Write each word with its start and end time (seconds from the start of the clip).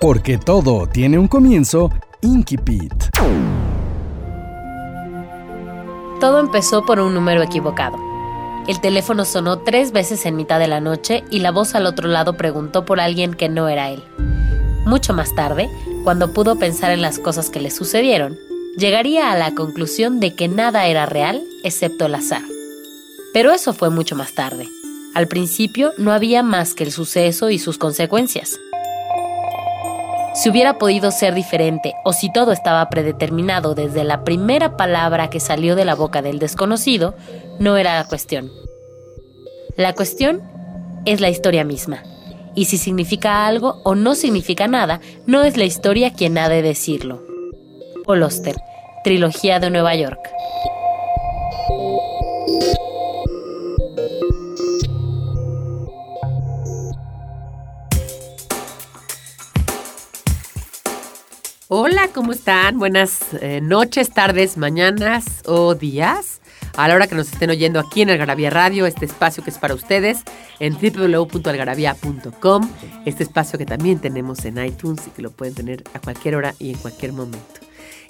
Porque 0.00 0.38
todo 0.38 0.86
tiene 0.86 1.18
un 1.18 1.28
comienzo, 1.28 1.90
Inkipit. 2.22 2.94
Todo 6.18 6.40
empezó 6.40 6.86
por 6.86 7.00
un 7.00 7.12
número 7.12 7.42
equivocado. 7.42 7.98
El 8.66 8.80
teléfono 8.80 9.26
sonó 9.26 9.58
tres 9.58 9.92
veces 9.92 10.24
en 10.24 10.36
mitad 10.36 10.58
de 10.58 10.68
la 10.68 10.80
noche 10.80 11.22
y 11.30 11.40
la 11.40 11.50
voz 11.50 11.74
al 11.74 11.84
otro 11.84 12.08
lado 12.08 12.38
preguntó 12.38 12.86
por 12.86 12.98
alguien 12.98 13.34
que 13.34 13.50
no 13.50 13.68
era 13.68 13.90
él. 13.90 14.02
Mucho 14.86 15.12
más 15.12 15.34
tarde, 15.34 15.68
cuando 16.02 16.32
pudo 16.32 16.58
pensar 16.58 16.92
en 16.92 17.02
las 17.02 17.18
cosas 17.18 17.50
que 17.50 17.60
le 17.60 17.70
sucedieron, 17.70 18.38
llegaría 18.78 19.30
a 19.32 19.36
la 19.36 19.54
conclusión 19.54 20.18
de 20.18 20.34
que 20.34 20.48
nada 20.48 20.86
era 20.86 21.04
real 21.04 21.42
excepto 21.62 22.06
el 22.06 22.14
azar. 22.14 22.42
Pero 23.34 23.52
eso 23.52 23.74
fue 23.74 23.90
mucho 23.90 24.16
más 24.16 24.32
tarde. 24.32 24.66
Al 25.14 25.28
principio 25.28 25.92
no 25.98 26.12
había 26.12 26.42
más 26.42 26.72
que 26.72 26.84
el 26.84 26.92
suceso 26.92 27.50
y 27.50 27.58
sus 27.58 27.76
consecuencias. 27.76 28.58
Si 30.40 30.48
hubiera 30.48 30.78
podido 30.78 31.10
ser 31.10 31.34
diferente 31.34 31.92
o 32.02 32.14
si 32.14 32.32
todo 32.32 32.52
estaba 32.52 32.88
predeterminado 32.88 33.74
desde 33.74 34.04
la 34.04 34.24
primera 34.24 34.74
palabra 34.78 35.28
que 35.28 35.38
salió 35.38 35.76
de 35.76 35.84
la 35.84 35.94
boca 35.94 36.22
del 36.22 36.38
desconocido, 36.38 37.14
no 37.58 37.76
era 37.76 37.96
la 37.98 38.08
cuestión. 38.08 38.50
La 39.76 39.92
cuestión 39.92 40.40
es 41.04 41.20
la 41.20 41.28
historia 41.28 41.62
misma. 41.62 42.04
Y 42.54 42.64
si 42.64 42.78
significa 42.78 43.46
algo 43.46 43.82
o 43.84 43.94
no 43.94 44.14
significa 44.14 44.66
nada, 44.66 45.02
no 45.26 45.42
es 45.42 45.58
la 45.58 45.64
historia 45.64 46.14
quien 46.14 46.38
ha 46.38 46.48
de 46.48 46.62
decirlo. 46.62 47.22
Paul 48.06 48.22
Oster, 48.22 48.56
Trilogía 49.04 49.60
de 49.60 49.68
Nueva 49.68 49.94
York. 49.94 50.20
Hola, 61.72 62.08
¿cómo 62.12 62.32
están? 62.32 62.80
Buenas 62.80 63.20
eh, 63.40 63.60
noches, 63.60 64.10
tardes, 64.10 64.56
mañanas 64.56 65.24
o 65.46 65.76
días. 65.76 66.40
A 66.76 66.88
la 66.88 66.96
hora 66.96 67.06
que 67.06 67.14
nos 67.14 67.32
estén 67.32 67.48
oyendo 67.48 67.78
aquí 67.78 68.02
en 68.02 68.10
Algarabía 68.10 68.50
Radio, 68.50 68.86
este 68.86 69.04
espacio 69.04 69.44
que 69.44 69.50
es 69.50 69.58
para 69.58 69.74
ustedes 69.74 70.24
en 70.58 70.72
www.algarabía.com, 70.74 72.68
este 73.06 73.22
espacio 73.22 73.56
que 73.56 73.66
también 73.66 74.00
tenemos 74.00 74.44
en 74.46 74.58
iTunes 74.64 75.06
y 75.06 75.10
que 75.10 75.22
lo 75.22 75.30
pueden 75.30 75.54
tener 75.54 75.84
a 75.94 76.00
cualquier 76.00 76.34
hora 76.34 76.56
y 76.58 76.70
en 76.70 76.78
cualquier 76.78 77.12
momento. 77.12 77.60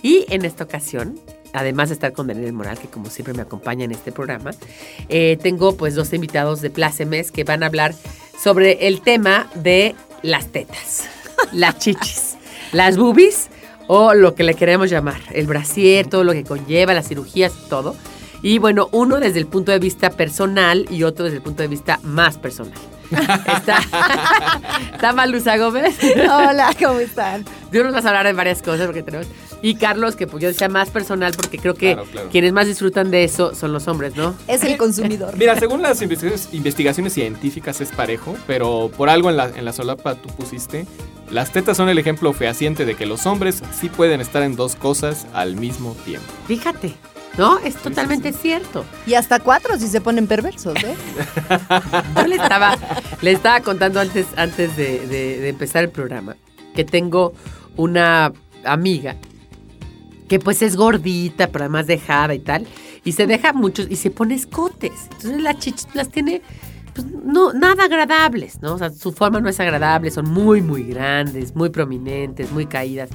Y 0.01 0.25
en 0.31 0.47
esta 0.47 0.65
ocasión, 0.65 1.21
además 1.53 1.91
de 1.91 1.97
estar 1.97 2.15
con 2.15 2.29
Daniel 2.29 2.55
Moral, 2.55 2.79
que 2.79 2.89
como 2.89 3.11
siempre 3.11 3.35
me 3.35 3.43
acompaña 3.43 3.85
en 3.85 3.93
este 3.93 4.11
programa, 4.11 4.53
eh, 5.11 5.37
tengo 5.43 5.77
pues 5.77 5.95
dos 5.95 6.15
invitados 6.15 6.63
de 6.63 6.71
Plácemes 6.71 7.31
que 7.31 7.45
van 7.45 7.63
a 7.63 7.67
hablar 7.67 7.95
sobre 8.43 8.87
el 8.87 9.03
tema 9.03 9.51
de 9.55 9.95
las 10.23 10.47
tetas, 10.47 11.05
las 11.53 11.77
chichis, 11.79 12.39
las 12.73 12.97
boobies 12.97 13.51
o 13.87 14.15
lo 14.15 14.35
que 14.35 14.45
le 14.45 14.55
queremos 14.55 14.89
llamar, 14.91 15.21
el 15.33 15.47
brasier, 15.47 16.07
todo 16.07 16.23
lo 16.25 16.33
que 16.33 16.45
conlleva, 16.45 16.95
las 16.95 17.09
cirugías, 17.09 17.53
todo. 17.69 17.97
Y 18.43 18.59
bueno, 18.59 18.89
uno 18.93 19.19
desde 19.21 19.39
el 19.39 19.47
punto 19.47 19.73
de 19.73 19.79
vista 19.79 20.11
personal 20.11 20.87
y 20.91 21.03
otro 21.03 21.25
desde 21.25 21.39
el 21.39 21.43
punto 21.43 21.63
de 21.63 21.69
vista 21.69 21.99
más 22.03 22.39
personal. 22.39 22.73
Está, 23.11 23.81
está 24.95 25.13
Malusa 25.13 25.57
Gómez. 25.57 25.99
Hola, 26.17 26.73
¿cómo 26.81 27.01
están? 27.01 27.45
Yo 27.73 27.83
nos 27.83 27.93
vas 27.93 28.05
a 28.05 28.11
hablar 28.11 28.25
de 28.27 28.33
varias 28.35 28.63
cosas 28.63 28.87
porque 28.87 29.03
tenemos. 29.03 29.27
Y 29.63 29.75
Carlos, 29.75 30.15
que 30.15 30.29
pues 30.29 30.41
yo 30.41 30.49
decía 30.49 30.69
más 30.69 30.91
personal 30.91 31.33
porque 31.37 31.59
creo 31.59 31.75
que 31.75 31.95
Claro, 31.95 32.09
claro. 32.09 32.29
quienes 32.31 32.53
más 32.53 32.69
disfrutan 32.69 33.11
de 33.11 33.25
eso 33.25 33.53
son 33.53 33.73
los 33.73 33.89
hombres, 33.89 34.15
¿no? 34.15 34.37
Es 34.47 34.63
el 34.63 34.77
consumidor. 34.79 35.37
Mira, 35.37 35.59
según 35.59 35.83
las 35.83 36.01
investigaciones, 36.03 36.55
investigaciones 36.55 37.13
científicas 37.13 37.81
es 37.81 37.91
parejo, 37.91 38.37
pero 38.47 38.93
por 38.97 39.11
algo 39.11 39.29
en 39.29 39.37
la, 39.37 39.49
en 39.49 39.65
la 39.65 39.73
solapa 39.73 40.15
tú 40.15 40.29
pusiste, 40.29 40.87
las 41.31 41.53
tetas 41.53 41.77
son 41.77 41.89
el 41.89 41.99
ejemplo 41.99 42.33
fehaciente 42.33 42.85
de 42.85 42.95
que 42.95 43.07
los 43.07 43.27
hombres 43.27 43.63
sí 43.79 43.89
pueden 43.89 44.21
estar 44.21 44.43
en 44.43 44.57
dos 44.57 44.77
cosas 44.77 45.27
al 45.33 45.57
mismo 45.57 45.95
tiempo. 46.05 46.27
Fíjate, 46.47 46.95
¿no? 47.39 47.59
Es 47.61 47.77
totalmente 47.77 48.33
cierto. 48.33 48.85
Y 49.07 49.15
hasta 49.15 49.39
cuatro 49.41 49.79
si 49.79 49.87
se 49.89 50.01
ponen 50.01 50.27
perversos, 50.27 50.75
¿eh? 50.83 50.95
Yo 52.17 52.27
le 52.27 52.37
estaba, 52.37 52.77
le 53.23 53.33
estaba 53.33 53.61
contando 53.61 54.01
antes, 54.01 54.27
antes 54.37 54.77
de, 54.77 55.07
de- 55.07 55.39
de 55.41 55.49
empezar 55.49 55.85
el 55.85 55.91
programa 55.91 56.37
que 56.75 56.85
tengo 56.85 57.33
una 57.77 58.33
amiga 58.65 59.17
que 60.29 60.39
pues 60.39 60.63
es 60.63 60.77
gordita, 60.77 61.49
pero 61.49 61.65
además 61.65 61.87
dejada 61.89 62.35
y 62.35 62.39
tal, 62.39 62.67
y 63.05 63.13
se 63.13 63.27
deja 63.27 63.53
muchos 63.53 63.87
y 63.91 63.97
se 63.97 64.11
pone 64.13 64.35
escotes. 64.37 64.93
Entonces 65.13 65.41
las 65.43 65.59
chichis 65.59 65.89
las 65.95 66.09
tiene 66.09 66.43
pues, 66.95 67.07
no, 67.25 67.53
nada 67.53 67.85
agradables, 67.85 68.61
¿no? 68.63 68.75
O 68.75 68.79
sea, 68.79 68.91
su 68.91 69.13
forma 69.13 69.41
no 69.41 69.49
es 69.49 69.59
agradable, 69.61 70.11
son 70.11 70.31
muy, 70.31 70.61
muy 70.63 70.83
grandes, 70.85 71.55
muy 71.55 71.71
prominentes, 71.71 72.51
muy 72.53 72.67
caídas. 72.67 73.11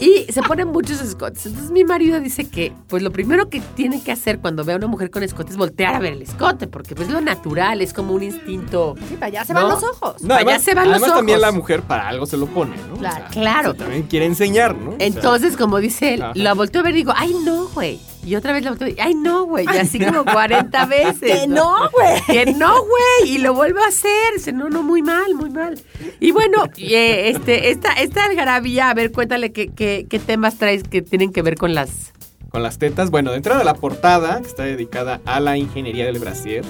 Y 0.00 0.30
se 0.32 0.42
ponen 0.42 0.68
muchos 0.68 1.00
escotes. 1.00 1.46
Entonces 1.46 1.72
mi 1.72 1.82
marido 1.82 2.20
dice 2.20 2.48
que, 2.48 2.72
pues 2.86 3.02
lo 3.02 3.10
primero 3.10 3.48
que 3.50 3.60
tiene 3.60 4.00
que 4.00 4.12
hacer 4.12 4.38
cuando 4.38 4.64
ve 4.64 4.74
a 4.74 4.76
una 4.76 4.86
mujer 4.86 5.10
con 5.10 5.24
escote 5.24 5.50
es 5.50 5.56
voltear 5.56 5.96
a 5.96 5.98
ver 5.98 6.12
el 6.12 6.22
escote, 6.22 6.68
porque 6.68 6.94
pues 6.94 7.08
lo 7.10 7.20
natural, 7.20 7.82
es 7.82 7.92
como 7.92 8.12
un 8.12 8.22
instinto. 8.22 8.94
Sí, 9.08 9.14
para 9.14 9.26
allá 9.26 9.44
se 9.44 9.54
¿No? 9.54 9.60
van 9.62 9.68
los 9.70 9.82
ojos. 9.82 10.22
No, 10.22 10.34
allá 10.36 10.60
se 10.60 10.74
van 10.74 10.84
los 10.88 10.98
además 10.98 11.16
también 11.16 11.38
ojos. 11.38 11.48
la 11.52 11.58
mujer 11.58 11.82
para 11.82 12.06
algo 12.08 12.26
se 12.26 12.36
lo 12.36 12.46
pone, 12.46 12.76
¿no? 12.88 12.96
Claro, 12.96 13.24
claro. 13.32 13.70
o 13.70 13.74
sea, 13.74 13.84
también 13.86 14.04
quiere 14.04 14.26
enseñar, 14.26 14.76
¿no? 14.76 14.90
O 14.90 14.96
sea, 14.98 15.06
Entonces, 15.06 15.56
como 15.56 15.78
dice 15.78 16.14
él, 16.14 16.22
Ajá. 16.22 16.32
la 16.36 16.54
volteo 16.54 16.80
a 16.80 16.84
ver 16.84 16.94
y 16.94 16.98
digo, 16.98 17.12
ay 17.16 17.34
no, 17.44 17.66
güey. 17.68 17.98
Y 18.24 18.34
otra 18.36 18.52
vez 18.52 18.78
ver, 18.78 18.94
ay 19.00 19.14
no, 19.14 19.44
güey. 19.44 19.64
Y 19.64 19.76
así 19.78 19.98
como 19.98 20.24
40 20.24 20.86
veces. 20.86 21.40
Que 21.40 21.46
no, 21.46 21.90
güey. 21.90 22.22
Que 22.26 22.52
no, 22.52 22.74
güey. 22.82 23.30
Y 23.34 23.38
lo 23.38 23.54
vuelvo 23.54 23.80
a 23.80 23.88
hacer. 23.88 24.34
Dice, 24.36 24.52
no, 24.52 24.68
no, 24.68 24.82
muy 24.82 25.02
mal, 25.02 25.34
muy 25.34 25.50
mal. 25.50 25.80
Y 26.20 26.30
bueno, 26.32 26.64
eh, 26.76 27.30
este, 27.30 27.70
esta, 27.70 27.92
esta 27.94 28.24
algarabía, 28.24 28.90
a 28.90 28.94
ver, 28.94 29.12
cuéntale 29.12 29.52
qué, 29.52 29.68
qué, 29.68 30.06
qué 30.08 30.18
temas 30.18 30.58
traes 30.58 30.82
que 30.82 31.00
tienen 31.02 31.32
que 31.32 31.42
ver 31.42 31.56
con 31.56 31.74
las. 31.74 32.12
con 32.50 32.62
las 32.62 32.78
tetas. 32.78 33.10
Bueno, 33.10 33.30
de 33.30 33.38
entrada 33.38 33.64
la 33.64 33.74
portada, 33.74 34.40
que 34.40 34.48
está 34.48 34.64
dedicada 34.64 35.20
a 35.24 35.40
la 35.40 35.56
ingeniería 35.56 36.04
del 36.04 36.18
brasier, 36.18 36.64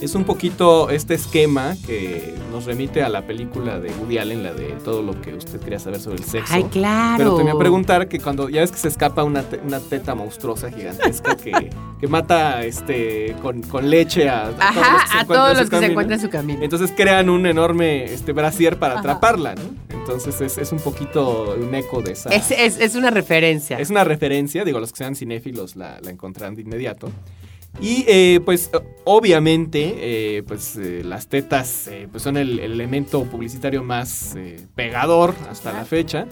es 0.00 0.14
un 0.14 0.24
poquito 0.24 0.88
este 0.90 1.14
esquema 1.14 1.76
que 1.86 2.34
nos 2.50 2.64
remite 2.64 3.02
a 3.02 3.08
la 3.08 3.26
película 3.26 3.78
de 3.78 3.90
Woody 3.92 4.18
Allen, 4.18 4.42
la 4.42 4.52
de 4.54 4.68
todo 4.84 5.02
lo 5.02 5.20
que 5.20 5.34
usted 5.34 5.60
quería 5.60 5.78
saber 5.78 6.00
sobre 6.00 6.16
el 6.18 6.24
sexo. 6.24 6.52
Ay, 6.54 6.64
claro. 6.64 7.16
Pero 7.18 7.36
te 7.36 7.42
voy 7.42 7.52
a 7.52 7.58
preguntar 7.58 8.08
que 8.08 8.18
cuando 8.18 8.48
ya 8.48 8.60
ves 8.60 8.70
que 8.72 8.78
se 8.78 8.88
escapa 8.88 9.24
una, 9.24 9.42
te- 9.42 9.58
una 9.58 9.78
teta 9.80 10.14
monstruosa 10.14 10.70
gigantesca 10.70 11.36
que, 11.36 11.70
que 12.00 12.06
mata 12.08 12.64
este 12.64 13.36
con, 13.42 13.62
con 13.62 13.90
leche 13.90 14.28
a, 14.28 14.46
a 14.46 14.50
Ajá, 14.58 15.20
a 15.20 15.24
todos 15.26 15.58
los 15.58 15.68
que 15.70 15.78
se 15.78 15.86
encuentran 15.86 16.18
en 16.18 16.24
su 16.24 16.30
camino. 16.30 16.60
Entonces 16.62 16.92
crean 16.96 17.28
un 17.28 17.46
enorme 17.46 18.04
este 18.04 18.32
brasier 18.32 18.78
para 18.78 18.94
Ajá. 18.94 19.00
atraparla, 19.00 19.54
¿no? 19.54 19.62
Entonces 19.98 20.40
es, 20.40 20.56
es 20.58 20.72
un 20.72 20.78
poquito 20.80 21.54
un 21.60 21.74
eco 21.74 22.00
de 22.00 22.12
esa. 22.12 22.30
Es, 22.30 22.50
es, 22.50 22.80
es 22.80 22.94
una 22.94 23.10
referencia. 23.10 23.78
Es 23.78 23.90
una 23.90 24.02
referencia, 24.02 24.64
digo, 24.64 24.80
los 24.80 24.92
que 24.92 24.98
sean 24.98 25.14
cinéfilos 25.14 25.76
la, 25.76 26.00
la 26.00 26.10
encontrarán 26.10 26.54
de 26.54 26.62
inmediato. 26.62 27.10
Y 27.78 28.04
eh, 28.08 28.40
pues 28.44 28.70
obviamente 29.04 29.94
eh, 30.38 30.42
pues 30.42 30.76
eh, 30.76 31.02
las 31.04 31.28
tetas 31.28 31.88
pues 32.10 32.22
son 32.22 32.36
el, 32.36 32.58
el 32.58 32.72
elemento 32.72 33.24
publicitario 33.24 33.82
más 33.82 34.34
pegador 34.74 35.34
hasta 35.48 35.72
la 35.72 35.84
fecha. 35.84 36.26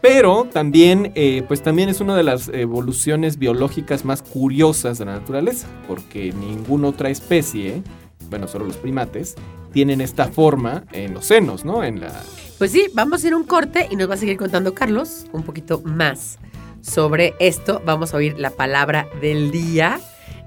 Pero 0.00 0.48
también, 0.52 1.12
pues 1.46 1.62
también 1.62 1.88
es 1.88 2.00
una 2.00 2.16
de 2.16 2.24
las 2.24 2.48
evoluciones 2.48 3.38
biológicas 3.38 4.04
más 4.04 4.20
curiosas 4.20 4.98
de 4.98 5.04
la 5.04 5.12
naturaleza, 5.12 5.68
porque 5.86 6.32
ninguna 6.32 6.88
otra 6.88 7.08
especie, 7.08 7.84
bueno, 8.28 8.48
solo 8.48 8.64
los 8.64 8.76
primates, 8.78 9.36
tienen 9.72 10.00
esta 10.00 10.26
forma 10.26 10.82
en 10.90 11.14
los 11.14 11.26
senos, 11.26 11.64
¿no? 11.64 11.84
En 11.84 12.00
la, 12.00 12.20
Pues 12.58 12.72
sí, 12.72 12.88
vamos 12.94 13.22
a 13.22 13.28
ir 13.28 13.32
a 13.34 13.36
un 13.36 13.44
corte 13.44 13.86
y 13.92 13.94
nos 13.94 14.10
va 14.10 14.14
a 14.14 14.16
seguir 14.16 14.36
contando 14.36 14.74
Carlos 14.74 15.26
un 15.30 15.44
poquito 15.44 15.80
más 15.84 16.40
sobre 16.80 17.34
esto. 17.38 17.80
Vamos 17.86 18.12
a 18.12 18.16
oír 18.16 18.34
la 18.40 18.50
palabra 18.50 19.06
del 19.20 19.52
día 19.52 20.00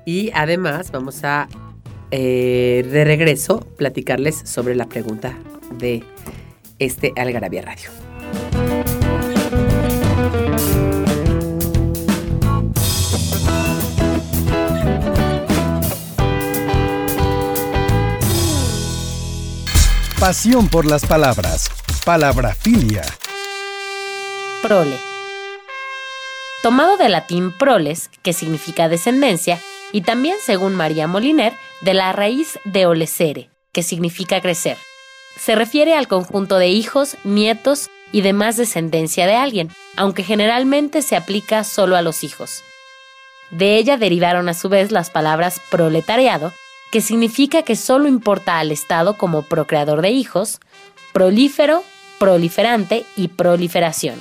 y 0.06 0.32
además 0.34 0.92
vamos 0.92 1.24
a, 1.24 1.48
eh, 2.12 2.88
de 2.90 3.04
regreso, 3.04 3.60
platicarles 3.78 4.38
sobre 4.46 4.76
la 4.76 4.88
pregunta 4.88 5.38
de 5.78 6.04
este 6.80 7.12
Algarabía 7.16 7.64
Radio. 7.64 7.90
Pasión 20.20 20.70
por 20.70 20.86
las 20.86 21.06
palabras. 21.06 21.70
Palabrafilia. 22.04 23.04
prole. 24.64 24.98
Tomado 26.64 26.98
del 26.98 27.12
latín 27.12 27.52
proles, 27.52 28.10
que 28.24 28.34
significa 28.34 28.90
descendencia, 28.90 29.60
y 29.96 30.02
también, 30.02 30.36
según 30.44 30.76
María 30.76 31.08
Moliner, 31.08 31.54
de 31.80 31.94
la 31.94 32.12
raíz 32.12 32.60
de 32.66 32.86
olecere, 32.86 33.50
que 33.72 33.82
significa 33.82 34.42
crecer. 34.42 34.76
Se 35.38 35.56
refiere 35.56 35.96
al 35.96 36.10
conjunto 36.10 36.58
de 36.58 36.68
hijos, 36.68 37.16
nietos 37.24 37.90
y 38.12 38.20
demás 38.20 38.58
descendencia 38.58 39.26
de 39.26 39.36
alguien, 39.36 39.72
aunque 39.96 40.24
generalmente 40.24 41.02
se 41.02 41.16
aplica 41.16 41.64
solo 41.64 41.96
a 41.96 42.02
los 42.02 42.26
hijos. 42.26 42.62
De 43.52 43.78
ella 43.78 43.96
derivaron 43.96 44.50
a 44.50 44.54
su 44.54 44.68
vez 44.68 44.92
las 44.92 45.10
palabras 45.10 45.62
proletariado, 45.72 46.52
que 46.92 47.00
significa 47.00 47.64
que 47.64 47.78
solo 47.78 48.10
importa 48.10 48.60
al 48.60 48.74
Estado 48.74 49.14
como 49.18 49.44
procreador 49.44 50.02
de 50.02 50.10
hijos, 50.10 50.60
prolífero, 51.14 51.86
proliferante 52.20 53.06
y 53.16 53.30
proliferación. 53.30 54.20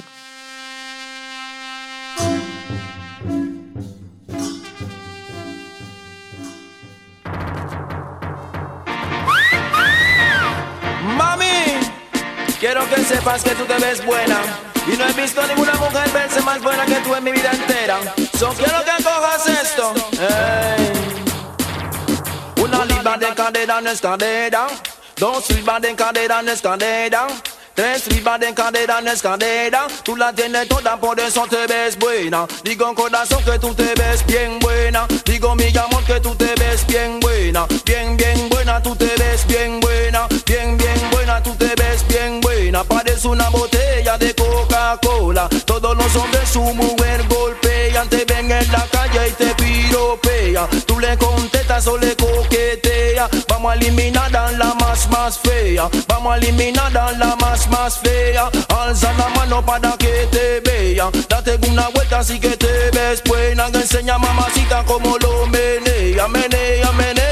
Quiero 12.75 12.91
que 12.91 13.05
sepas 13.05 13.45
que 13.45 13.51
tú 13.51 13.65
te 13.65 13.75
ves 13.75 14.05
buena. 14.05 14.41
Y 14.93 14.97
no 14.97 15.07
he 15.07 15.13
visto 15.13 15.47
ninguna 15.47 15.75
mujer 15.75 16.11
verse 16.13 16.41
más 16.43 16.61
buena 16.61 16.85
que 16.85 16.97
tú 16.97 17.15
en 17.15 17.23
mi 17.23 17.31
vida 17.31 17.53
entera. 17.53 18.01
So 18.37 18.49
quiero 18.49 18.85
que 18.85 19.05
cojas 19.05 19.47
esto. 19.47 19.95
Una 22.57 22.85
libra 22.85 23.17
de 23.17 23.35
cadera 23.35 23.81
no 23.81 23.91
es 23.91 24.01
cadera. 24.01 24.67
Dos 25.17 25.49
libras 25.51 25.83
de 25.83 25.95
cadera 25.95 26.43
no 26.43 26.51
es 26.51 26.61
cadera. 26.61 27.29
Tres 27.75 28.07
libras 28.07 28.39
de 28.39 28.55
cadera 28.55 29.01
no 29.01 29.11
es 29.11 29.21
cadera. 29.21 29.89
Tú 30.05 30.17
la 30.17 30.33
tienes 30.33 30.69
toda, 30.69 30.97
por 30.97 31.19
eso 31.19 31.45
te 31.51 31.67
ves 31.67 31.99
buena. 31.99 32.47
Digo 32.63 32.95
corazón 32.95 33.43
que 33.45 33.59
tú 33.59 33.75
te 33.75 33.93
ves 33.97 34.25
bien 34.27 34.61
buena. 34.61 35.09
Digo 35.25 35.57
mi 35.57 35.77
amor 35.77 36.05
que 36.05 36.21
tú 36.21 36.37
te 36.37 36.55
ves 36.55 36.87
bien 36.87 37.19
buena. 37.19 37.67
Bien, 37.85 38.17
bien 38.17 38.49
buena, 38.49 38.81
tú 38.81 38.95
te 38.95 39.13
ves 39.19 39.45
bien 39.49 39.81
buena. 39.81 40.29
Bien, 40.47 40.79
bien 40.79 41.11
buena, 41.11 41.43
tú 41.43 41.53
te 41.57 41.75
ves 41.75 42.07
bien 42.07 42.41
buena. 42.41 42.85
Parece 42.85 43.27
una 43.27 43.49
botella 43.49 44.19
de 44.19 44.33
Coca-Cola. 44.37 45.49
Todos 45.65 45.97
los 45.97 46.15
hombres 46.15 46.49
su 46.49 46.63
mujer 46.63 47.27
golpean. 47.29 48.09
Te 48.09 48.25
ven 48.25 48.53
en 48.53 48.71
la 48.71 48.87
calle 48.87 49.31
y 49.31 49.33
te 49.33 49.55
piropea. 49.57 50.69
Tú 50.87 51.01
le 51.01 51.19
contestas 51.19 51.89
o 51.89 51.99
le 51.99 52.15
coquetea. 53.29 53.45
Vamos 53.49 53.73
a 53.73 53.75
eliminar 53.75 54.37
a 54.37 54.53
la 54.53 54.75
más, 54.75 55.09
más 55.11 55.39
fea. 55.39 55.89
Vamos 56.09 56.35
a 56.35 56.37
eliminar 56.39 56.97
a 56.97 57.13
la 57.13 57.37
más, 57.37 57.69
más 57.69 57.99
fea. 57.99 58.51
Alza 58.69 59.13
la 59.15 59.29
mano 59.29 59.65
para 59.65 59.93
que 59.97 60.29
te 60.31 60.61
vea. 60.61 61.11
Date 61.29 61.59
una 61.69 61.89
vuelta 61.89 62.21
así 62.21 62.39
que 62.39 62.57
te 62.57 62.91
ves 62.91 63.23
buena. 63.25 63.67
Enseña 63.69 64.19
mamacita 64.19 64.85
como 64.85 65.19
lo 65.19 65.47
menea, 65.47 66.29
menea, 66.29 66.93
menea. 66.93 67.24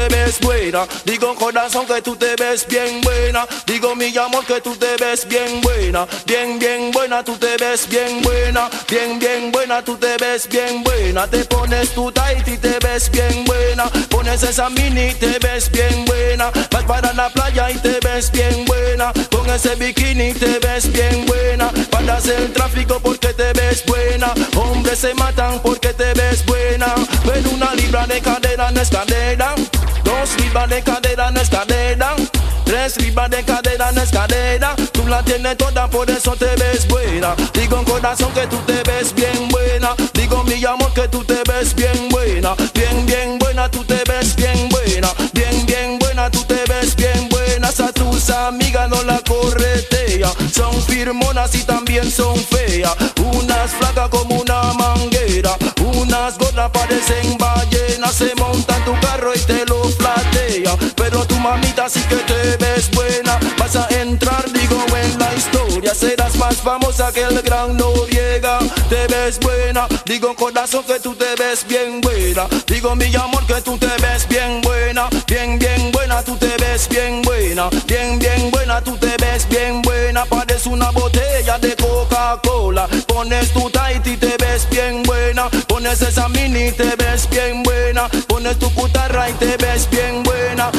Te 0.00 0.08
ves 0.08 0.40
buena. 0.40 0.86
Digo 1.04 1.34
corazón 1.34 1.84
que 1.84 2.00
tú 2.00 2.16
te 2.16 2.34
ves 2.36 2.66
bien 2.66 3.02
buena. 3.02 3.46
Digo 3.66 3.94
mi 3.94 4.16
amor 4.16 4.46
que 4.46 4.58
tú 4.62 4.74
te 4.74 4.96
ves 4.96 5.28
bien 5.28 5.60
buena. 5.60 6.06
Bien, 6.24 6.58
bien 6.58 6.90
buena, 6.90 7.22
tú 7.22 7.36
te 7.36 7.54
ves 7.58 7.86
bien 7.86 8.22
buena. 8.22 8.70
Bien, 8.88 9.18
bien 9.18 9.52
buena, 9.52 9.84
tú 9.84 9.98
te 9.98 10.16
ves 10.16 10.48
bien 10.48 10.82
buena. 10.82 11.26
Te 11.26 11.44
pones 11.44 11.90
tu 11.90 12.10
tight 12.10 12.48
y 12.48 12.56
te 12.56 12.78
ves 12.78 13.10
bien 13.10 13.44
buena. 13.44 13.90
Pones 14.08 14.42
esa 14.42 14.70
mini 14.70 15.08
y 15.08 15.14
te 15.14 15.38
ves 15.38 15.70
bien 15.70 16.06
buena. 16.06 16.50
Vas 16.70 16.84
para 16.84 17.12
la 17.12 17.28
playa 17.28 17.70
y 17.70 17.76
te 17.76 17.98
ves 18.02 18.32
bien 18.32 18.64
buena. 18.64 19.12
Con 19.30 19.50
ese 19.50 19.74
bikini 19.74 20.32
te 20.32 20.60
ves 20.60 20.90
bien 20.90 21.26
buena. 21.26 21.70
Paras 21.90 22.26
el 22.26 22.50
tráfico 22.54 23.00
porque 23.00 23.34
te 23.34 23.52
ves 23.52 23.84
buena. 23.84 24.32
Hombres 24.56 25.00
se 25.00 25.12
matan 25.12 25.60
porque 25.60 25.92
te 25.92 26.14
ves 26.14 26.42
buena. 26.46 26.94
Pero 27.26 27.50
una 27.50 27.74
libra 27.74 28.06
de 28.06 28.18
cadera 28.22 28.70
no 28.70 28.80
es 28.80 28.88
cadera. 28.88 29.54
Dos 30.30 30.44
libras 30.44 30.68
de 30.68 30.82
cadera 30.82 31.30
no 31.32 31.40
es 31.40 31.50
cadera. 31.50 32.14
Tres 32.64 32.96
libras 32.98 33.30
de 33.30 33.42
cadera 33.42 33.90
no 33.90 34.00
es 34.00 34.10
cadera. 34.10 34.76
Tú 34.92 35.04
la 35.08 35.24
tienes 35.24 35.56
toda, 35.56 35.88
por 35.88 36.08
eso 36.08 36.36
te 36.36 36.54
ves 36.56 36.86
buena. 36.86 37.34
Digo 37.52 37.78
en 37.78 37.84
corazón 37.84 38.32
que 38.32 38.46
tú 38.46 38.56
te 38.58 38.80
ves 38.84 39.12
bien 39.12 39.48
buena. 39.48 39.96
Digo 40.14 40.44
mi 40.44 40.64
amor 40.64 40.92
que 40.92 41.08
tú 41.08 41.24
te 41.24 41.42
ves 41.48 41.74
bien 41.74 42.08
buena. 42.10 42.54
Bien, 42.74 43.06
bien 43.06 43.38
buena, 43.40 43.68
tú 43.68 43.82
te 43.84 44.04
ves 44.06 44.36
bien 44.36 44.68
buena. 44.68 45.08
Bien, 45.32 45.66
bien 45.66 45.98
buena, 45.98 46.30
tú 46.30 46.44
te 46.44 46.62
ves 46.68 46.94
bien 46.94 47.28
buena. 47.28 47.68
A 47.68 47.92
tus 47.92 48.30
amigas 48.30 48.88
no 48.88 49.02
la 49.02 49.20
corretea. 49.26 50.30
Son 50.52 50.80
firmonas 50.82 51.54
y 51.56 51.64
también 51.64 52.08
son 52.10 52.36
feas. 52.36 52.94
Unas 53.32 53.70
flacas 53.72 54.08
como 54.10 54.36
una 54.36 54.74
manguera. 54.74 55.56
Unas 55.94 56.38
gordas 56.38 56.70
parecen 56.70 57.36
ballenas. 57.36 58.14
Se 58.14 58.32
montan 58.36 58.84
tu 58.84 58.92
carro 59.00 59.32
y 59.34 59.38
te 59.40 59.64
lo 59.66 59.80
mamita 61.40 61.88
sí 61.88 62.00
que 62.08 62.16
te 62.16 62.56
ves 62.58 62.90
buena. 62.90 63.38
Vas 63.58 63.76
a 63.76 63.88
entrar, 64.00 64.44
digo, 64.52 64.76
en 64.96 65.18
la 65.18 65.34
historia. 65.34 65.94
Serás 65.94 66.36
más 66.36 66.56
famosa 66.56 67.12
que 67.12 67.22
el 67.22 67.42
gran 67.42 67.76
Noriega. 67.76 68.58
Te 68.88 69.06
ves 69.08 69.38
buena. 69.40 69.88
Digo, 70.04 70.34
corazón, 70.34 70.84
que 70.84 71.00
tú 71.00 71.14
te 71.14 71.34
ves 71.36 71.66
bien 71.66 72.00
buena. 72.00 72.46
Digo, 72.66 72.94
mi 72.94 73.14
amor, 73.16 73.44
que 73.46 73.60
tú 73.62 73.78
te 73.78 73.88
ves 74.02 74.28
bien 74.28 74.60
buena. 74.60 75.08
Bien, 75.26 75.58
bien 75.58 75.90
buena, 75.92 76.22
tú 76.22 76.36
te 76.36 76.54
ves 76.58 76.88
bien 76.88 77.22
buena. 77.22 77.68
Bien, 77.86 78.18
bien 78.18 78.50
buena, 78.50 78.80
tú 78.82 78.96
te 78.96 79.16
ves 79.18 79.48
bien 79.48 79.82
buena. 79.82 80.24
Parece 80.26 80.68
una 80.68 80.90
botella 80.90 81.58
de 81.58 81.74
Coca-Cola. 81.76 82.88
Pones 83.06 83.52
tu 83.52 83.70
tight 83.70 84.06
y 84.06 84.16
te 84.16 84.36
ves 84.38 84.68
bien 84.70 85.02
buena. 85.02 85.48
Pones 85.66 86.02
esa 86.02 86.28
mini 86.28 86.68
y 86.68 86.72
te 86.72 86.94
ves 86.96 87.28
bien 87.30 87.62
buena. 87.62 88.08
Pones 88.28 88.58
tu 88.58 88.70
putarra 88.72 89.30
y 89.30 89.32
te 89.34 89.56
ves 89.56 89.88
bien 89.90 90.22
buena. 90.22 90.70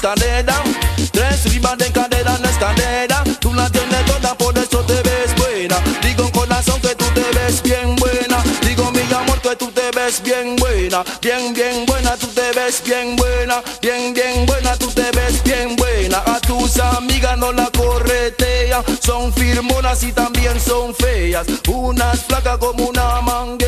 Cadera 0.00 0.54
no 0.64 0.70
es 0.70 1.10
cadera. 1.10 1.10
Tres 1.12 1.52
libras 1.52 1.78
de 1.78 1.92
cadera 1.92 2.38
no 2.38 2.48
es 2.48 2.56
cadera. 2.56 3.24
Tú 3.40 3.52
la 3.54 3.68
tienes 3.70 4.04
toda, 4.06 4.34
por 4.36 4.56
eso 4.56 4.78
te 4.80 4.94
ves 5.02 5.34
buena. 5.36 5.76
Digo 6.02 6.30
corazón 6.32 6.80
que 6.80 6.94
tú 6.94 7.04
te 7.14 7.24
ves 7.38 7.62
bien 7.62 7.96
buena. 7.96 8.42
Digo 8.66 8.90
mi 8.90 9.00
amor 9.14 9.40
que 9.40 9.56
tú 9.56 9.70
te 9.70 9.90
ves 9.94 10.22
bien 10.22 10.56
buena. 10.56 11.04
Bien, 11.20 11.52
bien 11.54 11.86
buena, 11.86 12.16
tú 12.16 12.26
te 12.28 12.52
ves 12.52 12.82
bien 12.84 13.16
buena. 13.16 13.62
Bien, 13.80 14.14
bien 14.14 14.46
buena, 14.46 14.76
tú 14.76 14.88
te 14.88 15.10
ves 15.12 15.42
bien 15.44 15.76
buena. 15.76 16.18
A 16.26 16.40
tus 16.40 16.78
amigas 16.78 17.36
no 17.38 17.52
la 17.52 17.70
corretea. 17.70 18.82
Son 19.00 19.32
firmonas 19.32 20.02
y 20.02 20.12
también 20.12 20.58
son 20.60 20.94
feas. 20.94 21.46
Unas 21.68 22.20
flacas 22.24 22.58
como 22.58 22.86
una 22.86 23.20
manguera. 23.20 23.59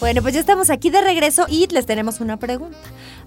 Bueno, 0.00 0.22
pues 0.22 0.34
ya 0.34 0.40
estamos 0.40 0.70
aquí 0.70 0.90
de 0.90 1.00
regreso 1.00 1.46
y 1.48 1.66
les 1.72 1.84
tenemos 1.84 2.20
una 2.20 2.36
pregunta. 2.36 2.78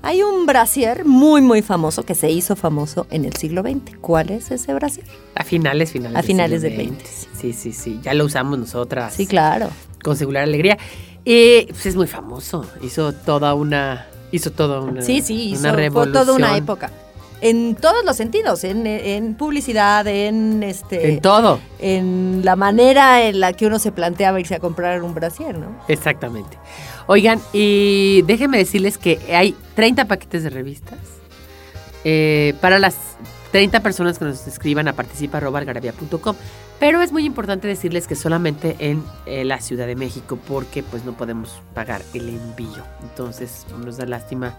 Hay 0.01 0.23
un 0.23 0.45
brasier 0.45 1.03
muy, 1.03 1.41
muy 1.41 1.61
famoso 1.61 2.03
que 2.03 2.15
se 2.15 2.31
hizo 2.31 2.55
famoso 2.55 3.07
en 3.11 3.25
el 3.25 3.35
siglo 3.35 3.61
XX. 3.61 3.97
¿Cuál 3.99 4.29
es 4.29 4.51
ese 4.51 4.73
brasier? 4.73 5.05
A 5.35 5.43
finales, 5.43 5.91
finales. 5.91 6.17
A 6.17 6.23
finales 6.23 6.61
siglo 6.61 6.77
del 6.77 6.87
XX. 6.87 6.97
20, 6.97 7.09
sí. 7.35 7.53
Sí, 7.53 7.73
sí. 7.73 7.99
Ya 8.01 8.13
lo 8.13 8.23
usamos 8.23 8.57
nosotras. 8.57 9.13
Sí, 9.13 9.27
claro. 9.27 9.69
Con 10.01 10.15
singular 10.15 10.43
alegría. 10.43 10.77
Eh, 11.25 11.65
pues 11.69 11.87
es 11.87 11.95
muy 11.97 12.07
famoso. 12.07 12.65
Hizo 12.81 13.11
toda 13.11 13.53
una. 13.53 14.07
Hizo 14.31 14.51
toda 14.51 14.79
una. 14.79 15.01
Sí, 15.01 15.21
sí, 15.21 15.51
hizo, 15.51 15.59
una 15.61 15.73
fue 15.73 15.81
revolución. 15.81 16.25
toda 16.25 16.33
una 16.37 16.55
época. 16.55 16.89
En 17.41 17.75
todos 17.75 18.05
los 18.05 18.15
sentidos, 18.15 18.63
en, 18.63 18.85
en 18.85 19.33
publicidad, 19.33 20.05
en 20.07 20.61
este. 20.61 21.09
En 21.09 21.21
todo. 21.21 21.59
en 21.79 22.41
la 22.43 22.55
manera 22.55 23.23
en 23.23 23.39
la 23.39 23.53
que 23.53 23.65
uno 23.65 23.79
se 23.79 23.91
planteaba 23.91 24.39
irse 24.39 24.55
a 24.55 24.59
comprar 24.59 25.01
un 25.01 25.15
brasier, 25.15 25.57
¿no? 25.57 25.75
Exactamente. 25.87 26.57
Oigan, 27.07 27.41
y 27.51 28.21
déjenme 28.27 28.59
decirles 28.59 28.97
que 28.99 29.19
hay 29.35 29.55
30 29.75 30.05
paquetes 30.05 30.43
de 30.43 30.51
revistas 30.51 30.99
eh, 32.03 32.53
para 32.61 32.79
las 32.79 32.95
30 33.51 33.81
personas 33.81 34.17
que 34.19 34.25
nos 34.25 34.47
escriban 34.47 34.87
a 34.87 34.93
participa.algarabía.com. 34.93 36.35
Pero 36.79 37.01
es 37.01 37.11
muy 37.11 37.25
importante 37.25 37.67
decirles 37.67 38.07
que 38.07 38.15
solamente 38.15 38.75
en 38.79 39.03
eh, 39.25 39.45
la 39.45 39.61
Ciudad 39.61 39.85
de 39.85 39.95
México, 39.95 40.39
porque 40.47 40.81
pues 40.81 41.05
no 41.05 41.13
podemos 41.13 41.61
pagar 41.75 42.01
el 42.13 42.29
envío. 42.29 42.83
Entonces 43.03 43.65
nos 43.83 43.97
da 43.97 44.05
lástima 44.05 44.55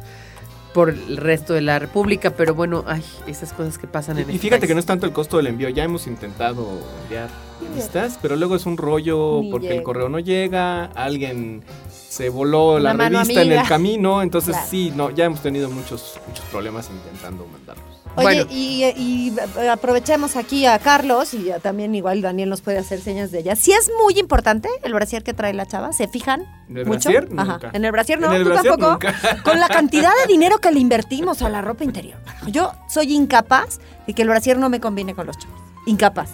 por 0.75 0.91
el 0.91 1.17
resto 1.17 1.53
de 1.55 1.61
la 1.61 1.79
República, 1.79 2.31
pero 2.31 2.55
bueno, 2.55 2.85
ay, 2.87 3.03
esas 3.27 3.53
cosas 3.53 3.77
que 3.79 3.87
pasan 3.87 4.17
en 4.19 4.31
Y 4.31 4.33
este 4.33 4.39
fíjate 4.39 4.61
país. 4.61 4.69
que 4.69 4.75
no 4.75 4.81
es 4.81 4.87
tanto 4.87 5.07
el 5.07 5.13
costo 5.13 5.37
del 5.37 5.49
envío, 5.49 5.69
ya 5.69 5.85
hemos 5.85 6.07
intentado 6.07 6.67
enviar 7.03 7.29
listas, 7.77 8.19
pero 8.21 8.37
luego 8.37 8.57
es 8.57 8.67
un 8.67 8.77
rollo 8.77 9.41
Ni 9.43 9.51
porque 9.51 9.77
el 9.77 9.83
correo 9.83 10.09
no 10.09 10.19
llega, 10.19 10.87
alguien 10.87 11.63
se 11.91 12.29
voló 12.29 12.79
la, 12.79 12.93
revista 12.95 13.43
en 13.43 13.53
el 13.53 13.67
camino, 13.69 14.23
entonces 14.23 14.53
Claro. 14.55 14.69
sí, 14.71 14.93
no, 14.95 15.11
ya 15.11 15.27
hemos 15.27 15.41
tenido 15.43 15.71
muchos, 15.71 16.19
muchos 16.27 16.45
problemas 16.47 16.91
intentando 16.91 17.47
mandarlos. 17.47 17.92
Oye, 18.15 18.45
Bueno. 18.45 18.47
y, 18.51 18.85
y, 18.97 19.33
aprovechemos 19.71 20.37
aquí 20.37 20.67
a 20.67 20.79
Carlos 20.79 21.33
y 21.35 21.51
también 21.63 21.95
igual 21.95 22.21
Daniel 22.21 22.51
nos 22.51 22.61
puede 22.61 22.79
hacer 22.79 23.01
señas 23.01 23.31
de 23.33 23.39
ella. 23.39 23.57
Si 23.57 23.73
es 23.73 23.91
muy 24.03 24.19
importante 24.19 24.69
el 24.83 24.93
brasier 24.93 25.23
que 25.23 25.33
trae 25.33 25.55
la 25.55 25.65
chava, 25.67 25.93
¿se 25.93 26.09
fijan? 26.09 26.43
¿En 26.69 26.77
el 26.79 26.87
mucho? 26.87 27.09
brasier? 27.11 27.29
Ajá. 27.39 27.59
En 27.73 27.85
el 27.85 27.93
brasier 27.93 28.21
no, 28.21 28.27
En 28.29 28.35
el 28.37 28.43
¿tú 28.45 28.51
brasier 28.51 28.77
tampoco? 28.77 29.07
nunca. 29.09 29.43
Con 29.45 29.59
la 29.61 29.69
cantidad 29.69 30.11
de 30.21 30.27
dinero 30.31 30.59
que 30.59 30.71
le 30.71 30.81
invertimos 30.81 31.41
a 31.43 31.49
la 31.49 31.63
ropa 31.63 31.85
interior. 31.85 32.19
Yo 32.49 32.73
soy 32.89 33.15
incapaz 33.15 33.79
de 34.07 34.13
que 34.15 34.23
el 34.23 34.29
brasier 34.29 34.59
no 34.59 34.69
me 34.69 34.79
combine 34.81 35.15
con 35.15 35.27
los 35.27 35.39
chones. 35.39 35.62
Incapaz. 35.87 36.31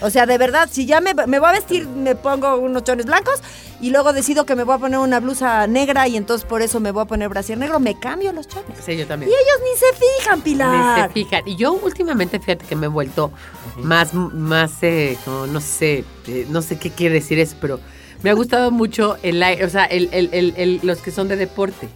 O 0.00 0.10
sea, 0.10 0.26
de 0.26 0.38
verdad, 0.38 0.68
si 0.70 0.86
ya 0.86 1.00
me, 1.00 1.12
me 1.26 1.38
voy 1.38 1.48
a 1.48 1.52
vestir, 1.52 1.86
me 1.88 2.14
pongo 2.14 2.56
unos 2.56 2.84
chones 2.84 3.06
blancos 3.06 3.40
y 3.80 3.90
luego 3.90 4.12
decido 4.12 4.46
que 4.46 4.54
me 4.54 4.62
voy 4.64 4.74
a 4.76 4.78
poner 4.78 4.98
una 5.00 5.18
blusa 5.20 5.66
negra 5.66 6.06
y 6.08 6.16
entonces 6.16 6.46
por 6.46 6.62
eso 6.62 6.78
me 6.80 6.92
voy 6.92 7.02
a 7.02 7.06
poner 7.06 7.28
brasier 7.28 7.58
negro, 7.58 7.80
me 7.80 7.98
cambio 7.98 8.32
los 8.32 8.46
chones. 8.48 8.78
Sí, 8.84 8.96
yo 8.96 9.02
Y 9.02 9.06
también. 9.06 9.30
ellos 9.30 9.60
ni 9.62 9.78
se 9.78 9.86
fijan, 10.22 10.38
Ni 10.38 10.42
Pilar. 10.44 11.08
se 11.08 11.12
fijan. 11.14 11.42
Y 11.46 11.56
yo 11.56 11.72
últimamente, 11.72 12.38
fíjate 12.38 12.64
que 12.64 12.76
me 12.76 12.86
he 12.86 12.88
vuelto 12.88 13.32
más, 13.78 14.14
más, 14.14 14.72
eh, 14.82 15.18
como 15.24 15.46
no 15.46 15.60
sé, 15.60 16.04
eh, 16.28 16.46
no 16.48 16.62
sé 16.62 16.78
qué 16.78 16.90
quiere 16.90 17.16
decir 17.16 17.38
eso, 17.40 17.56
pero 17.60 17.80
me 18.22 18.30
ha 18.30 18.34
gustado 18.34 18.70
mucho 18.70 19.16
el 19.24 19.42
aire, 19.42 19.64
o 19.64 19.68
sea, 19.70 19.84
el, 19.84 20.08
el- 20.12 20.30
el- 20.32 20.54
el- 20.56 20.80
los 20.84 20.98
que 20.98 21.10
son 21.10 21.26
de 21.26 21.36
deporte. 21.36 21.88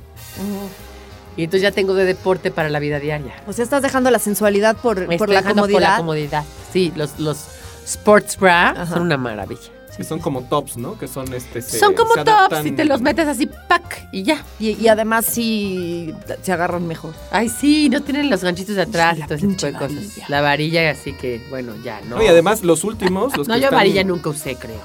Y 1.37 1.45
entonces 1.45 1.63
ya 1.63 1.71
tengo 1.73 1.95
de 1.95 2.05
deporte 2.05 2.51
para 2.51 2.69
la 2.71 2.79
vida 2.79 2.99
diaria. 2.99 3.35
O 3.47 3.53
sea, 3.53 3.63
estás 3.65 3.83
dejando 3.83 4.11
la 4.11 4.19
sensualidad 4.19 4.77
por, 4.77 5.07
Me 5.07 5.19
por 5.19 5.29
estoy 5.31 5.35
la 5.35 5.43
comodidad. 5.43 5.73
Por 5.75 5.83
la 5.83 5.97
comodidad. 5.99 6.45
Sí, 6.73 6.93
los, 6.97 7.19
los 7.19 7.45
sports 7.85 8.39
bra 8.39 8.71
Ajá. 8.71 8.87
son 8.87 9.03
una 9.03 9.17
maravilla. 9.17 9.71
Que 9.97 10.05
son 10.05 10.19
como 10.19 10.43
tops, 10.43 10.77
¿no? 10.77 10.99
Que 10.99 11.09
son 11.09 11.33
este. 11.33 11.63
se- 11.63 11.79
son 11.79 11.95
como 11.95 12.13
se 12.13 12.25
tops 12.25 12.67
y 12.67 12.73
te 12.73 12.85
los 12.85 13.01
metes 13.01 13.27
así, 13.29 13.47
pack, 13.47 14.09
y 14.13 14.25
ya. 14.25 14.45
Y, 14.61 14.73
y 14.73 14.89
además 14.89 15.25
sí 15.25 16.13
se 16.43 16.53
agarran 16.53 16.87
mejor. 16.87 17.15
Ay, 17.31 17.49
sí, 17.49 17.89
no 17.89 18.03
tienen 18.03 18.29
los 18.29 18.45
ganchitos 18.45 18.77
de 18.77 18.83
atrás 18.83 19.17
Sí, 19.17 19.23
todo 19.23 19.35
ese 19.37 19.47
tipo 19.47 19.65
de 19.65 19.73
cosas. 19.73 19.95
varilla. 19.95 20.25
La 20.29 20.41
varilla, 20.43 20.91
así 20.91 21.15
que, 21.15 21.41
bueno, 21.49 21.73
ya, 21.83 22.03
no. 22.03 22.17
No, 22.17 22.23
y 22.23 22.27
además 22.27 22.63
los 22.63 22.85
últimos, 22.85 23.35
los 23.39 23.49
no, 23.49 23.55
que 23.55 23.61
yo 23.61 23.67
están- 23.69 23.79
varilla 23.79 24.05
nunca 24.05 24.29
usé, 24.29 24.57
creo. 24.57 24.81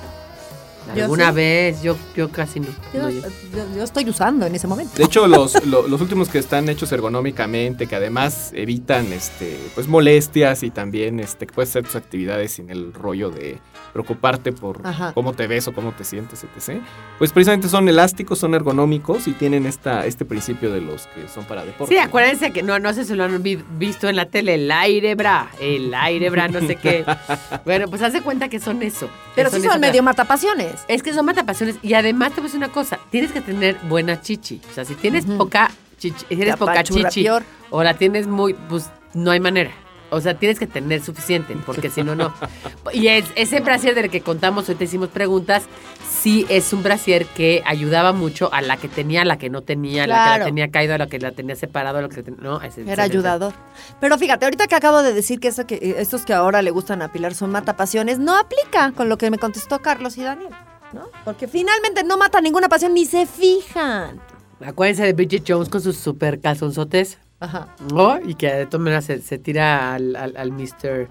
Yo 0.96 1.04
Alguna 1.04 1.30
sí. 1.30 1.36
vez, 1.36 1.82
yo, 1.82 1.96
yo 2.16 2.30
casi 2.30 2.60
no. 2.60 2.68
Yo, 2.94 3.02
no, 3.04 3.10
yo- 3.10 3.22
yo- 3.22 3.76
yo 3.78 3.84
estoy 3.84 4.10
usando 4.10 4.46
en 4.46 4.56
ese 4.56 4.68
momento. 4.68 4.94
De 4.98 5.04
hecho, 5.04 5.28
los, 5.28 5.66
lo- 5.66 5.88
los 5.88 6.02
últimos 6.02 6.30
que 6.30 6.40
están 6.40 6.68
hechos 6.70 6.92
ergonómicamente, 6.92 7.88
que 7.88 7.96
además 7.96 8.52
evitan 8.54 9.12
este, 9.14 9.58
pues 9.76 9.88
molestias 9.88 10.64
y 10.64 10.72
también 10.72 11.20
este, 11.20 11.48
que 11.48 11.54
puedes 11.54 11.70
hacer 11.70 11.84
tus 11.84 11.96
actividades 11.96 12.54
sin 12.54 12.70
el 12.70 12.94
rollo 12.94 13.30
de 13.30 13.60
preocuparte 13.94 14.52
por 14.54 14.82
Ajá. 14.86 15.12
cómo 15.14 15.34
te 15.34 15.48
ves 15.48 15.68
o 15.68 15.74
cómo 15.74 15.92
te 15.92 16.04
sientes, 16.04 16.44
etc. 16.44 16.82
Pues 17.18 17.32
precisamente 17.32 17.68
son 17.70 17.88
elásticos, 17.90 18.40
son 18.40 18.54
ergonómicos 18.56 19.28
y 19.28 19.34
tienen 19.34 19.66
esta, 19.66 20.06
este 20.06 20.24
principio 20.26 20.72
de 20.72 20.82
los 20.82 21.08
que 21.08 21.28
son 21.28 21.44
para 21.46 21.66
deporte. 21.66 21.94
Sí, 21.94 22.00
acuérdense 22.00 22.52
que 22.52 22.64
no, 22.64 22.80
no 22.80 22.94
sé 22.94 23.04
si 23.06 23.14
lo 23.16 23.26
han 23.26 23.44
vi- 23.44 23.64
visto 23.78 24.08
en 24.08 24.16
la 24.16 24.26
tele, 24.26 24.56
el 24.56 24.72
aire 24.72 25.16
bra, 25.16 25.50
el 25.60 25.94
aire 25.94 26.30
bra, 26.30 26.48
no 26.48 26.60
sé 26.62 26.76
qué. 26.78 27.04
bueno, 27.66 27.88
pues 27.90 28.02
haz 28.02 28.14
de 28.14 28.22
cuenta 28.22 28.48
que 28.50 28.60
son 28.60 28.82
eso. 28.82 29.10
Pero 29.36 29.50
sí 29.50 29.58
eso, 29.58 29.70
son 29.72 29.82
medio 29.82 30.02
matapasiones. 30.04 30.81
Es 30.88 31.04
que 31.04 31.14
son 31.14 31.26
matapasiones 31.26 31.76
y 31.82 31.94
además 31.94 32.30
te 32.30 32.36
voy 32.36 32.44
a 32.46 32.48
decir 32.48 32.58
una 32.58 32.72
cosa, 32.72 33.00
tienes 33.10 33.32
que 33.32 33.42
tener 33.42 33.78
buena 33.90 34.22
chichi. 34.22 34.62
O 34.70 34.74
sea, 34.74 34.86
si 34.86 34.96
tienes 34.96 35.26
poca 35.26 35.70
chichi, 35.98 36.20
si 36.20 36.26
tienes 36.26 36.48
La 36.50 36.58
poca 36.58 36.84
chichi 36.84 37.24
peor. 37.24 37.44
o 37.70 37.84
la 37.84 37.94
tienes 37.96 38.28
muy, 38.28 38.54
pues 38.54 38.90
no 39.14 39.32
hay 39.32 39.40
manera. 39.40 39.72
O 40.14 40.20
sea, 40.20 40.34
tienes 40.38 40.60
que 40.60 40.68
tener 40.68 41.02
suficiente, 41.02 41.56
porque 41.66 41.90
si 41.90 42.04
no, 42.04 42.16
no. 42.16 42.34
Y 42.94 43.08
es- 43.08 43.32
ese 43.36 43.62
brasier 43.62 43.96
del 43.96 44.10
que 44.10 44.20
contamos, 44.20 44.68
hoy 44.68 44.76
te 44.76 44.84
hicimos 44.84 45.08
preguntas, 45.08 45.64
sí 46.22 46.46
es 46.50 46.74
un 46.74 46.84
brasier 46.84 47.26
que 47.28 47.64
ayudaba 47.66 48.12
mucho 48.12 48.54
a 48.54 48.62
la 48.62 48.76
que 48.76 48.90
tenía, 48.90 49.22
a 49.22 49.26
la 49.26 49.38
que 49.38 49.50
no 49.50 49.62
tenía, 49.62 50.04
a 50.04 50.08
la 50.08 50.16
que 50.34 50.40
la 50.40 50.46
tenía 50.46 50.70
caído, 50.70 50.96
a 50.96 50.98
la 50.98 51.08
que 51.08 51.18
la 51.18 51.32
tenía 51.32 51.56
separado, 51.56 52.00
a 52.00 52.02
la 52.02 52.10
que 52.10 52.24
no, 52.30 52.62
ese- 52.62 52.82
Era 52.82 52.92
ese- 52.94 53.02
ayudador. 53.04 53.54
Pero 54.02 54.18
fíjate, 54.18 54.44
ahorita 54.44 54.68
que 54.68 54.76
acabo 54.76 55.02
de 55.02 55.14
decir 55.14 55.40
que, 55.40 55.48
eso 55.48 55.66
que 55.66 55.76
eh, 55.76 55.96
estos 56.00 56.26
que 56.26 56.34
ahora 56.34 56.62
le 56.62 56.72
gustan 56.72 57.02
a 57.02 57.10
Pilar 57.14 57.34
son 57.34 57.50
matapasiones, 57.52 58.20
no 58.20 58.38
aplica 58.38 58.92
con 58.92 59.08
lo 59.08 59.18
que 59.18 59.32
me 59.32 59.38
contestó 59.38 59.80
Carlos 59.80 60.18
y 60.18 60.24
Daniel. 60.24 60.52
¿No? 60.94 61.08
Porque 61.26 61.48
finalmente 61.48 62.04
no 62.04 62.18
mata 62.18 62.42
ninguna 62.42 62.70
pasión 62.70 62.94
ni 62.94 63.06
se 63.06 63.26
fijan. 63.26 64.20
Acuérdense 64.66 65.04
de 65.04 65.14
Bridget 65.14 65.44
Jones 65.48 65.70
con 65.70 65.82
sus 65.82 65.98
super 65.98 66.40
calzonzotes. 66.40 67.18
Ajá. 67.40 67.70
¿no? 67.92 68.20
Y 68.22 68.36
que 68.36 68.52
de 68.54 68.66
todas 68.68 68.84
maneras 68.84 69.06
se, 69.06 69.20
se 69.22 69.40
tira 69.40 69.96
al, 69.96 70.16
al, 70.16 70.38
al 70.38 70.52
Mr. 70.52 71.08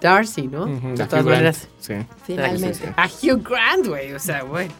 Darcy, 0.00 0.46
¿no? 0.46 0.66
De 0.66 0.92
todas 1.06 1.08
Hugh 1.08 1.08
Grant, 1.10 1.24
maneras. 1.28 1.68
sí. 1.78 1.94
Finalmente. 2.24 2.92
A 2.96 3.06
Hugh 3.06 3.42
Grant, 3.42 3.86
güey, 3.86 4.12
o 4.12 4.18
sea, 4.18 4.42
bueno. 4.42 4.72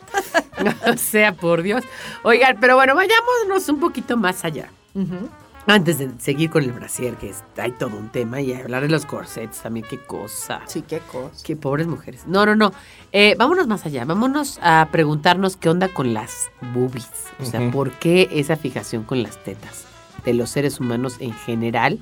o 0.92 0.97
sea, 0.99 1.33
por 1.35 1.62
Dios. 1.62 1.85
Oigan, 2.23 2.59
pero 2.61 2.76
bueno, 2.76 2.95
vayámonos 2.95 3.69
un 3.71 3.80
poquito 3.80 4.16
más 4.19 4.45
allá. 4.45 4.69
Ujú. 4.95 5.28
Antes 5.67 5.99
de 5.99 6.11
seguir 6.19 6.50
con 6.50 6.64
el 6.64 6.73
brasier, 6.73 7.14
que 7.14 7.31
es- 7.31 7.45
hay 7.57 7.71
todo 7.73 7.97
un 7.97 8.09
tema, 8.09 8.40
y 8.40 8.52
hablar 8.52 8.83
de 8.83 8.88
los 8.88 9.05
corsets 9.07 9.61
también, 9.62 9.87
qué 9.88 9.99
cosa. 9.99 10.62
Sí, 10.67 10.83
qué 10.83 10.99
cosa. 11.00 11.45
Qué 11.45 11.55
pobres 11.55 11.87
mujeres. 11.87 12.23
No, 12.26 12.45
no, 12.47 12.57
no. 12.57 12.73
Eh, 13.12 13.37
vámonos 13.38 13.67
más 13.69 13.85
allá. 13.87 14.05
Vámonos 14.05 14.59
a 14.62 14.88
preguntarnos 14.90 15.57
qué 15.57 15.69
onda 15.69 15.88
con 15.88 16.12
las 16.14 16.50
boobies. 16.75 17.09
O 17.40 17.45
sea. 17.45 17.71
¿por 17.71 17.93
qué 17.93 18.29
esa 18.33 18.57
fijación 18.57 19.05
con 19.05 19.23
las 19.23 19.43
tetas 19.45 19.85
de 20.25 20.35
los 20.35 20.50
seres 20.50 20.81
humanos 20.81 21.17
en 21.21 21.33
general? 21.35 21.99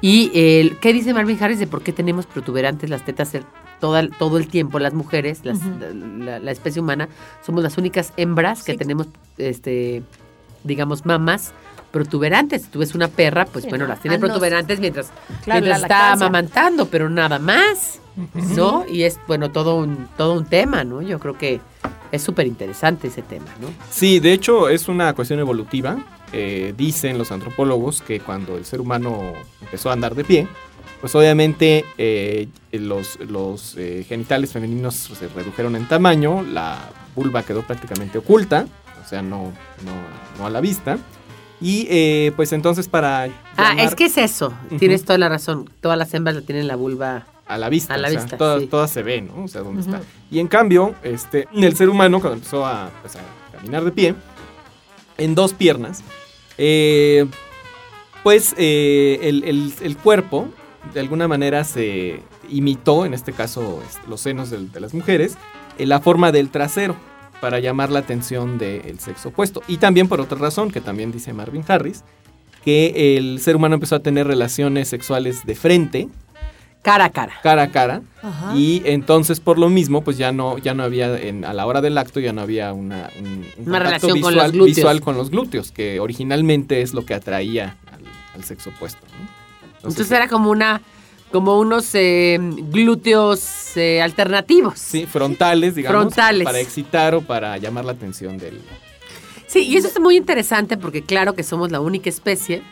Y 0.00 0.30
qué 0.80 0.92
dice 0.92 1.14
Marvin 1.14 1.42
Harris 1.42 1.58
de 1.58 1.66
por 1.66 1.82
qué 1.82 1.92
tenemos 1.92 2.26
protuberantes 2.26 2.90
las 2.90 3.04
tetas 3.04 3.32
toda- 3.80 4.08
todo 4.08 4.38
el 4.38 4.48
tiempo 4.48 4.78
las 4.78 4.92
mujeres, 4.94 5.44
las- 5.44 5.60
la, 5.64 6.38
la 6.40 6.50
especie 6.50 6.80
humana, 6.82 7.08
somos 7.44 7.62
las 7.62 7.78
únicas 7.78 8.12
hembras 8.16 8.64
que 8.64 8.74
tenemos, 8.76 9.06
este, 9.38 10.02
digamos, 10.64 11.06
mamas 11.06 11.52
protuberantes. 11.94 12.62
Si 12.62 12.68
tú 12.68 12.80
ves 12.80 12.94
una 12.94 13.08
perra, 13.08 13.46
pues 13.46 13.64
Sí, 13.64 13.70
bueno, 13.70 13.84
¿no? 13.84 13.88
las 13.90 14.00
tiene 14.02 14.16
Ah, 14.16 14.18
no, 14.18 14.26
protuberantes 14.26 14.80
mientras, 14.80 15.06
Claro, 15.44 15.60
mientras 15.62 15.80
la 15.80 15.86
está 15.86 15.98
lactancia. 15.98 16.26
amamantando, 16.26 16.86
pero 16.88 17.08
nada 17.08 17.38
más. 17.38 18.00
¿no? 18.56 18.84
Y 18.88 19.02
es, 19.04 19.18
bueno, 19.26 19.50
todo 19.50 19.76
un, 19.76 20.08
todo 20.16 20.34
un 20.34 20.44
tema, 20.44 20.84
¿no? 20.84 21.02
Yo 21.02 21.18
creo 21.18 21.36
que 21.36 21.60
es 22.12 22.22
súper 22.22 22.46
interesante 22.46 23.08
ese 23.08 23.22
tema, 23.22 23.46
¿no? 23.60 23.68
Sí, 23.90 24.20
de 24.20 24.32
hecho 24.32 24.68
es 24.68 24.86
una 24.88 25.14
cuestión 25.14 25.40
evolutiva. 25.40 25.96
Eh, 26.32 26.74
dicen 26.76 27.16
los 27.18 27.30
antropólogos 27.32 28.02
que 28.02 28.20
cuando 28.20 28.56
el 28.56 28.64
ser 28.64 28.80
humano 28.80 29.32
empezó 29.62 29.90
a 29.90 29.94
andar 29.94 30.14
de 30.14 30.24
pie, 30.24 30.48
pues 31.00 31.14
obviamente 31.16 31.84
eh, 31.98 32.48
los, 32.72 33.18
los 33.20 33.74
eh, 33.76 34.04
genitales 34.08 34.52
femeninos 34.52 34.94
se 34.94 35.28
redujeron 35.28 35.74
en 35.76 35.86
tamaño, 35.88 36.42
la 36.42 36.78
vulva 37.16 37.42
quedó 37.42 37.62
prácticamente 37.62 38.18
oculta, 38.18 38.66
o 39.04 39.08
sea, 39.08 39.22
no, 39.22 39.52
no, 39.84 39.92
no 40.38 40.46
a 40.46 40.50
la 40.50 40.60
vista. 40.60 40.98
Y 41.64 41.86
eh, 41.88 42.32
pues 42.36 42.52
entonces 42.52 42.88
para... 42.88 43.28
Ah, 43.56 43.74
es 43.78 43.94
que 43.94 44.04
es 44.04 44.18
eso, 44.18 44.52
tienes 44.78 45.04
toda 45.04 45.16
la 45.18 45.28
razón. 45.30 45.70
Todas 45.80 45.96
las 45.96 46.12
hembras 46.12 46.36
la 46.36 46.42
tienen 46.42 46.66
la 46.68 46.76
vulva. 46.76 47.26
a 47.46 47.56
la 47.58 47.68
vista, 47.70 47.94
a 47.94 47.96
la 47.96 48.08
o 48.08 48.10
sea, 48.10 48.20
vista, 48.20 48.36
todas, 48.36 48.60
sí. 48.60 48.66
todas 48.66 48.90
se 48.90 49.02
ven, 49.02 49.28
¿no? 49.28 49.44
O 49.44 49.48
sea, 49.48 49.62
dónde 49.62 49.80
está. 49.80 50.02
Y 50.30 50.40
en 50.40 50.46
cambio, 50.48 50.94
este, 51.02 51.48
el 51.54 51.74
ser 51.74 51.88
humano 51.88 52.20
cuando 52.20 52.36
empezó 52.36 52.66
a, 52.66 52.90
pues, 53.00 53.16
a 53.16 53.20
caminar 53.56 53.82
de 53.82 53.92
pie, 53.92 54.14
en 55.16 55.34
dos 55.34 55.54
piernas, 55.54 56.02
eh, 56.58 57.24
pues 58.22 58.54
eh, 58.58 59.20
el, 59.22 59.44
el- 59.44 59.72
el 59.80 59.96
cuerpo 59.96 60.48
de 60.92 61.00
alguna 61.00 61.28
manera 61.28 61.64
se 61.64 62.20
imitó, 62.50 63.06
en 63.06 63.14
este 63.14 63.32
caso 63.32 63.82
los 64.08 64.20
senos 64.20 64.50
del- 64.50 64.70
de, 64.70 64.80
las 64.80 64.92
mujeres, 64.92 65.36
en 65.78 65.88
la 65.88 66.00
forma 66.00 66.30
del 66.30 66.50
trasero 66.50 66.94
para 67.44 67.60
llamar 67.60 67.90
la 67.90 67.98
atención 67.98 68.56
del 68.56 68.98
sexo 69.00 69.28
opuesto. 69.28 69.62
Y 69.68 69.76
también 69.76 70.08
por 70.08 70.18
otra 70.18 70.38
razón, 70.38 70.70
que 70.70 70.80
también 70.80 71.12
dice 71.12 71.34
Marvin 71.34 71.62
Harris, 71.68 72.02
que 72.64 73.18
el 73.18 73.38
ser 73.38 73.54
humano 73.54 73.74
empezó 73.74 73.96
a 73.96 74.00
tener 74.00 74.26
relaciones 74.26 74.88
sexuales 74.88 75.44
de 75.44 75.54
frente, 75.54 76.08
Cara 76.80 77.04
a 77.04 77.10
cara. 77.10 77.34
cara 77.42 77.62
a 77.64 77.70
cara, 77.70 78.00
Ajá. 78.22 78.56
y 78.56 78.80
entonces 78.86 79.40
por 79.40 79.58
lo 79.58 79.68
mismo, 79.68 80.00
pues 80.02 80.16
ya 80.16 80.32
no, 80.32 80.56
ya 80.56 80.72
no 80.72 80.84
había, 80.84 81.18
en- 81.20 81.44
a 81.44 81.52
la 81.52 81.66
hora 81.66 81.82
del 81.82 81.98
acto 81.98 82.18
ya 82.18 82.32
no 82.32 82.40
había 82.40 82.72
una, 82.72 83.10
un, 83.20 83.44
un 83.58 83.68
Una 83.68 83.78
relación 83.80 84.12
con 84.12 84.30
visual, 84.30 84.34
los 84.36 84.52
glúteos. 84.52 84.76
visual 84.76 85.00
con 85.02 85.16
los 85.18 85.28
glúteos, 85.30 85.70
que 85.70 86.00
originalmente 86.00 86.80
es 86.80 86.94
lo 86.94 87.04
que 87.04 87.12
atraía 87.12 87.76
al, 87.92 88.00
al 88.34 88.44
sexo 88.44 88.70
opuesto. 88.70 89.00
¿no? 89.20 89.28
Entonces, 89.76 90.10
era 90.10 90.28
como 90.28 90.48
una, 90.50 90.80
como 91.34 91.58
unos 91.58 91.92
eh, 91.96 92.38
glúteos 92.40 93.76
eh, 93.76 94.00
alternativos. 94.00 94.78
Sí, 94.78 95.04
frontales, 95.04 95.74
digamos. 95.74 96.00
Frontales. 96.00 96.44
Para 96.44 96.60
excitar 96.60 97.12
o 97.16 97.22
para 97.22 97.58
llamar 97.58 97.84
la 97.84 97.90
atención 97.90 98.38
del... 98.38 98.60
Sí, 99.48 99.62
y 99.66 99.76
eso 99.76 99.88
es 99.88 99.98
muy 99.98 100.16
interesante 100.16 100.76
porque 100.76 101.02
claro 101.02 101.34
que 101.34 101.42
somos 101.42 101.72
la 101.72 101.80
única 101.80 102.08
especie, 102.08 102.62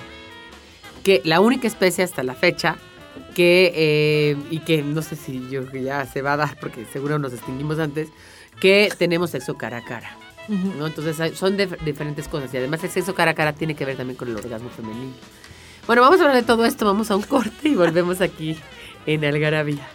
que 1.03 1.21
la 1.25 1.41
única 1.41 1.67
especie 1.67 2.05
hasta 2.05 2.23
la 2.23 2.35
fecha, 2.35 2.77
que, 3.35 3.73
eh, 3.75 4.37
y 4.53 4.61
que 4.61 4.81
no 4.83 5.03
sé 5.03 5.17
si 5.17 5.43
yo 5.51 5.69
ya 5.73 6.07
se 6.07 6.23
va 6.23 6.35
a 6.35 6.37
dar 6.37 6.57
porque 6.61 6.85
seguro 6.93 7.19
nos 7.19 7.33
extinguimos 7.33 7.81
antes, 7.81 8.11
que 8.61 8.93
tenemos 8.97 9.31
sexo 9.31 9.57
cara 9.57 9.79
a 9.79 9.85
cara. 9.85 10.17
¿no? 10.79 10.87
Entonces 10.87 11.37
son 11.37 11.59
dif- 11.59 11.79
diferentes 11.85 12.29
cosas 12.29 12.55
y 12.55 12.59
además 12.59 12.85
el 12.85 12.91
sexo 12.91 13.13
cara 13.13 13.33
a 13.33 13.35
cara 13.35 13.53
tiene 13.55 13.75
que 13.75 13.85
ver 13.85 13.97
también 13.97 14.17
con 14.17 14.29
el 14.29 14.37
orgasmo 14.37 14.71
femenino. 14.71 15.15
Bueno, 15.87 16.03
vamos 16.03 16.21
a 16.21 16.23
hablar 16.23 16.37
de 16.37 16.47
todo 16.47 16.65
esto, 16.65 16.85
vamos 16.85 17.11
a 17.11 17.17
un 17.17 17.23
corte 17.23 17.69
y 17.69 17.75
volvemos 17.75 18.21
aquí 18.21 18.57
en 19.07 19.25
Algarabía. 19.25 19.87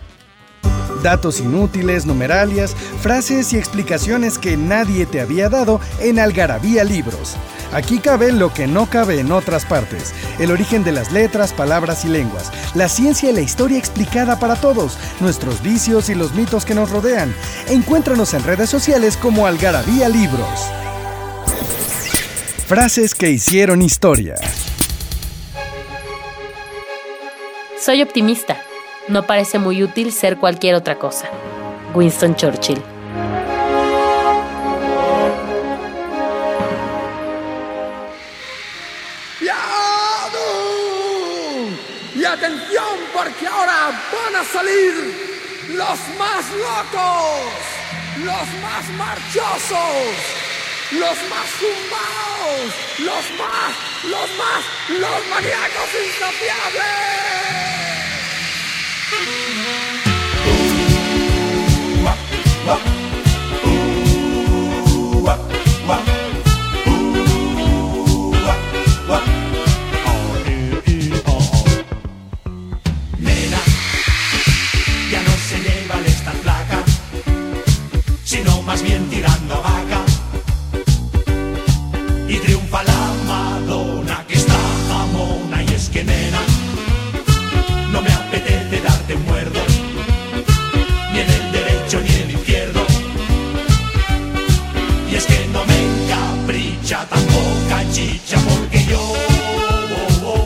Datos 1.01 1.39
inútiles, 1.39 2.05
numeralias, 2.05 2.75
frases 3.01 3.53
y 3.53 3.57
explicaciones 3.57 4.37
que 4.37 4.57
nadie 4.57 5.05
te 5.05 5.21
había 5.21 5.47
dado 5.47 5.79
en 5.99 6.19
Algarabía 6.19 6.83
Libros. 6.83 7.37
Aquí 7.71 7.99
cabe 7.99 8.31
lo 8.31 8.53
que 8.53 8.67
no 8.67 8.89
cabe 8.89 9.19
en 9.19 9.31
otras 9.31 9.65
partes. 9.65 10.13
El 10.39 10.51
origen 10.51 10.83
de 10.83 10.91
las 10.91 11.11
letras, 11.11 11.53
palabras 11.53 12.03
y 12.05 12.09
lenguas. 12.09 12.51
La 12.75 12.89
ciencia 12.89 13.29
y 13.29 13.33
la 13.33 13.41
historia 13.41 13.77
explicada 13.77 14.39
para 14.39 14.55
todos. 14.55 14.97
Nuestros 15.19 15.61
vicios 15.61 16.09
y 16.09 16.15
los 16.15 16.33
mitos 16.33 16.65
que 16.65 16.75
nos 16.75 16.89
rodean. 16.89 17.33
Encuéntranos 17.69 18.33
en 18.33 18.43
redes 18.43 18.69
sociales 18.69 19.17
como 19.17 19.45
Algarabía 19.45 20.09
Libros. 20.09 20.67
Frases 22.67 23.15
que 23.15 23.29
hicieron 23.29 23.81
historia. 23.81 24.35
Soy 27.87 28.01
optimista. 28.01 28.61
No 29.07 29.25
parece 29.25 29.59
muy 29.59 29.81
útil 29.81 30.11
ser 30.11 30.35
cualquier 30.35 30.75
otra 30.75 30.99
cosa. 30.99 31.29
Winston 31.93 32.35
Churchill. 32.35 32.81
Y 42.13 42.25
atención 42.25 42.97
porque 43.13 43.47
ahora 43.47 43.97
van 44.11 44.35
a 44.35 44.43
salir 44.43 44.93
los 45.69 45.99
más 46.19 46.45
locos, 46.59 47.53
los 48.17 48.61
más 48.63 48.89
marchosos, 48.97 50.46
los 50.91 51.17
más 51.29 51.49
zumbados, 51.59 52.73
los 52.99 53.31
más, 53.37 53.75
los 54.03 54.29
más, 54.37 54.63
los 54.89 55.27
maníacos 55.27 55.89
insaciables. 56.05 57.27
Chicha 97.91 98.37
porque 98.47 98.85
yo 98.85 98.99
oh, 98.99 100.25
oh, 100.25 100.45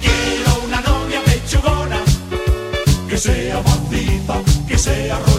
quiero 0.00 0.64
una 0.66 0.80
novia 0.80 1.20
pechugona 1.24 2.00
que 3.08 3.16
sea 3.16 3.60
maciza, 3.62 4.34
que 4.68 4.78
sea 4.78 5.18
rollita. 5.18 5.33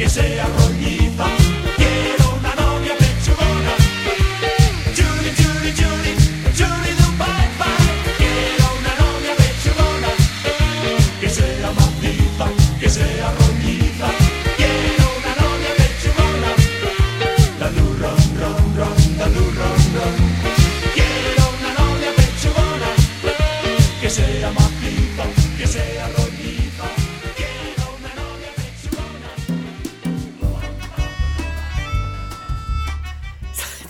Que 0.00 0.08
sea 0.08 0.59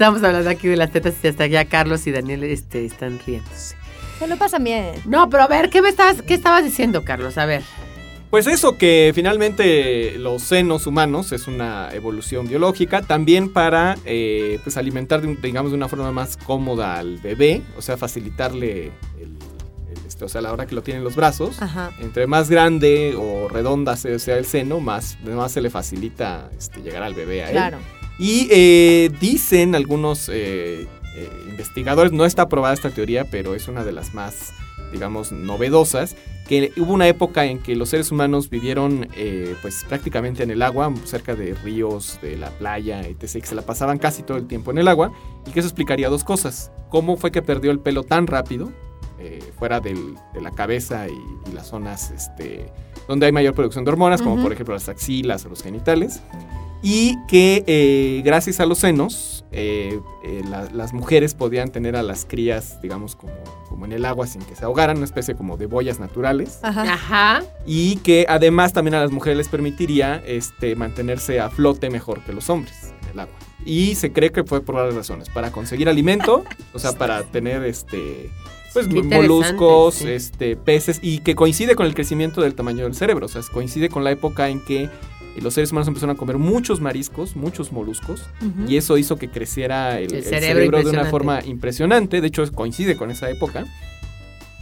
Estamos 0.01 0.23
hablando 0.23 0.49
aquí 0.49 0.67
de 0.67 0.79
las 0.79 0.91
tetas 0.93 1.13
y 1.23 1.29
hasta 1.29 1.47
ya 1.47 1.67
Carlos 1.67 2.07
y 2.07 2.11
Daniel 2.11 2.43
este, 2.45 2.87
están 2.87 3.21
riéndose. 3.27 3.77
Se 4.19 4.27
lo 4.27 4.39
pasan 4.39 4.65
bien. 4.65 4.95
No, 5.05 5.29
pero 5.29 5.43
a 5.43 5.47
ver, 5.47 5.69
¿qué, 5.69 5.83
me 5.83 5.91
estabas, 5.91 6.23
¿qué 6.23 6.33
estabas 6.33 6.65
diciendo, 6.65 7.05
Carlos? 7.05 7.37
A 7.37 7.45
ver. 7.45 7.61
Pues 8.31 8.47
eso, 8.47 8.79
que 8.79 9.13
finalmente 9.15 10.17
los 10.17 10.41
senos 10.41 10.87
humanos 10.87 11.33
es 11.33 11.47
una 11.47 11.91
evolución 11.93 12.49
biológica, 12.49 13.03
también 13.03 13.53
para 13.53 13.99
eh, 14.07 14.59
pues 14.65 14.79
alimentar, 14.79 15.21
digamos, 15.43 15.71
de 15.71 15.77
una 15.77 15.89
forma 15.89 16.11
más 16.13 16.39
cómoda 16.39 16.99
al 16.99 17.19
bebé, 17.19 17.61
o 17.77 17.83
sea, 17.83 17.99
facilitarle 17.99 18.93
el, 19.21 19.37
el 19.91 20.07
este, 20.09 20.25
o 20.25 20.31
sea, 20.31 20.39
a 20.39 20.43
la 20.43 20.53
hora 20.55 20.65
que 20.65 20.75
lo 20.75 20.83
tiene 20.83 20.97
en 20.97 21.05
los 21.05 21.15
brazos, 21.15 21.61
Ajá. 21.61 21.91
entre 22.01 22.27
más 22.27 22.49
grande 22.49 23.15
o 23.19 23.49
redonda 23.51 23.99
se- 23.99 24.19
sea 24.19 24.39
el 24.39 24.47
seno, 24.47 24.81
más, 24.81 25.19
más 25.25 25.53
se 25.53 25.61
le 25.61 25.69
facilita 25.69 26.49
este, 26.57 26.81
llegar 26.81 27.03
al 27.03 27.13
bebé 27.13 27.43
a 27.43 27.47
él. 27.49 27.53
Claro. 27.53 28.00
Y 28.21 28.49
eh, 28.51 29.11
dicen 29.19 29.75
algunos 29.75 30.29
eh, 30.29 30.87
eh, 31.17 31.29
investigadores, 31.49 32.13
no 32.13 32.27
está 32.27 32.43
aprobada 32.43 32.75
esta 32.75 32.91
teoría, 32.91 33.25
pero 33.25 33.55
es 33.55 33.67
una 33.67 33.83
de 33.83 33.93
las 33.93 34.13
más, 34.13 34.53
digamos, 34.93 35.33
novedosas, 35.33 36.17
que 36.47 36.71
hubo 36.77 36.93
una 36.93 37.09
época 37.09 37.47
en 37.47 37.61
que 37.61 37.75
los 37.77 37.89
seres 37.89 38.11
humanos 38.13 38.51
vivieron 38.51 39.09
eh, 39.17 39.55
pues 39.63 39.85
prácticamente 39.89 40.43
en 40.43 40.51
el 40.51 40.61
agua, 40.61 40.93
cerca 41.05 41.35
de 41.35 41.55
ríos, 41.55 42.19
de 42.21 42.37
la 42.37 42.51
playa, 42.51 43.01
etc., 43.03 43.41
que 43.41 43.47
se 43.47 43.55
la 43.55 43.63
pasaban 43.63 43.99
casi 43.99 44.23
todo 44.23 44.37
el 44.37 44.47
tiempo 44.47 44.71
en 44.71 44.77
el 44.79 44.89
agua, 44.89 45.13
y 45.47 45.53
que 45.53 45.61
eso 45.61 45.69
explicaría 45.69 46.11
dos 46.11 46.23
cosas. 46.23 46.71
¿Cómo 46.91 47.17
fue 47.17 47.31
que 47.33 47.41
perdió 47.41 47.71
el 47.71 47.79
pelo 47.81 48.03
tan 48.03 48.27
rápido? 48.27 48.71
eh, 49.23 49.39
fuera 49.59 49.81
del- 49.81 50.15
de 50.33 50.41
la 50.41 50.51
cabeza 50.51 51.07
y, 51.07 51.13
y 51.13 51.53
las 51.53 51.69
zonas 51.69 52.11
este, 52.11 52.73
donde 53.07 53.27
hay 53.27 53.33
mayor 53.33 53.53
producción 53.53 53.85
de 53.85 53.91
hormonas, 53.91 54.23
como 54.23 54.43
por 54.43 54.51
ejemplo 54.51 54.73
las 54.73 54.89
axilas 54.89 55.45
o 55.45 55.51
los 55.51 55.63
genitales 55.63 56.23
y 56.83 57.17
que 57.27 57.63
eh, 57.67 58.23
gracias 58.25 58.61
a 58.61 58.67
los 58.67 58.79
senos 58.79 59.45
eh, 59.53 60.01
eh, 60.25 60.43
la- 60.49 60.69
las 60.73 60.93
mujeres 60.93 61.35
podían 61.35 61.71
tener 61.71 61.97
a 61.97 62.03
las 62.03 62.25
crías, 62.25 62.81
digamos, 62.81 63.17
como, 63.17 63.33
como 63.69 63.85
en 63.85 63.93
el 63.93 64.05
agua 64.05 64.27
sin 64.27 64.43
que 64.43 64.55
se 64.57 64.65
ahogaran, 64.65 64.97
una 64.99 65.05
especie 65.07 65.35
como 65.35 65.57
de 65.57 65.67
boyas 65.67 65.99
naturales. 65.99 66.59
Ajá. 66.63 66.93
Ajá. 66.95 67.43
Y 67.67 67.97
que 67.97 68.27
además 68.29 68.73
también 68.73 68.95
a 68.95 69.01
las 69.01 69.11
mujeres 69.11 69.37
les 69.39 69.49
permitiría 69.49 70.23
este, 70.27 70.77
mantenerse 70.77 71.41
a 71.41 71.51
flote 71.51 71.91
mejor 71.91 72.21
que 72.25 72.33
los 72.33 72.49
hombres 72.49 72.93
en 73.05 73.09
el 73.11 73.21
agua. 73.21 73.35
Y 73.67 73.95
se 73.97 74.13
cree 74.13 74.31
que 74.31 74.45
fue 74.45 74.63
por 74.63 74.77
varias 74.77 74.95
razones. 74.95 75.29
Para 75.29 75.51
conseguir 75.53 75.89
alimento, 75.89 76.45
o 76.73 76.79
sea, 76.79 76.93
para 76.93 77.23
tener 77.33 77.65
este... 77.65 78.31
Pues 78.73 78.87
Qué 78.87 79.03
moluscos, 79.03 79.97
sí. 79.97 80.09
este, 80.09 80.55
peces, 80.55 81.01
y 81.03 81.19
que 81.19 81.35
coincide 81.35 81.75
con 81.75 81.87
el 81.87 81.95
crecimiento 81.95 82.41
del 82.41 82.55
tamaño 82.55 82.85
del 82.85 82.95
cerebro. 82.95 83.27
O 83.27 83.29
sea, 83.29 83.43
coincide 83.53 83.89
con 83.89 84.05
la 84.05 84.13
época 84.13 84.49
en 84.49 84.65
que 84.65 84.89
y 85.37 85.41
los 85.41 85.55
seres 85.55 85.71
humanos 85.73 85.89
empezaron 85.89 86.17
a 86.17 86.19
comer 86.19 86.39
muchos 86.39 86.81
mariscos, 86.81 87.37
muchos 87.37 87.73
moluscos, 87.73 88.23
y 88.69 88.77
eso 88.77 88.99
hizo 88.99 89.17
que 89.17 89.29
creciera 89.31 89.99
el, 90.01 90.11
El 90.13 90.17
el 90.19 90.25
cerebro 90.25 90.41
cerebro, 90.55 90.79
de 90.83 90.91
una 90.91 91.03
forma 91.11 91.45
impresionante. 91.45 92.21
De 92.21 92.27
hecho, 92.29 92.51
coincide 92.53 92.97
con 92.97 93.11
esa 93.11 93.31
época. 93.31 93.65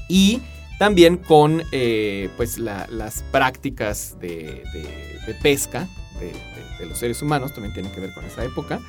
Y 0.09 0.41
también 0.79 1.17
con 1.17 1.63
eh, 1.73 2.31
pues 2.37 2.59
la- 2.59 2.87
las 2.91 3.23
prácticas 3.33 4.17
de, 4.21 4.63
de- 4.73 5.19
de 5.27 5.35
pesca 5.43 5.89
de, 6.21 6.27
de- 6.27 6.33
de 6.81 6.87
los 6.87 6.99
seres 6.99 7.21
humanos, 7.23 7.53
también 7.53 7.75
tienen 7.75 7.93
que 7.93 8.01
ver 8.01 8.13
con 8.15 8.25
esa 8.25 8.45
época, 8.45 8.81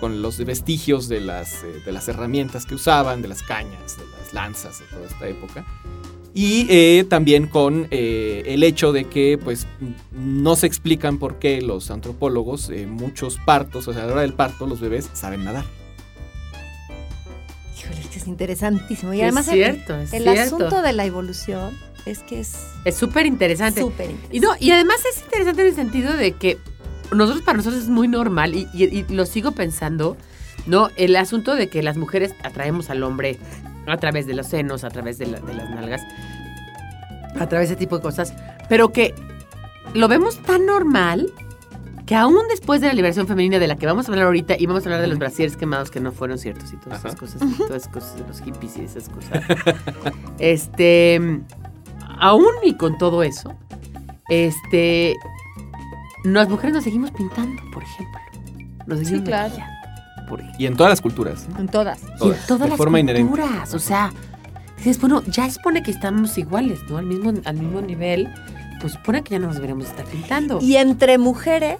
con 0.00 0.20
los 0.22 0.38
vestigios 0.44 1.08
de 1.08 1.20
las, 1.20 1.64
eh, 1.64 1.80
de 1.84 1.92
las 1.92 2.06
herramientas 2.08 2.66
que 2.66 2.74
usaban, 2.74 3.22
de 3.22 3.28
las 3.28 3.42
cañas, 3.42 3.96
de 3.96 4.04
las 4.18 4.32
lanzas 4.34 4.78
de 4.80 4.84
toda 4.86 5.06
esta 5.06 5.26
época. 5.28 5.64
Y 6.40 6.66
eh, 6.70 7.04
también 7.08 7.48
con 7.48 7.88
eh, 7.90 8.44
el 8.46 8.62
hecho 8.62 8.92
de 8.92 9.04
que 9.06 9.38
pues 9.42 9.66
no 10.12 10.54
se 10.54 10.68
explican 10.68 11.18
por 11.18 11.40
qué 11.40 11.60
los 11.62 11.90
antropólogos, 11.90 12.70
eh, 12.70 12.86
muchos 12.86 13.38
partos, 13.44 13.88
o 13.88 13.92
sea, 13.92 14.04
a 14.04 14.06
la 14.06 14.12
hora 14.12 14.20
del 14.22 14.34
parto, 14.34 14.68
los 14.68 14.78
bebés 14.80 15.10
saben 15.14 15.42
nadar. 15.44 15.64
Híjole, 17.76 18.00
es 18.00 18.06
que 18.06 18.18
es 18.18 18.28
interesantísimo. 18.28 19.12
Y 19.14 19.18
Es 19.18 19.22
además 19.24 19.48
el- 19.48 19.54
cierto, 19.54 19.96
es 19.96 20.12
el, 20.12 20.22
cierto. 20.22 20.40
asunto 20.56 20.82
de 20.82 20.92
la 20.92 21.04
evolución 21.06 21.76
es 22.06 22.20
que 22.20 22.38
es 22.38 22.54
Es 22.84 22.94
súper 22.94 23.26
interesante. 23.26 23.80
súper 23.80 24.06
interesante. 24.10 24.36
Y 24.36 24.40
no, 24.40 24.50
y 24.60 24.70
además 24.70 24.96
es 25.12 25.20
interesante 25.24 25.62
en 25.62 25.68
el 25.68 25.74
sentido 25.74 26.12
de 26.16 26.32
que 26.32 26.56
nosotros 27.12 27.42
para 27.42 27.56
nosotros 27.58 27.82
es 27.82 27.88
muy 27.88 28.06
normal 28.06 28.54
y, 28.54 28.68
y- 28.72 28.84
y 28.84 29.04
lo 29.12 29.26
sigo 29.26 29.52
pensando, 29.52 30.16
¿no? 30.66 30.90
El 30.96 31.16
asunto 31.16 31.56
de 31.56 31.68
que 31.68 31.82
las 31.82 31.96
mujeres 31.96 32.32
atraemos 32.44 32.90
al 32.90 33.02
hombre 33.02 33.38
a 33.90 33.96
través 33.98 34.26
de 34.26 34.34
los 34.34 34.46
senos, 34.46 34.84
a 34.84 34.90
través 34.90 35.18
de, 35.18 35.26
la- 35.26 35.40
de 35.40 35.54
las 35.54 35.70
nalgas, 35.70 36.02
a 37.38 37.46
través 37.48 37.68
de 37.68 37.74
ese 37.74 37.76
tipo 37.76 37.96
de 37.96 38.02
cosas, 38.02 38.34
pero 38.68 38.92
que 38.92 39.14
lo 39.94 40.08
vemos 40.08 40.42
tan 40.42 40.66
normal 40.66 41.32
que 42.06 42.14
aún 42.14 42.38
después 42.48 42.80
de 42.80 42.86
la 42.86 42.94
liberación 42.94 43.26
femenina 43.26 43.58
de 43.58 43.66
la 43.66 43.76
que 43.76 43.84
vamos 43.86 44.08
a 44.08 44.12
hablar 44.12 44.26
ahorita 44.26 44.54
y 44.58 44.64
vamos 44.66 44.82
a 44.84 44.86
hablar 44.86 45.00
de 45.02 45.08
los 45.08 45.18
brasieres 45.18 45.56
quemados 45.58 45.90
que 45.90 46.00
no 46.00 46.10
fueron 46.12 46.38
ciertos 46.38 46.72
y 46.72 46.76
todas 46.76 47.00
esas 47.00 47.12
Ajá. 47.12 47.20
cosas, 47.20 47.42
y 47.42 47.54
todas 47.58 47.82
esas 47.82 47.88
cosas 47.92 48.16
de 48.16 48.26
los 48.26 48.40
hippies 48.40 48.76
y 48.78 48.80
esas 48.84 49.08
cosas. 49.10 49.42
este, 50.38 51.40
aún 52.18 52.46
y 52.62 52.74
con 52.76 52.96
todo 52.98 53.22
eso, 53.22 53.54
este, 54.30 55.14
las 56.24 56.48
mujeres 56.48 56.74
nos 56.74 56.84
seguimos 56.84 57.10
pintando, 57.10 57.60
por 57.72 57.82
ejemplo. 57.82 58.20
Nos 58.86 58.98
seguimos 59.00 59.24
claro. 59.24 59.54
Y 60.58 60.66
en 60.66 60.76
todas 60.76 60.90
las 60.90 61.00
culturas. 61.00 61.44
¿eh? 61.44 61.54
En 61.58 61.68
todas. 61.68 62.00
Y 62.20 62.28
en 62.28 62.36
Todas, 62.46 62.60
de 62.62 62.68
las 62.68 62.76
forma 62.76 63.00
inherente. 63.00 63.28
culturas, 63.28 63.74
o 63.74 63.78
sea, 63.78 64.12
dices, 64.76 65.00
bueno, 65.00 65.22
ya 65.26 65.46
expone 65.46 65.82
que 65.82 65.90
estamos 65.90 66.36
iguales, 66.38 66.80
¿no? 66.88 66.98
Al 66.98 67.06
mismo, 67.06 67.32
al 67.44 67.56
mismo 67.56 67.80
nivel, 67.80 68.28
pues 68.80 68.92
supone 68.94 69.22
que 69.22 69.30
ya 69.30 69.38
no 69.38 69.46
nos 69.46 69.56
deberíamos 69.56 69.86
estar 69.86 70.04
pintando. 70.06 70.58
Y 70.60 70.76
entre 70.76 71.18
mujeres 71.18 71.78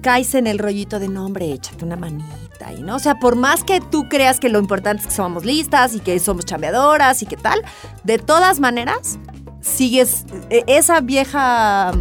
caes 0.00 0.34
en 0.34 0.46
el 0.46 0.58
rollito 0.58 0.98
de 0.98 1.08
no, 1.08 1.26
hombre, 1.26 1.52
échate 1.52 1.84
una 1.84 1.96
manita 1.96 2.72
y 2.76 2.82
no. 2.82 2.96
O 2.96 2.98
sea, 2.98 3.16
por 3.16 3.36
más 3.36 3.64
que 3.64 3.80
tú 3.80 4.08
creas 4.08 4.38
que 4.40 4.48
lo 4.48 4.58
importante 4.58 5.02
es 5.02 5.08
que 5.08 5.14
somos 5.14 5.44
listas 5.44 5.94
y 5.94 6.00
que 6.00 6.18
somos 6.20 6.44
chambeadoras 6.44 7.22
y 7.22 7.26
que 7.26 7.36
tal, 7.36 7.60
de 8.04 8.18
todas 8.18 8.60
maneras, 8.60 9.18
sigues 9.60 10.24
eh, 10.50 10.62
esa 10.66 11.00
vieja 11.00 11.92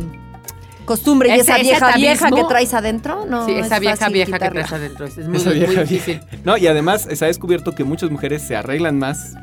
costumbre 0.88 1.30
y 1.30 1.40
esa 1.40 1.58
vieja 1.60 1.96
vieja 1.96 2.32
que 2.32 2.44
traes 2.46 2.74
adentro, 2.74 3.26
no. 3.30 3.46
sí, 3.46 3.52
esa 3.54 3.76
es 3.76 3.82
vieja 3.82 3.96
fácil 3.98 4.14
vieja 4.14 4.32
que 4.32 4.34
quitarla. 4.34 4.66
traes 4.66 4.74
adentro, 4.74 5.06
es, 5.06 5.18
muy, 5.28 5.38
Esa 5.38 5.50
muy 5.52 5.60
vieja 5.60 5.82
difícil. 5.84 6.22
No, 6.44 6.58
y 6.58 6.66
además 6.66 7.08
se 7.14 7.24
ha 7.24 7.28
descubierto 7.28 7.74
que 7.74 7.84
muchas 7.84 8.10
mujeres 8.10 8.42
se 8.42 8.56
arreglan 8.56 8.98
más 8.98 9.36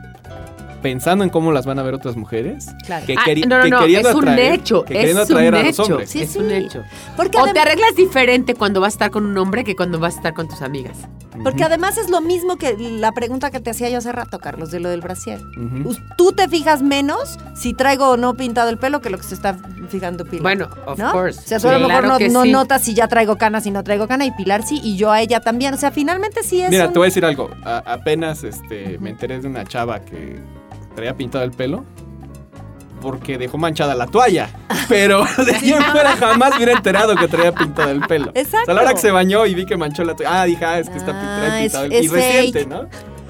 pensando 0.83 1.25
en 1.25 1.31
cómo 1.31 1.51
las 1.53 1.65
van 1.65 1.79
a 1.79 1.83
ver 1.83 1.95
otras 1.95 2.15
mujeres 2.17 2.67
Claro. 2.85 3.07
que, 3.07 3.15
Ah, 3.15 3.23
queri- 3.25 3.47
no, 3.47 3.57
no, 3.59 3.65
que 3.65 3.71
no, 3.71 3.79
queriendo 3.81 4.09
es 4.11 4.15
un 4.17 4.29
atraer, 4.29 4.53
hecho, 4.53 4.85
que 4.85 5.03
es 5.03 5.15
un 5.15 5.21
atraer 5.21 5.55
a 5.55 5.59
los 5.63 5.69
hecho. 5.69 5.83
hombres. 5.85 6.11
Sí, 6.11 6.23
es 6.23 6.33
sí. 6.33 6.39
un 6.39 6.51
hecho. 6.51 6.83
Porque, 7.17 7.39
O 7.39 7.45
te 7.53 7.59
arreglas 7.59 7.95
diferente 7.97 8.55
cuando 8.55 8.81
vas 8.83 8.93
a 8.93 8.97
estar 8.97 9.11
con 9.11 9.25
un 9.25 9.39
hombre 9.39 9.65
que 9.65 9.75
cuando 9.77 9.99
vas 9.99 10.15
a 10.15 10.17
estar 10.19 10.35
con 10.35 10.47
tus 10.49 10.61
amigas. 10.61 10.99
Porque 11.43 11.65
además 11.65 11.99
es 11.99 12.11
lo 12.11 12.21
mismo 12.21 12.57
que 12.57 12.77
la 12.79 13.13
pregunta 13.13 13.51
que 13.51 13.61
te 13.61 13.71
hacía 13.71 13.89
yo 13.91 13.99
hace 13.99 14.13
rato, 14.13 14.39
Carlos, 14.39 14.71
de 14.71 14.81
lo 14.81 14.89
del 14.89 15.01
brasier. 15.01 15.41
Tú 16.17 16.33
te 16.33 16.49
fijas 16.49 16.83
menos 16.83 17.39
si 17.55 17.75
traigo 17.75 18.11
o 18.11 18.17
no 18.17 18.35
pintado 18.35 18.71
el 18.71 18.79
pelo 18.79 19.01
que 19.01 19.11
lo 19.11 19.19
que 19.19 19.25
se 19.25 19.35
está 19.35 19.57
fijando 19.89 20.25
Pilar. 20.25 20.43
Bueno, 20.43 20.69
of 20.87 20.99
¿no? 20.99 21.13
course. 21.13 21.41
O 21.41 21.43
sea, 21.43 21.59
tú 21.59 21.69
a 21.69 21.73
lo 21.73 21.79
mejor 21.89 22.03
Claro 22.03 22.09
no, 22.09 22.19
que 22.19 22.29
no 22.29 22.43
sí. 22.45 22.53
notas 22.53 22.83
si 22.83 22.95
ya 22.95 23.09
traigo 23.09 23.37
cana, 23.37 23.61
si 23.61 23.71
no 23.71 23.83
traigo 23.85 24.07
cana, 24.09 24.25
y 24.27 24.31
Pilar 24.33 24.63
sí, 24.67 24.81
y 24.83 24.97
yo 24.97 25.11
a 25.11 25.21
ella 25.21 25.41
también. 25.41 25.75
O 25.75 25.77
sea, 25.77 25.91
finalmente 25.91 26.43
sí 26.43 26.61
es. 26.61 26.71
Mira, 26.71 26.87
un- 26.87 26.93
te 26.93 26.99
voy 26.99 27.07
a 27.07 27.09
decir 27.09 27.25
algo. 27.25 27.51
A- 27.65 27.79
apenas 27.87 28.45
este, 28.45 28.99
me 28.99 29.11
enteré 29.11 29.41
de 29.41 29.49
una 29.49 29.65
chava 29.65 30.01
que 30.01 30.39
traía 30.95 31.17
pintado 31.17 31.45
el 31.45 31.51
pelo 31.51 31.85
porque 33.05 33.39
dejó 33.39 33.57
manchada 33.59 33.95
la 33.95 34.07
toalla. 34.09 34.49
Pero 34.89 35.25
de 35.47 35.55
ahí 35.55 35.73
en 35.73 35.83
fuera 35.85 36.17
jamás 36.17 36.51
me 36.51 36.57
hubiera 36.57 36.73
enterado 36.73 37.15
que 37.15 37.29
traía 37.29 37.53
pintado 37.55 37.91
el 37.93 38.01
pelo. 38.01 38.33
Exacto. 38.35 38.59
O 38.63 38.65
sea, 38.65 38.73
a 38.73 38.75
la 38.75 38.83
hora 38.83 38.95
que 38.95 39.01
se 39.01 39.11
bañó 39.13 39.47
y 39.47 39.55
vi 39.55 39.65
que 39.67 39.77
manchó 39.77 40.03
la 40.03 40.17
toalla. 40.17 40.43
Ah, 40.43 40.45
dije, 40.47 40.65
ah, 40.65 40.79
es 40.81 40.91
que 40.91 40.97
está 40.99 41.13
Ah, 41.15 41.59
pintado 41.61 41.85
el 41.85 41.93
es 41.93 42.05
Y 42.05 42.09
reciente, 42.09 42.59
fake. 42.61 42.69
¿no? 42.69 42.83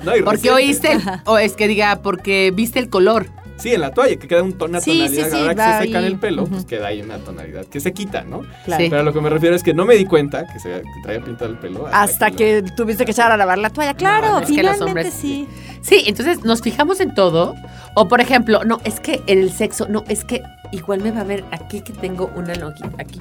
No, 0.05 0.17
y 0.17 0.23
Porque 0.23 0.51
reciente. 0.51 0.53
oíste, 0.89 0.93
el- 0.93 1.03
o 1.27 1.39
es 1.39 1.53
que 1.55 1.67
diga, 1.69 1.97
porque 2.03 2.51
viste 2.55 2.79
el 2.79 2.89
color. 2.89 3.27
Sí, 3.57 3.73
en 3.73 3.83
la 3.83 3.93
toalla, 3.93 4.17
que 4.17 4.27
queda 4.27 4.43
un 4.43 4.53
tono, 4.59 4.71
una 4.73 4.81
Sí, 4.81 4.91
sí, 4.91 4.99
tonalidad. 4.99 5.29
sí, 5.31 5.35
a 5.35 5.39
la 5.39 5.45
hora 5.45 5.55
va 5.55 5.55
que 5.79 5.79
se 5.79 5.87
seca 5.87 5.99
en 6.01 6.05
el 6.07 6.19
pelo, 6.19 6.45
pues 6.47 6.65
queda 6.65 6.89
ahí 6.89 7.01
una 7.03 7.19
tonalidad 7.19 7.65
que 7.67 7.79
se 7.79 7.93
quita, 7.93 8.23
¿no? 8.25 8.41
Claro. 8.65 8.83
Sí. 8.83 8.91
Pero 8.91 9.01
a 9.01 9.05
lo 9.05 9.13
que 9.13 9.21
me 9.21 9.31
refiero 9.31 9.55
es 9.55 9.63
que 9.63 9.73
no 9.73 9.85
me 9.85 9.95
di 9.95 10.05
cuenta 10.07 10.45
que, 10.53 10.59
se, 10.59 10.69
que 10.71 10.83
traía 11.05 11.21
pintado 11.25 11.53
el 11.53 11.59
pelo. 11.59 11.87
Hasta 11.93 12.33
que 12.33 12.65
tuviste 12.77 13.05
que 13.05 13.13
echar 13.13 13.31
a 13.31 13.37
lavar 13.37 13.59
la 13.59 13.71
toalla. 13.71 13.95
Claro, 13.95 14.29
No, 14.29 14.41
es 14.41 14.49
que 14.51 14.63
los 14.65 14.73
finalmente 14.75 15.09
hombres- 15.09 15.15
sí. 15.15 15.49
Sí, 15.85 16.05
entonces 16.07 16.45
nos 16.45 16.63
fijamos 16.63 16.99
en 17.01 17.15
todo. 17.15 17.55
O 17.95 18.09
por 18.09 18.21
ejemplo, 18.21 18.65
no, 18.65 18.81
es 18.85 19.01
que 19.01 19.23
en 19.27 19.39
el 19.39 19.53
sexo, 19.53 19.87
no, 19.89 20.03
es 20.09 20.25
que 20.25 20.43
igual 20.73 21.01
me 21.01 21.11
va 21.11 21.21
a 21.21 21.25
ver 21.25 21.45
aquí 21.53 21.83
que 21.83 21.93
tengo 21.93 22.33
una 22.35 22.55
lonjita, 22.55 22.91
aquí. 22.99 23.21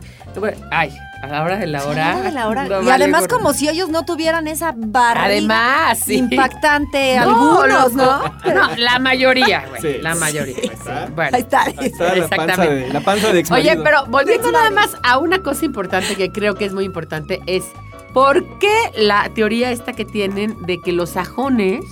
Ay, 0.71 0.91
a 1.21 1.27
la 1.27 1.43
hora 1.43 1.57
de 1.57 1.67
la 1.67 1.85
hora. 1.85 2.27
A 2.27 2.31
la 2.31 2.47
hora 2.47 2.63
de 2.63 2.69
la 2.69 2.79
hora. 2.79 2.79
no 2.81 2.81
y 2.81 2.85
vale 2.85 3.03
además, 3.03 3.27
como 3.27 3.53
si 3.53 3.67
ellos 3.67 3.89
no 3.89 4.05
tuvieran 4.05 4.47
esa 4.47 4.73
barriga 4.75 5.25
Además, 5.25 5.99
sí. 5.99 6.15
impactante, 6.15 7.17
No, 7.17 7.21
algunos, 7.23 7.93
¿no? 7.93 8.23
No, 8.53 8.75
la 8.77 8.97
mayoría, 8.97 9.65
güey. 9.67 9.81
Sí. 9.81 10.01
la 10.01 10.15
mayoría. 10.15 10.55
Ahí 10.55 10.69
está. 10.73 11.09
Bueno. 11.13 11.31
Ahí 11.35 11.41
está. 11.41 11.61
Ahí 11.63 11.75
está 11.79 12.15
la 12.15 12.27
panza 12.27 12.35
Exactamente. 12.35 12.75
de, 12.75 12.93
la 12.93 13.01
panza 13.01 13.33
de 13.33 13.43
Oye, 13.51 13.77
pero 13.83 14.05
volviendo 14.07 14.51
nada 14.51 14.69
más 14.69 14.97
a 15.03 15.17
una 15.17 15.39
cosa 15.43 15.65
importante 15.65 16.15
que 16.15 16.31
creo 16.31 16.55
que 16.55 16.65
es 16.65 16.73
muy 16.73 16.85
importante 16.85 17.41
es 17.45 17.65
¿por 18.13 18.59
qué 18.59 18.91
la 18.95 19.29
teoría 19.35 19.71
esta 19.71 19.93
que 19.93 20.05
tienen 20.05 20.55
de 20.65 20.79
que 20.79 20.91
los 20.91 21.11
sajones 21.11 21.83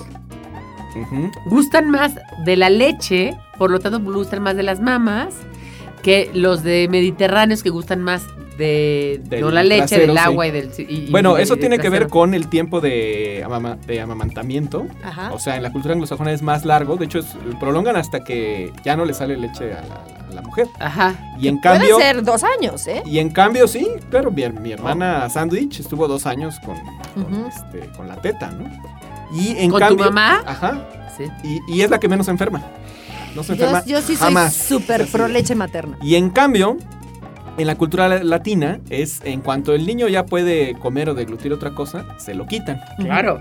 Gustan 1.46 1.90
más 1.90 2.14
de 2.46 2.56
la 2.58 2.70
leche, 2.70 3.38
por 3.58 3.72
lo 3.72 3.80
tanto 3.80 4.00
gustan 4.00 4.42
más 4.44 4.56
de 4.56 4.64
las 4.64 4.80
mamas, 4.80 5.34
que 6.04 6.32
los 6.34 6.64
de 6.64 6.88
mediterráneos 6.90 7.62
que 7.64 7.70
gustan 7.70 8.02
más 8.02 8.24
de 8.58 9.22
Del 9.24 9.42
no 9.42 9.50
la 9.52 9.64
leche, 9.64 9.80
trasero, 9.80 10.02
del 10.08 10.18
sí. 10.18 10.24
agua 10.24 10.48
y 10.48 10.52
del 10.52 10.72
y- 10.88 11.10
Bueno, 11.10 11.40
y 11.40 11.42
eso 11.42 11.56
tiene 11.58 11.80
que 11.80 11.90
ver 11.90 12.08
con 12.10 12.34
el 12.34 12.48
tiempo 12.48 12.82
de, 12.82 13.44
amama- 13.46 13.78
de 13.88 14.02
amamantamiento. 14.02 14.86
Ajá. 15.04 15.32
O 15.34 15.40
sea, 15.40 15.56
en 15.56 15.64
la 15.64 15.72
cultura 15.72 15.94
anglosajona 15.94 16.32
es 16.32 16.42
más 16.42 16.66
largo. 16.66 16.98
De 16.98 17.06
hecho, 17.06 17.20
es- 17.20 17.36
prolongan 17.60 17.96
hasta 17.96 18.24
que 18.24 18.72
ya 18.84 18.96
no 18.96 19.06
le 19.06 19.14
sale 19.14 19.38
leche 19.38 19.74
a 19.74 19.82
la, 19.82 20.28
a 20.30 20.34
la 20.34 20.42
mujer. 20.42 20.68
Ajá. 20.80 21.16
Y 21.40 21.48
en 21.48 21.60
cambio... 21.60 21.96
Puede 21.96 22.08
ser 22.12 22.24
dos 22.24 22.44
años, 22.44 22.86
¿eh? 22.88 23.02
Y 23.06 23.20
en 23.20 23.30
cambio, 23.30 23.68
sí, 23.68 23.88
claro, 24.10 24.32
mi, 24.32 24.48
mi 24.50 24.72
hermana 24.74 25.28
Sandwich 25.30 25.80
estuvo 25.80 26.08
dos 26.08 26.26
años 26.28 26.56
con, 26.60 26.76
con, 27.24 27.46
este, 27.46 27.88
con 27.96 28.08
la 28.08 28.18
teta, 28.18 28.52
¿no? 28.52 28.66
Y 29.34 29.58
en 29.58 29.70
¿Con 29.72 29.80
tu 29.80 29.88
cambio, 29.88 30.06
mamá? 30.06 30.42
Ajá. 30.46 30.88
Sí. 31.18 31.26
Y, 31.44 31.76
y 31.78 31.82
es 31.82 31.90
la 31.90 32.00
que 32.00 32.08
menos 32.08 32.28
enferma. 32.28 32.62
No 33.36 33.44
se 33.44 33.54
enferma 33.54 33.84
yo 33.86 34.00
sí 34.02 34.16
soy 34.16 34.28
jamás. 34.28 34.54
súper 34.54 35.04
Así. 35.04 35.12
pro 35.12 35.28
leche 35.28 35.56
materna. 35.56 35.98
Y 36.02 36.16
en 36.16 36.30
cambio, 36.32 36.78
en 37.58 37.68
la 37.68 37.76
cultura 37.78 38.08
la- 38.10 38.24
latina 38.24 38.80
es 38.90 39.22
en 39.24 39.42
cuanto 39.42 39.74
el 39.74 39.86
niño 39.86 40.08
ya 40.08 40.26
puede 40.26 40.74
comer 40.76 41.10
o 41.10 41.14
deglutir 41.14 41.54
otra 41.54 41.72
cosa, 41.72 42.06
se 42.18 42.34
lo 42.34 42.46
quitan. 42.48 42.82
Claro. 42.98 43.40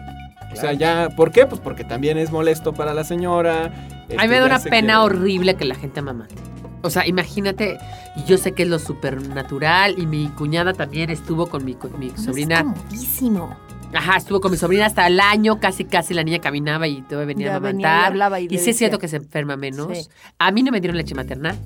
O 0.52 0.56
sea, 0.56 0.72
ya, 0.72 1.10
¿por 1.16 1.30
qué? 1.30 1.46
Pues 1.46 1.60
porque 1.60 1.84
también 1.84 2.18
es 2.18 2.32
molesto 2.32 2.72
para 2.74 2.92
la 2.92 3.04
señora. 3.04 3.66
A 3.66 3.68
mí 3.68 3.74
este, 4.08 4.28
me 4.28 4.40
da 4.40 4.46
una 4.46 4.58
se 4.58 4.68
pena 4.68 5.02
horrible 5.04 5.54
que 5.54 5.64
la 5.64 5.76
gente 5.76 6.00
amamante. 6.00 6.34
O 6.82 6.90
sea, 6.90 7.06
imagínate, 7.06 7.78
y 8.16 8.24
yo 8.24 8.36
sé 8.38 8.52
que 8.52 8.64
es 8.64 8.68
lo 8.68 8.78
supernatural, 8.78 9.94
y 9.98 10.06
mi 10.06 10.28
cuñada 10.28 10.72
también 10.72 11.10
estuvo 11.10 11.46
con 11.46 11.64
mi, 11.64 11.76
mi 11.98 12.10
sobrina. 12.16 12.56
Es 12.56 12.62
comodísimo. 12.62 13.56
Ajá, 13.92 14.16
estuvo 14.18 14.40
con 14.40 14.50
mi 14.52 14.56
sobrina 14.56 14.86
hasta 14.86 15.06
el 15.06 15.18
año, 15.18 15.58
casi 15.58 15.84
casi 15.84 16.14
la 16.14 16.22
niña 16.22 16.38
caminaba 16.38 16.86
y 16.86 17.02
todo 17.02 17.26
venía 17.26 17.48
Ya 17.48 17.56
a 17.56 17.58
venía 17.58 17.86
amamantar. 17.88 18.12
hablaba 18.12 18.40
y 18.40 18.46
Y, 18.46 18.58
sí 18.58 18.70
es 18.70 18.76
cierto 18.78 18.98
que 18.98 19.08
se 19.08 19.16
enferma 19.16 19.56
menos. 19.56 19.88
Sí. 19.98 20.08
A 20.38 20.50
mí 20.52 20.62
no 20.62 20.70
me 20.70 20.80
dieron 20.80 20.96
leche 20.96 21.14
materna. 21.14 21.56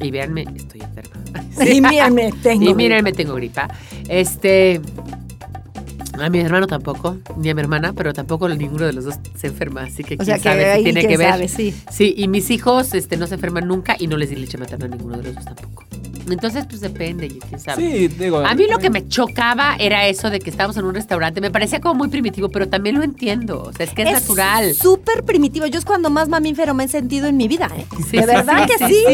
Y 0.00 0.10
véanme, 0.10 0.44
estoy 0.54 0.80
enferma. 0.80 1.16
Y 1.66 1.80
mírenme, 1.80 2.32
tengo. 2.42 2.64
Y 2.64 2.74
mírenme, 2.74 3.12
tengo 3.12 3.34
gripa. 3.34 3.68
Este. 4.08 4.80
A 6.20 6.28
mi 6.30 6.40
hermano 6.40 6.66
tampoco, 6.66 7.16
ni 7.36 7.50
a 7.50 7.54
mi 7.54 7.60
hermana, 7.60 7.92
pero 7.92 8.12
tampoco 8.12 8.48
ninguno 8.48 8.86
de 8.86 8.92
los 8.92 9.04
dos 9.04 9.16
se 9.36 9.48
enferma, 9.48 9.82
así 9.82 10.02
que 10.04 10.14
O 10.14 10.18
quién 10.18 10.26
sea, 10.26 10.36
que 10.36 10.42
sabe 10.42 10.76
si 10.76 10.82
tiene 10.84 11.00
quién 11.00 11.10
que 11.12 11.16
ver. 11.18 11.30
sabe, 11.30 11.48
sí. 11.48 11.74
Sí, 11.90 12.14
y 12.16 12.28
mis 12.28 12.50
hijos 12.50 12.94
este, 12.94 13.16
no 13.16 13.26
se 13.26 13.34
enferman 13.34 13.66
nunca 13.68 13.96
y 13.98 14.06
no 14.06 14.16
les 14.16 14.30
di 14.30 14.36
leche 14.36 14.58
materna 14.58 14.86
a 14.86 14.88
ninguno 14.88 15.16
de 15.18 15.24
los 15.24 15.34
dos 15.34 15.44
tampoco. 15.44 15.84
Entonces, 16.28 16.66
pues 16.66 16.80
depende, 16.80 17.28
quién 17.28 17.60
sabe. 17.60 17.82
Sí, 17.82 18.08
digo. 18.08 18.38
A 18.38 18.52
mí 18.54 18.66
lo 18.68 18.78
que 18.78 18.90
me 18.90 19.06
chocaba 19.06 19.76
era 19.78 20.08
eso 20.08 20.28
de 20.28 20.40
que 20.40 20.50
estábamos 20.50 20.76
en 20.76 20.84
un 20.84 20.94
restaurante. 20.94 21.40
Me 21.40 21.52
parecía 21.52 21.80
como 21.80 21.94
muy 21.94 22.08
primitivo, 22.08 22.48
pero 22.48 22.68
también 22.68 22.96
lo 22.96 23.04
entiendo. 23.04 23.62
O 23.62 23.72
sea, 23.72 23.86
es 23.86 23.92
que 23.92 24.02
es, 24.02 24.10
natural. 24.12 24.74
Súper 24.74 25.22
primitivo. 25.22 25.66
Yo 25.66 25.78
es 25.78 25.84
cuando 25.84 26.10
más 26.10 26.28
mamífero 26.28 26.74
me 26.74 26.84
he 26.84 26.88
sentido 26.88 27.28
en 27.28 27.36
mi 27.36 27.46
vida, 27.46 27.70
¿eh? 27.76 27.86
Sí, 28.10 28.16
de 28.16 28.20
sí, 28.22 28.26
verdad 28.26 28.66
sí, 28.66 28.72
que 28.76 28.86
sí. 28.88 29.04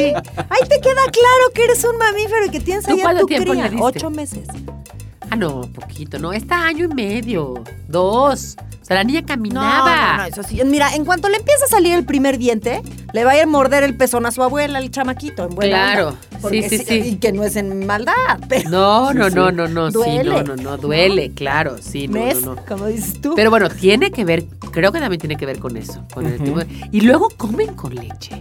Ahí 0.49 0.69
te 0.69 0.81
queda 0.81 1.03
claro 1.11 1.53
que 1.55 1.65
eres 1.65 1.85
un 1.85 1.99
mamífero 1.99 2.47
y 2.47 2.49
que 2.51 2.61
tienes 2.61 2.87
¿Tú 2.87 2.93
ahí 2.93 3.01
a 3.01 3.03
cuánto 3.03 3.21
tu 3.23 3.27
tiempo 3.27 3.51
cría. 3.53 3.65
le 3.65 3.71
diste? 3.71 3.85
Ocho 3.85 4.11
meses. 4.11 4.49
Ah, 5.33 5.37
no, 5.37 5.63
poquito, 5.63 6.19
no. 6.19 6.35
Está 6.35 6.67
año 6.67 6.85
y 6.85 6.89
medio, 6.95 7.65
dos. 7.89 8.57
O 8.83 8.85
sea, 8.85 8.97
la 8.97 9.05
niña 9.05 9.23
caminaba. 9.25 10.17
no, 10.17 10.17
no, 10.19 10.25
eso 10.25 10.43
sí. 10.43 10.61
Mira, 10.67 10.95
en 10.95 11.07
cuanto 11.07 11.31
le 11.31 11.39
empieza 11.39 11.65
a 11.65 11.69
salir 11.69 11.95
el 11.95 12.05
primer 12.05 12.37
diente, 12.37 12.83
le 13.15 13.25
va 13.25 13.31
a 13.31 13.37
ir 13.37 13.43
a 13.45 13.47
morder 13.47 13.83
el 13.83 13.97
pezón 13.97 14.27
a 14.27 14.31
su 14.31 14.43
abuela, 14.43 14.79
el 14.79 14.91
chamaquito, 14.91 15.45
en 15.45 15.55
buena 15.55 15.71
Claro. 15.95 16.09
onda. 16.09 16.21
Porque 16.43 16.69
Sí, 16.69 16.79
sí, 16.79 16.85
sí. 16.87 16.95
Y 17.13 17.17
que 17.17 17.33
no 17.33 17.45
es 17.45 17.57
en 17.57 17.87
maldad, 17.87 18.13
pero 18.49 18.69
No, 18.69 19.15
no, 19.15 19.31
Sí, 19.31 19.35
no, 19.37 19.51
no, 19.53 19.69
no, 19.69 19.91
sí, 19.91 19.99
no, 20.23 20.43
no, 20.43 20.57
no, 20.57 20.77
duele, 20.77 21.31
claro, 21.33 21.77
sí, 21.81 22.09
no, 22.09 22.35
no. 22.41 22.57
Como 22.67 22.87
dices 22.89 23.19
tú. 23.23 23.33
Pero 23.35 23.49
bueno, 23.49 23.71
tiene 23.71 24.11
que 24.11 24.27
ver, 24.27 24.45
creo 24.71 24.93
que 24.93 25.01
también 25.01 25.21
tiene 25.21 25.37
que 25.37 25.47
ver 25.47 25.61
con 25.61 25.79
eso, 25.79 26.05
con 26.13 26.27
el 26.27 26.35
Ujú. 26.35 26.45
tipo 26.45 26.59
de- 26.59 26.67
Y 26.93 27.01
luego 27.03 27.31
comen 27.39 27.75
con 27.75 27.95
leche. 27.95 28.39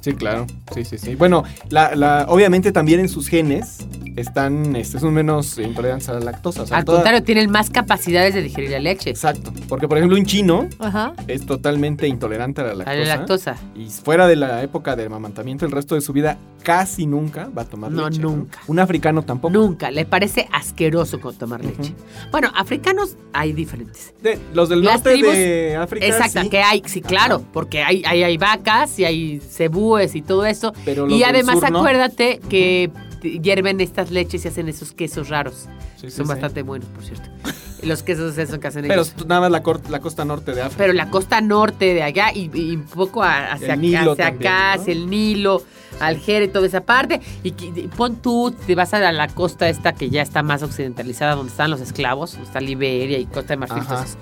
Sí, 0.00 0.12
claro. 0.14 0.46
Sí, 0.74 0.84
sí, 0.84 0.96
sí. 0.96 1.14
Bueno, 1.16 1.44
la, 1.68 1.94
la, 1.94 2.24
obviamente 2.28 2.72
también 2.72 3.00
en 3.00 3.08
sus 3.08 3.28
genes 3.28 3.78
están, 4.20 4.76
este, 4.76 4.98
son 5.00 5.14
menos 5.14 5.58
intolerantes 5.58 6.08
a 6.08 6.14
la 6.14 6.20
lactosa. 6.20 6.62
o 6.62 6.66
sea, 6.66 6.78
Al 6.78 6.84
toda- 6.84 6.98
contrario, 6.98 7.22
tienen 7.22 7.50
más 7.50 7.70
capacidades 7.70 8.34
de 8.34 8.42
digerir 8.42 8.70
la 8.70 8.78
leche. 8.80 9.10
Exacto. 9.10 9.52
Porque, 9.68 9.88
por 9.88 9.98
ejemplo, 9.98 10.16
un 10.18 10.24
chino 10.26 10.68
Ajá. 10.78 11.12
es 11.26 11.46
totalmente 11.46 12.06
intolerante 12.08 12.60
a 12.60 12.64
la 12.64 12.70
A 12.70 12.74
lactosa. 12.76 12.96
la 12.98 13.04
lactosa. 13.16 13.56
Y 13.74 13.86
fuera 13.90 14.26
de 14.26 14.36
la 14.36 14.62
época 14.62 14.96
del 14.96 15.06
amamantamiento, 15.06 15.64
el 15.66 15.72
resto 15.72 15.94
de 15.94 16.00
su 16.00 16.12
vida 16.12 16.38
casi 16.62 17.06
nunca 17.06 17.48
va 17.56 17.62
a 17.62 17.64
tomar 17.64 17.90
No, 17.90 18.08
leche. 18.08 18.20
nunca. 18.20 18.58
Un 18.66 18.78
africano 18.80 19.22
tampoco. 19.22 19.52
Nunca, 19.52 19.90
le 19.90 20.04
parece 20.04 20.48
asqueroso 20.52 21.20
con 21.20 21.34
tomar 21.36 21.64
leche. 21.64 21.94
Bueno, 22.30 22.50
africanos 22.54 23.16
hay 23.32 23.52
diferentes. 23.52 24.12
De- 24.22 24.38
los 24.52 24.68
del 24.68 24.82
Las 24.82 24.94
norte 25.04 25.14
tribus- 25.14 25.32
de 25.34 25.76
África. 25.76 26.06
Exacto, 26.06 26.42
sí, 26.42 26.48
que 26.50 26.60
hay, 26.62 26.82
sí, 26.86 27.00
claro, 27.00 27.42
porque 27.52 27.82
hay, 27.82 28.02
hay, 28.04 28.22
hay 28.24 28.36
vacas 28.36 28.98
y 28.98 29.04
hay 29.04 29.40
cebúes 29.40 30.14
y 30.14 30.22
todo 30.22 30.44
eso. 30.44 30.72
pero 30.84 31.06
los 31.06 31.18
Y 31.18 31.22
además 31.24 31.60
sur 31.60 31.70
no. 31.70 31.78
acuérdate 31.78 32.40
que 32.48 32.90
hierven 33.22 33.80
estas 33.80 34.10
leches 34.10 34.44
y 34.44 34.48
hacen 34.48 34.68
esos 34.68 34.92
quesos 34.92 35.28
raros. 35.28 35.66
Sí, 35.96 36.10
sí, 36.10 36.16
Son 36.16 36.26
sí. 36.26 36.30
bastante 36.30 36.62
buenos, 36.62 36.88
por 36.90 37.04
cierto. 37.04 37.28
Los 37.82 38.02
quesos 38.02 38.36
esos 38.38 38.58
que 38.58 38.66
hacen 38.66 38.82
Pero 38.82 39.02
ellos. 39.02 39.14
nada 39.26 39.42
más 39.48 39.50
la, 39.52 39.62
la 39.88 40.00
costa 40.00 40.24
norte 40.24 40.52
de 40.52 40.62
África. 40.62 40.78
Pero 40.78 40.92
la 40.94 41.10
costa 41.10 41.40
norte 41.40 41.94
de 41.94 42.02
allá 42.02 42.32
y, 42.34 42.50
y 42.52 42.74
un 42.74 42.82
poco 42.84 43.22
hacia, 43.22 43.74
El 43.74 43.80
Nilo 43.80 44.12
hacia 44.12 44.24
también, 44.30 44.52
acá, 44.52 44.74
¿no? 44.76 44.82
hacia 44.82 44.92
el 44.94 45.08
Nilo, 45.08 45.62
Alger 46.00 46.42
y 46.42 46.48
toda 46.48 46.66
esa 46.66 46.80
parte. 46.80 47.20
Y, 47.44 47.50
y 47.50 47.88
pon 47.96 48.16
tú, 48.16 48.52
te 48.66 48.74
vas 48.74 48.94
a 48.94 49.12
la, 49.12 49.28
costa 49.28 49.68
esta 49.68 49.92
que 49.92 50.10
ya 50.10 50.22
está 50.22 50.42
más 50.42 50.64
occidentalizada, 50.64 51.36
donde 51.36 51.52
están 51.52 51.70
los 51.70 51.80
esclavos, 51.80 52.32
donde 52.32 52.46
está 52.48 52.60
Liberia 52.60 53.16
y 53.18 53.26
Costa 53.26 53.52
de 53.54 53.58
Marfil. 53.58 53.78
Entonces- 53.78 54.18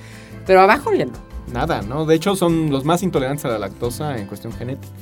Pero 0.47 0.61
abajo 0.61 0.93
ya 0.93 1.07
no. 1.07 1.13
Nada, 1.51 1.81
¿no? 1.81 2.05
De 2.05 2.15
hecho, 2.15 2.37
son 2.37 2.71
los 2.71 2.85
más 2.85 3.03
intolerantes 3.03 3.45
a 3.47 3.49
la 3.49 3.59
lactosa 3.59 4.19
en 4.19 4.27
cuestión 4.27 4.53
genética. 4.53 4.93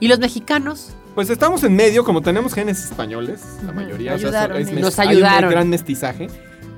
¿Y 0.00 0.08
los 0.08 0.18
mexicanos? 0.18 0.94
Pues 1.14 1.28
estamos 1.28 1.62
en 1.64 1.76
medio, 1.76 2.04
como 2.04 2.22
tenemos 2.22 2.54
genes 2.54 2.84
españoles, 2.84 3.42
la 3.66 3.72
mayoría. 3.72 4.14
o 4.14 4.18
sea, 4.18 4.28
Ayudaron 4.28 4.56
es 4.62 4.72
mes- 4.72 4.80
Nos 4.80 4.98
hay 4.98 5.08
ayudaron. 5.08 5.44
un 5.44 5.50
gran 5.50 5.68
mestizaje. 5.68 6.28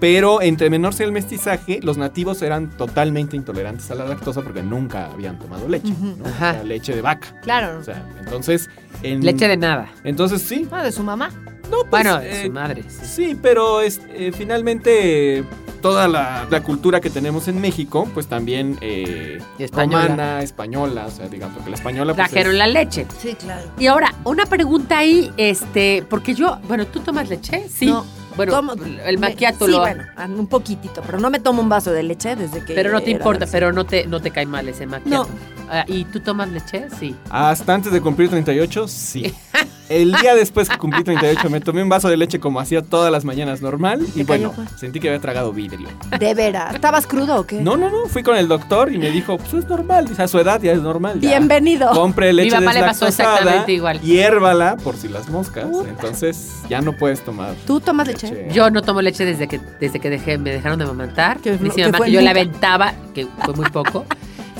Pero 0.01 0.42
entre 0.42 0.68
menor 0.70 0.92
sea 0.92 1.07
el 1.07 1.12
mestizaje, 1.12 1.79
los 1.83 1.97
nativos 1.97 2.42
eran 2.42 2.68
totalmente 2.77 3.37
intolerantes 3.37 3.90
a 3.90 3.94
la 3.94 4.05
lactosa 4.05 4.42
porque 4.42 4.62
nunca 4.62 5.07
habían 5.07 5.38
tomado 5.38 5.68
leche. 5.68 5.94
Ajá. 6.25 6.51
O 6.51 6.55
sea, 6.55 6.64
leche 6.64 6.94
de 6.94 7.01
vaca. 7.01 7.29
Claro. 7.42 7.79
O 7.79 7.83
sea, 7.83 8.05
entonces. 8.18 8.68
en- 9.03 9.25
Leche 9.25 9.47
de 9.49 9.57
nada. 9.57 9.88
Entonces 10.03 10.42
sí. 10.42 10.66
Ah, 10.73 10.83
de 10.83 10.90
su 10.92 11.03
mamá. 11.05 11.31
No, 11.70 11.79
pues, 11.88 11.90
Bueno, 11.90 12.18
eh, 12.20 12.42
su 12.44 12.51
madre. 12.53 12.85
sí. 12.88 13.07
Sí, 13.07 13.38
pero 13.40 13.81
es, 13.81 14.01
eh, 14.12 14.33
finalmente 14.37 15.38
eh, 15.38 15.44
toda 15.85 16.09
la, 16.09 16.47
la 16.51 16.62
cultura 16.62 16.99
que 16.99 17.11
tenemos 17.11 17.47
en 17.47 17.61
México, 17.61 18.09
pues 18.14 18.27
también 18.27 18.79
eh, 18.81 19.38
Española. 19.59 20.03
romana, 20.05 20.42
española, 20.42 21.05
o 21.07 21.11
sea, 21.11 21.29
digamos, 21.29 21.55
porque 21.57 21.68
la 21.68 21.77
española 21.77 22.14
pues, 22.14 22.27
Trajeron 22.31 22.53
es- 22.55 22.59
la 22.59 22.66
leche. 22.68 23.07
Sí, 23.20 23.35
claro. 23.35 23.68
Y 23.79 23.87
ahora, 23.87 24.14
una 24.25 24.47
pregunta 24.47 24.97
ahí, 24.97 25.31
este, 25.37 26.03
porque 26.09 26.33
yo, 26.35 26.59
bueno, 26.68 26.87
¿tú 26.87 27.01
tomas 27.01 27.29
leche? 27.29 27.68
Sí. 27.68 27.85
No, 27.85 28.03
bueno, 28.35 28.53
Tomo- 28.53 28.73
el 29.05 29.18
me- 29.18 29.29
maquiato 29.29 29.66
sí, 29.66 29.73
lo 29.73 29.81
bueno, 29.81 30.05
un 30.38 30.47
poquitito, 30.47 31.03
pero 31.05 31.20
no 31.20 31.29
me 31.29 31.38
tomo 31.38 31.61
un 31.61 31.68
vaso 31.68 31.92
de 31.92 32.03
leche 32.03 32.35
desde 32.35 32.64
que. 32.64 32.73
Pero 32.75 32.90
no 32.90 33.03
te 33.03 33.11
importa, 33.11 33.47
pero 33.53 33.70
no 33.70 33.85
te, 33.85 34.07
no 34.07 34.20
te 34.23 34.31
cae 34.31 34.47
mal 34.47 34.66
ese 34.66 34.87
maquiato. 34.87 35.29
Ah, 35.31 35.54
¿Y 35.87 36.05
tú 36.05 36.20
tomas 36.20 36.48
leche? 36.50 36.87
Sí. 36.98 37.14
Hasta 37.31 37.74
antes 37.74 37.92
de 37.92 38.00
cumplir 38.00 38.29
38, 38.31 38.88
sí. 38.88 39.35
El 39.88 40.14
día 40.14 40.35
después 40.35 40.70
que 40.70 40.79
cumplí 40.79 41.05
38 41.05 41.50
me 41.50 41.61
tomé 41.61 41.83
un 41.83 41.90
vaso 41.90 42.09
de 42.09 42.16
leche 42.16 42.40
como 42.40 42.59
hacía 42.59 42.81
todas 42.81 43.12
las 43.12 43.27
mañanas 43.27 43.61
normal 43.61 44.00
y 44.14 44.20
¿Te 44.20 44.24
bueno, 44.24 44.50
cayó, 44.53 44.68
sentí 44.79 44.98
que 44.98 45.09
había 45.09 45.20
tragado 45.20 45.53
vidrio. 45.53 45.88
De 46.18 46.33
veras. 46.33 46.74
¿Estabas 46.74 47.07
crudo 47.07 47.40
o 47.40 47.46
qué? 47.46 47.61
No, 47.61 47.77
no, 47.77 47.90
no, 47.90 48.07
fui 48.07 48.22
con 48.22 48.35
el 48.35 48.48
doctor 48.48 48.90
y 48.90 48.96
me 48.96 49.11
dijo, 49.11 49.37
pues 49.37 49.53
es 49.53 49.68
normal, 49.68 50.09
o 50.11 50.14
sea, 50.14 50.24
a 50.24 50.29
su 50.29 50.38
edad 50.38 50.59
ya 50.62 50.72
es 50.72 50.81
normal. 50.81 51.20
ya. 51.20 51.29
Bienvenido. 51.29 51.90
Compre 51.90 52.33
leche 52.33 52.59
Mi 52.59 52.64
papá 52.64 52.79
le 52.79 52.81
pasó 52.81 53.07
exactamente 53.07 53.72
igual. 53.72 54.00
Hiérvala 54.00 54.79
por 54.79 54.96
si 54.96 55.09
las 55.09 55.29
moscas. 55.29 55.66
Puta. 55.66 55.90
Entonces 55.90 56.62
ya 56.70 56.81
no 56.81 56.96
puedes 56.96 57.22
tomar. 57.22 57.55
¿Tú 57.66 57.79
tomas 57.79 58.07
leche? 58.07 58.48
Yo 58.53 58.70
no 58.70 58.81
tomo 58.81 59.03
leche 59.03 59.27
desde 59.27 59.48
que, 59.48 59.61
desde 59.81 60.00
que 60.00 60.09
dejé, 60.09 60.38
me 60.38 60.50
dejaron 60.50 60.79
de 60.79 60.87
amamantar. 60.87 61.40
Que 61.40 61.59
Dice 61.59 61.83
no- 61.83 61.88
mamá 61.88 61.98
fue 61.98 62.07
que 62.07 62.12
yo 62.12 62.20
la 62.22 62.31
aventaba, 62.31 62.94
que 63.14 63.27
fue 63.44 63.53
muy 63.53 63.68
poco. 63.68 64.07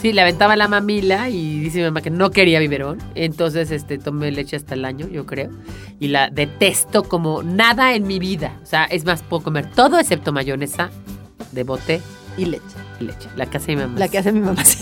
Sí, 0.05 0.13
le 0.13 0.21
aventaba 0.21 0.55
la 0.55 0.69
mamila 0.69 1.31
y 1.31 1.61
dice 1.61 1.79
mi 1.79 1.85
mamá 1.85 2.03
que 2.03 2.11
no 2.11 2.31
quería 2.31 2.61
biberón. 2.61 2.99
Entonces, 3.15 3.71
este, 3.71 3.97
tomé 3.97 4.31
leche 4.33 4.55
hasta 4.55 4.75
el 4.75 4.85
año, 4.85 5.09
yo 5.09 5.25
creo. 5.25 5.49
Y 5.99 6.09
la 6.09 6.29
detesto 6.29 7.05
como 7.05 7.43
nada 7.43 7.95
en 7.95 8.07
mi 8.07 8.19
vida. 8.19 8.53
O 8.63 8.67
sea, 8.67 8.85
es 8.85 9.07
más, 9.07 9.23
puedo 9.23 9.43
comer 9.43 9.71
todo 9.71 9.99
excepto 9.99 10.31
mayonesa 10.31 10.91
de 11.53 11.63
bote 11.63 12.03
Y 12.37 12.45
leche. 12.45 12.63
y 13.01 13.05
leche. 13.05 13.31
La 13.35 13.47
que 13.47 13.57
hace 13.57 13.75
mi 13.75 13.81
mamá. 13.81 13.99
La 13.99 14.09
que 14.09 14.19
hace 14.19 14.31
mi 14.31 14.41
mamá, 14.41 14.63
sí. 14.67 14.79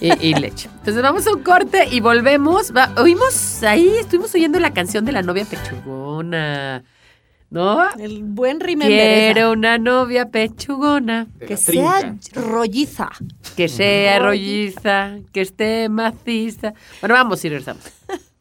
y, 0.00 0.10
y 0.30 0.34
leche. 0.34 0.68
Entonces 0.78 1.00
vamos 1.04 1.24
a 1.28 1.32
un 1.34 1.44
corte 1.44 1.86
y 1.92 2.00
volvemos. 2.00 2.72
Va- 2.76 2.90
oímos 2.96 3.62
ahí, 3.62 3.88
estuvimos 4.00 4.34
oyendo 4.34 4.58
la 4.58 4.72
canción 4.72 5.04
de 5.04 5.12
la 5.12 5.22
novia 5.22 5.44
pechugona. 5.44 6.82
¿No? 7.50 7.88
El 7.98 8.24
buen 8.24 8.58
rímel 8.58 8.88
Quiero 8.88 9.52
una 9.52 9.78
novia 9.78 10.28
pechugona. 10.30 11.28
Que 11.46 11.56
sea 11.56 12.00
trinca. 12.00 12.40
rolliza. 12.40 13.10
Que 13.56 13.68
sea 13.68 14.18
rolliza, 14.18 15.18
que 15.32 15.40
esté 15.42 15.88
maciza. 15.88 16.74
Bueno, 17.00 17.14
vamos 17.14 17.44
y 17.44 17.48
regresamos. 17.48 17.84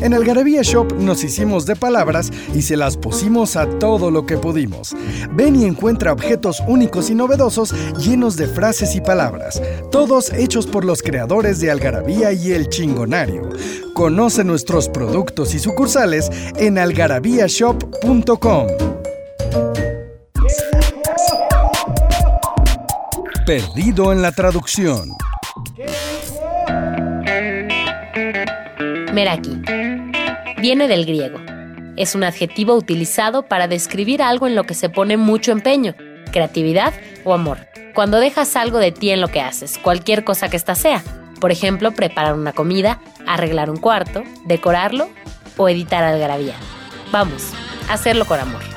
En 0.00 0.14
Algarabía 0.14 0.62
Shop 0.62 0.92
nos 0.92 1.24
hicimos 1.24 1.66
de 1.66 1.76
palabras 1.76 2.30
y 2.54 2.62
se 2.62 2.76
las 2.76 2.96
pusimos 2.96 3.56
a 3.56 3.66
todo 3.78 4.10
lo 4.10 4.26
que 4.26 4.36
pudimos. 4.36 4.94
Ven 5.32 5.56
y 5.56 5.64
encuentra 5.64 6.12
objetos 6.12 6.62
únicos 6.66 7.10
y 7.10 7.14
novedosos 7.14 7.74
llenos 7.98 8.36
de 8.36 8.46
frases 8.46 8.94
y 8.94 9.00
palabras, 9.00 9.62
todos 9.90 10.32
hechos 10.32 10.66
por 10.66 10.84
los 10.84 11.02
creadores 11.02 11.60
de 11.60 11.70
Algarabía 11.70 12.32
y 12.32 12.52
El 12.52 12.68
Chingonario. 12.68 13.48
Conoce 13.94 14.44
nuestros 14.44 14.88
productos 14.88 15.54
y 15.54 15.58
sucursales 15.58 16.30
en 16.56 16.78
algarabíashop.com. 16.78 18.66
Perdido 23.46 24.12
en 24.12 24.22
la 24.22 24.32
traducción. 24.32 25.10
Meraki. 29.12 29.60
Viene 30.58 30.86
del 30.86 31.04
griego. 31.04 31.38
Es 31.96 32.14
un 32.14 32.22
adjetivo 32.22 32.74
utilizado 32.74 33.42
para 33.42 33.66
describir 33.66 34.22
algo 34.22 34.46
en 34.46 34.54
lo 34.54 34.64
que 34.64 34.74
se 34.74 34.88
pone 34.88 35.16
mucho 35.16 35.52
empeño, 35.52 35.94
creatividad 36.32 36.94
o 37.24 37.34
amor. 37.34 37.58
Cuando 37.94 38.20
dejas 38.20 38.54
algo 38.56 38.78
de 38.78 38.92
ti 38.92 39.10
en 39.10 39.20
lo 39.20 39.28
que 39.28 39.40
haces, 39.40 39.78
cualquier 39.78 40.22
cosa 40.22 40.48
que 40.48 40.56
ésta 40.56 40.74
sea. 40.74 41.02
Por 41.40 41.50
ejemplo, 41.50 41.92
preparar 41.92 42.34
una 42.34 42.52
comida, 42.52 43.00
arreglar 43.26 43.68
un 43.68 43.78
cuarto, 43.78 44.22
decorarlo 44.44 45.08
o 45.56 45.68
editar 45.68 46.04
algarabía. 46.04 46.54
Vamos, 47.10 47.52
hacerlo 47.88 48.26
con 48.26 48.38
amor. 48.38 48.69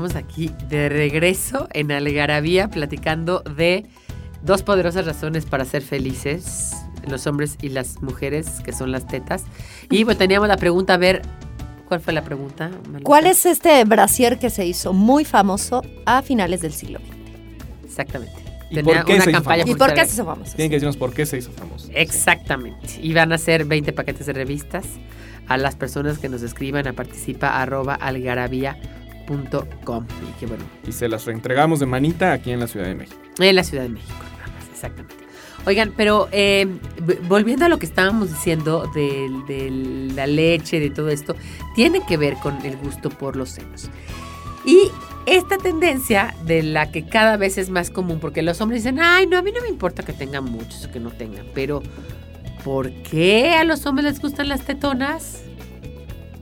Estamos 0.00 0.16
aquí 0.16 0.50
de 0.70 0.88
regreso 0.88 1.68
en 1.74 1.92
Algarabía 1.92 2.70
platicando 2.70 3.40
de 3.40 3.84
dos 4.42 4.62
poderosas 4.62 5.04
razones 5.04 5.44
para 5.44 5.66
ser 5.66 5.82
felices, 5.82 6.74
los 7.06 7.26
hombres 7.26 7.58
y 7.60 7.68
las 7.68 8.00
mujeres, 8.00 8.60
que 8.64 8.72
son 8.72 8.92
las 8.92 9.06
tetas. 9.06 9.44
Y 9.90 10.06
pues 10.06 10.16
teníamos 10.16 10.48
la 10.48 10.56
pregunta, 10.56 10.94
a 10.94 10.96
ver, 10.96 11.20
¿cuál 11.86 12.00
fue 12.00 12.14
la 12.14 12.24
pregunta? 12.24 12.70
¿Cuál 13.02 13.26
es 13.26 13.44
este 13.44 13.84
brasier 13.84 14.38
que 14.38 14.48
se 14.48 14.64
hizo 14.64 14.94
muy 14.94 15.26
famoso 15.26 15.82
a 16.06 16.22
finales 16.22 16.62
del 16.62 16.72
siglo 16.72 16.98
XX? 17.00 17.84
Exactamente. 17.84 18.36
¿Y 18.70 18.76
Tenía 18.76 18.94
por 18.94 19.04
qué 19.04 19.14
una 19.16 19.24
se 19.24 19.30
hizo 19.32 19.36
campaña 19.36 19.64
famoso? 19.64 19.76
¿Y 19.76 19.78
por 19.78 19.94
qué 19.94 20.04
se 20.06 20.14
hizo 20.14 20.24
famoso? 20.24 20.56
Tienen 20.56 20.70
que 20.70 20.76
decirnos 20.76 20.96
por 20.96 21.12
qué 21.12 21.26
se 21.26 21.36
hizo 21.36 21.52
famoso. 21.52 21.90
Exactamente. 21.92 22.88
Y 23.02 23.12
van 23.12 23.34
a 23.34 23.36
ser 23.36 23.66
20 23.66 23.92
paquetes 23.92 24.24
de 24.24 24.32
revistas 24.32 24.86
a 25.46 25.58
las 25.58 25.76
personas 25.76 26.18
que 26.18 26.30
nos 26.30 26.40
escriban 26.40 26.86
a 26.86 26.94
participa 26.94 27.60
arroba 27.60 27.96
algarabía.com. 27.96 28.99
Y 29.30 30.40
que 30.40 30.46
bueno, 30.46 30.64
Y 30.86 30.92
se 30.92 31.08
las 31.08 31.24
reentregamos 31.24 31.80
de 31.80 31.86
manita 31.86 32.32
aquí 32.32 32.50
en 32.50 32.60
la 32.60 32.66
Ciudad 32.66 32.86
de 32.86 32.94
México. 32.94 33.16
en 33.38 33.56
la 33.56 33.64
Ciudad 33.64 33.84
de 33.84 33.90
México, 33.90 34.18
nada 34.38 34.52
más, 34.52 34.68
exactamente. 34.70 35.14
Oigan, 35.66 35.92
pero 35.96 36.28
eh, 36.32 36.66
volviendo 37.28 37.66
a 37.66 37.68
lo 37.68 37.78
que 37.78 37.86
estábamos 37.86 38.30
diciendo 38.30 38.90
de, 38.94 39.28
de 39.46 39.70
la 40.14 40.26
leche, 40.26 40.80
de 40.80 40.90
todo 40.90 41.10
esto, 41.10 41.36
tiene 41.74 42.00
que 42.06 42.16
ver 42.16 42.34
con 42.36 42.64
el 42.64 42.76
gusto 42.76 43.10
por 43.10 43.36
los 43.36 43.50
senos. 43.50 43.90
Y 44.64 44.90
esta 45.26 45.58
tendencia 45.58 46.34
de 46.44 46.62
la 46.62 46.90
que 46.90 47.06
cada 47.06 47.36
vez 47.36 47.58
es 47.58 47.70
más 47.70 47.90
común, 47.90 48.20
porque 48.20 48.42
los 48.42 48.60
hombres 48.60 48.82
dicen, 48.82 49.00
ay, 49.00 49.26
no, 49.26 49.36
a 49.36 49.42
mí 49.42 49.52
no 49.54 49.60
me 49.60 49.68
importa 49.68 50.02
que 50.02 50.12
tengan 50.12 50.44
muchos 50.44 50.86
o 50.86 50.90
que 50.90 50.98
no 50.98 51.10
tengan, 51.10 51.46
pero 51.54 51.82
¿por 52.64 52.90
qué 53.02 53.54
a 53.54 53.64
los 53.64 53.84
hombres 53.86 54.06
les 54.06 54.20
gustan 54.20 54.48
las 54.48 54.64
tetonas? 54.64 55.42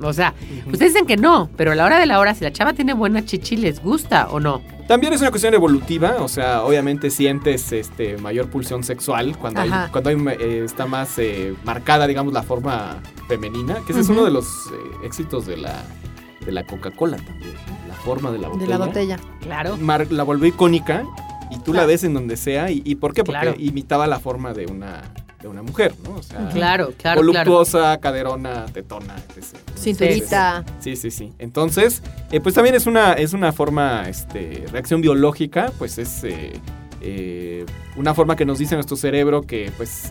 O 0.00 0.12
sea, 0.12 0.34
ustedes 0.66 0.92
dicen 0.94 1.06
que 1.06 1.16
no, 1.16 1.48
pero 1.56 1.72
a 1.72 1.74
la 1.74 1.84
hora 1.84 1.98
de 1.98 2.06
la 2.06 2.18
hora, 2.20 2.34
si 2.34 2.44
la 2.44 2.52
chava 2.52 2.72
tiene 2.72 2.92
buena 2.94 3.24
chichi, 3.24 3.56
¿les 3.56 3.82
gusta 3.82 4.28
o 4.30 4.38
no? 4.40 4.62
También 4.86 5.12
es 5.12 5.20
una 5.20 5.30
cuestión 5.30 5.52
evolutiva, 5.54 6.16
o 6.20 6.28
sea, 6.28 6.62
obviamente 6.62 7.10
sientes 7.10 7.72
este 7.72 8.16
mayor 8.16 8.48
pulsión 8.48 8.82
sexual 8.84 9.36
cuando 9.36 9.60
hay, 9.60 9.70
cuando 9.92 10.08
hay, 10.10 10.16
eh, 10.40 10.62
está 10.64 10.86
más 10.86 11.18
eh, 11.18 11.54
marcada, 11.64 12.06
digamos, 12.06 12.32
la 12.32 12.42
forma 12.42 12.96
femenina, 13.28 13.76
que 13.86 13.92
ese 13.92 14.00
es 14.00 14.08
uno 14.08 14.24
de 14.24 14.30
los 14.30 14.46
eh, 14.46 15.06
éxitos 15.06 15.44
de 15.46 15.58
la, 15.58 15.82
de 16.46 16.52
la 16.52 16.64
Coca-Cola 16.64 17.18
también, 17.18 17.52
la 17.86 17.94
forma 17.94 18.30
de 18.30 18.38
la 18.38 18.48
botella. 18.48 18.64
De 18.72 18.78
la 18.78 18.86
botella. 18.86 19.16
Claro. 19.42 19.76
Mar- 19.76 20.10
la 20.10 20.22
volvió 20.22 20.46
icónica 20.48 21.04
y 21.50 21.58
tú 21.58 21.74
la 21.74 21.84
ves 21.84 22.04
en 22.04 22.14
donde 22.14 22.38
sea. 22.38 22.70
¿Y, 22.70 22.80
y 22.86 22.94
por 22.94 23.12
qué? 23.12 23.24
Porque 23.24 23.40
Claro. 23.42 23.56
imitaba 23.58 24.06
la 24.06 24.18
forma 24.20 24.54
de 24.54 24.66
una, 24.66 25.02
de 25.40 25.48
una 25.48 25.62
mujer, 25.62 25.94
¿no? 26.04 26.16
O 26.16 26.22
sea, 26.22 26.38
Claro, 26.48 26.86
claro, 26.86 26.94
claro. 26.96 27.20
voluptuosa, 27.20 27.98
caderona, 27.98 28.66
tetona, 28.66 29.14
etc. 29.36 29.56
Cinturita. 29.76 30.64
Sí, 30.80 30.96
sí, 30.96 31.10
sí. 31.10 31.32
Entonces, 31.38 32.02
eh, 32.32 32.40
pues 32.40 32.54
también 32.54 32.74
es 32.74 32.86
una, 32.86 33.12
es 33.12 33.32
una 33.32 33.52
forma, 33.52 34.08
este, 34.08 34.64
reacción 34.72 35.00
biológica, 35.00 35.72
pues 35.78 35.98
es 35.98 36.24
eh, 36.24 36.52
eh, 37.00 37.64
una 37.96 38.14
forma 38.14 38.34
que 38.36 38.44
nos 38.44 38.58
dice 38.58 38.74
nuestro 38.74 38.96
cerebro 38.96 39.42
que 39.42 39.70
pues 39.76 40.10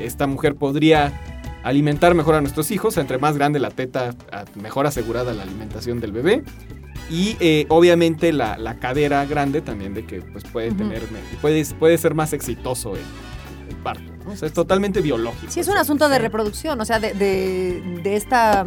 esta 0.00 0.26
mujer 0.26 0.56
podría 0.56 1.12
alimentar 1.62 2.14
mejor 2.14 2.36
a 2.36 2.40
nuestros 2.40 2.70
hijos, 2.70 2.96
entre 2.96 3.18
más 3.18 3.36
grande 3.36 3.58
la 3.58 3.70
teta, 3.70 4.14
mejor 4.54 4.86
asegurada 4.86 5.32
la 5.32 5.42
alimentación 5.42 6.00
del 6.00 6.12
bebé. 6.12 6.42
Y 7.08 7.36
eh, 7.38 7.66
obviamente 7.68 8.32
la, 8.32 8.58
la 8.58 8.78
cadera 8.78 9.24
grande 9.26 9.60
también 9.60 9.94
de 9.94 10.04
que 10.04 10.22
pues 10.22 10.42
puede 10.44 10.72
tener, 10.72 11.02
puede, 11.40 11.64
puede 11.78 11.98
ser 11.98 12.14
más 12.14 12.32
exitoso 12.32 12.94
el, 12.96 13.02
el 13.68 13.76
parto. 13.76 14.15
¿No? 14.26 14.32
O 14.32 14.36
sea, 14.36 14.48
es 14.48 14.54
totalmente 14.54 15.00
biológico. 15.00 15.50
Sí, 15.52 15.60
es 15.60 15.68
un 15.68 15.76
asunto 15.78 16.08
de 16.08 16.18
reproducción, 16.18 16.80
o 16.80 16.84
sea, 16.84 16.98
de, 16.98 17.14
de, 17.14 18.00
de 18.02 18.16
esta... 18.16 18.66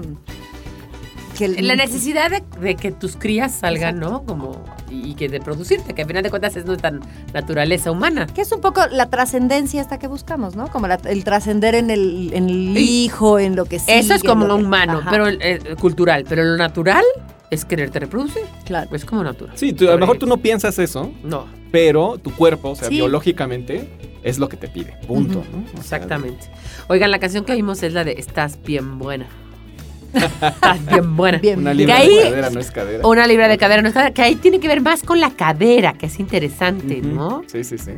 Que 1.38 1.46
el- 1.46 1.68
La 1.68 1.76
necesidad 1.76 2.30
de, 2.30 2.44
de 2.60 2.76
que 2.76 2.92
tus 2.92 3.16
crías 3.16 3.56
salgan, 3.56 3.98
¿no? 4.00 4.24
Como, 4.24 4.66
y, 4.92 5.12
y 5.12 5.14
que 5.14 5.30
de 5.30 5.40
producirte, 5.40 5.94
que 5.94 6.02
al 6.02 6.08
final 6.08 6.22
de 6.24 6.30
cuentas 6.30 6.56
es 6.58 6.66
nuestra 6.66 6.92
naturaleza 7.34 7.92
humana. 7.92 8.28
Que 8.28 8.42
es 8.42 8.52
un 8.52 8.60
poco 8.60 8.82
la 8.92 9.10
trascendencia 9.10 9.82
esta 9.82 10.00
que 10.00 10.08
buscamos, 10.08 10.56
¿no? 10.58 10.68
Como 10.68 10.88
la- 10.88 11.00
el 11.06 11.24
trascender 11.24 11.76
en 11.76 11.92
el, 11.92 12.32
en 12.34 12.50
el 12.50 12.78
hijo, 12.78 13.40
en 13.40 13.56
lo 13.56 13.64
que 13.66 13.80
sigue. 13.80 14.00
Eso 14.00 14.14
es 14.16 14.24
como 14.24 14.48
lo 14.48 14.56
humano, 14.58 15.02
pero 15.10 15.28
eh, 15.30 15.62
cultural. 15.80 16.26
Pero 16.28 16.44
lo 16.44 16.58
natural 16.58 17.06
es 17.52 17.64
quererte 17.64 18.00
reproducir. 18.00 18.44
Claro. 18.66 18.94
Es 18.94 19.06
como 19.06 19.24
natural. 19.24 19.56
Sí, 19.58 19.72
tú- 19.72 19.88
a 19.88 19.94
lo 19.94 19.98
mejor 20.00 20.18
tú 20.18 20.26
no 20.26 20.38
piensas 20.38 20.78
eso, 20.78 21.10
No, 21.24 21.46
pero 21.72 22.18
tu 22.18 22.32
cuerpo, 22.36 22.70
o 22.72 22.76
sea, 22.76 22.88
Sí. 22.90 22.96
biológicamente, 22.96 23.90
es 24.24 24.40
lo 24.40 24.50
que 24.50 24.58
te 24.58 24.68
pide. 24.68 24.94
Punto. 25.08 25.40
O 25.40 25.44
sea, 25.72 25.80
exactamente. 25.80 26.48
Oigan, 26.88 27.12
la 27.12 27.20
canción 27.20 27.46
que 27.46 27.52
oímos 27.54 27.82
es 27.84 27.94
la 27.94 28.04
de 28.04 28.14
Estás 28.14 28.60
bien 28.64 28.98
buena. 29.00 29.28
Estás 30.14 30.86
bien 30.88 31.16
buena. 31.16 31.38
Bien, 31.38 31.60
Una 31.60 31.74
libra 31.74 31.96
Que 31.98 32.02
ahí- 32.02 32.16
de 32.16 32.24
cadera 32.24 32.50
no 32.50 32.60
es 32.60 32.72
cadera. 32.72 33.08
Una 33.08 33.28
libra 33.28 33.48
de 33.48 33.58
cadera, 33.58 33.82
no 33.82 33.88
es 33.90 33.94
cadera, 33.94 34.14
que 34.14 34.22
ahí 34.24 34.36
tiene 34.36 34.60
que 34.60 34.68
ver 34.68 34.82
más 34.82 35.04
con 35.04 35.20
la 35.20 35.32
cadera, 35.32 35.94
que 35.94 36.08
es 36.08 36.20
interesante. 36.20 37.02
¿no? 37.02 37.44
Sí, 37.48 37.64
sí, 37.64 37.78
sí. 37.78 37.92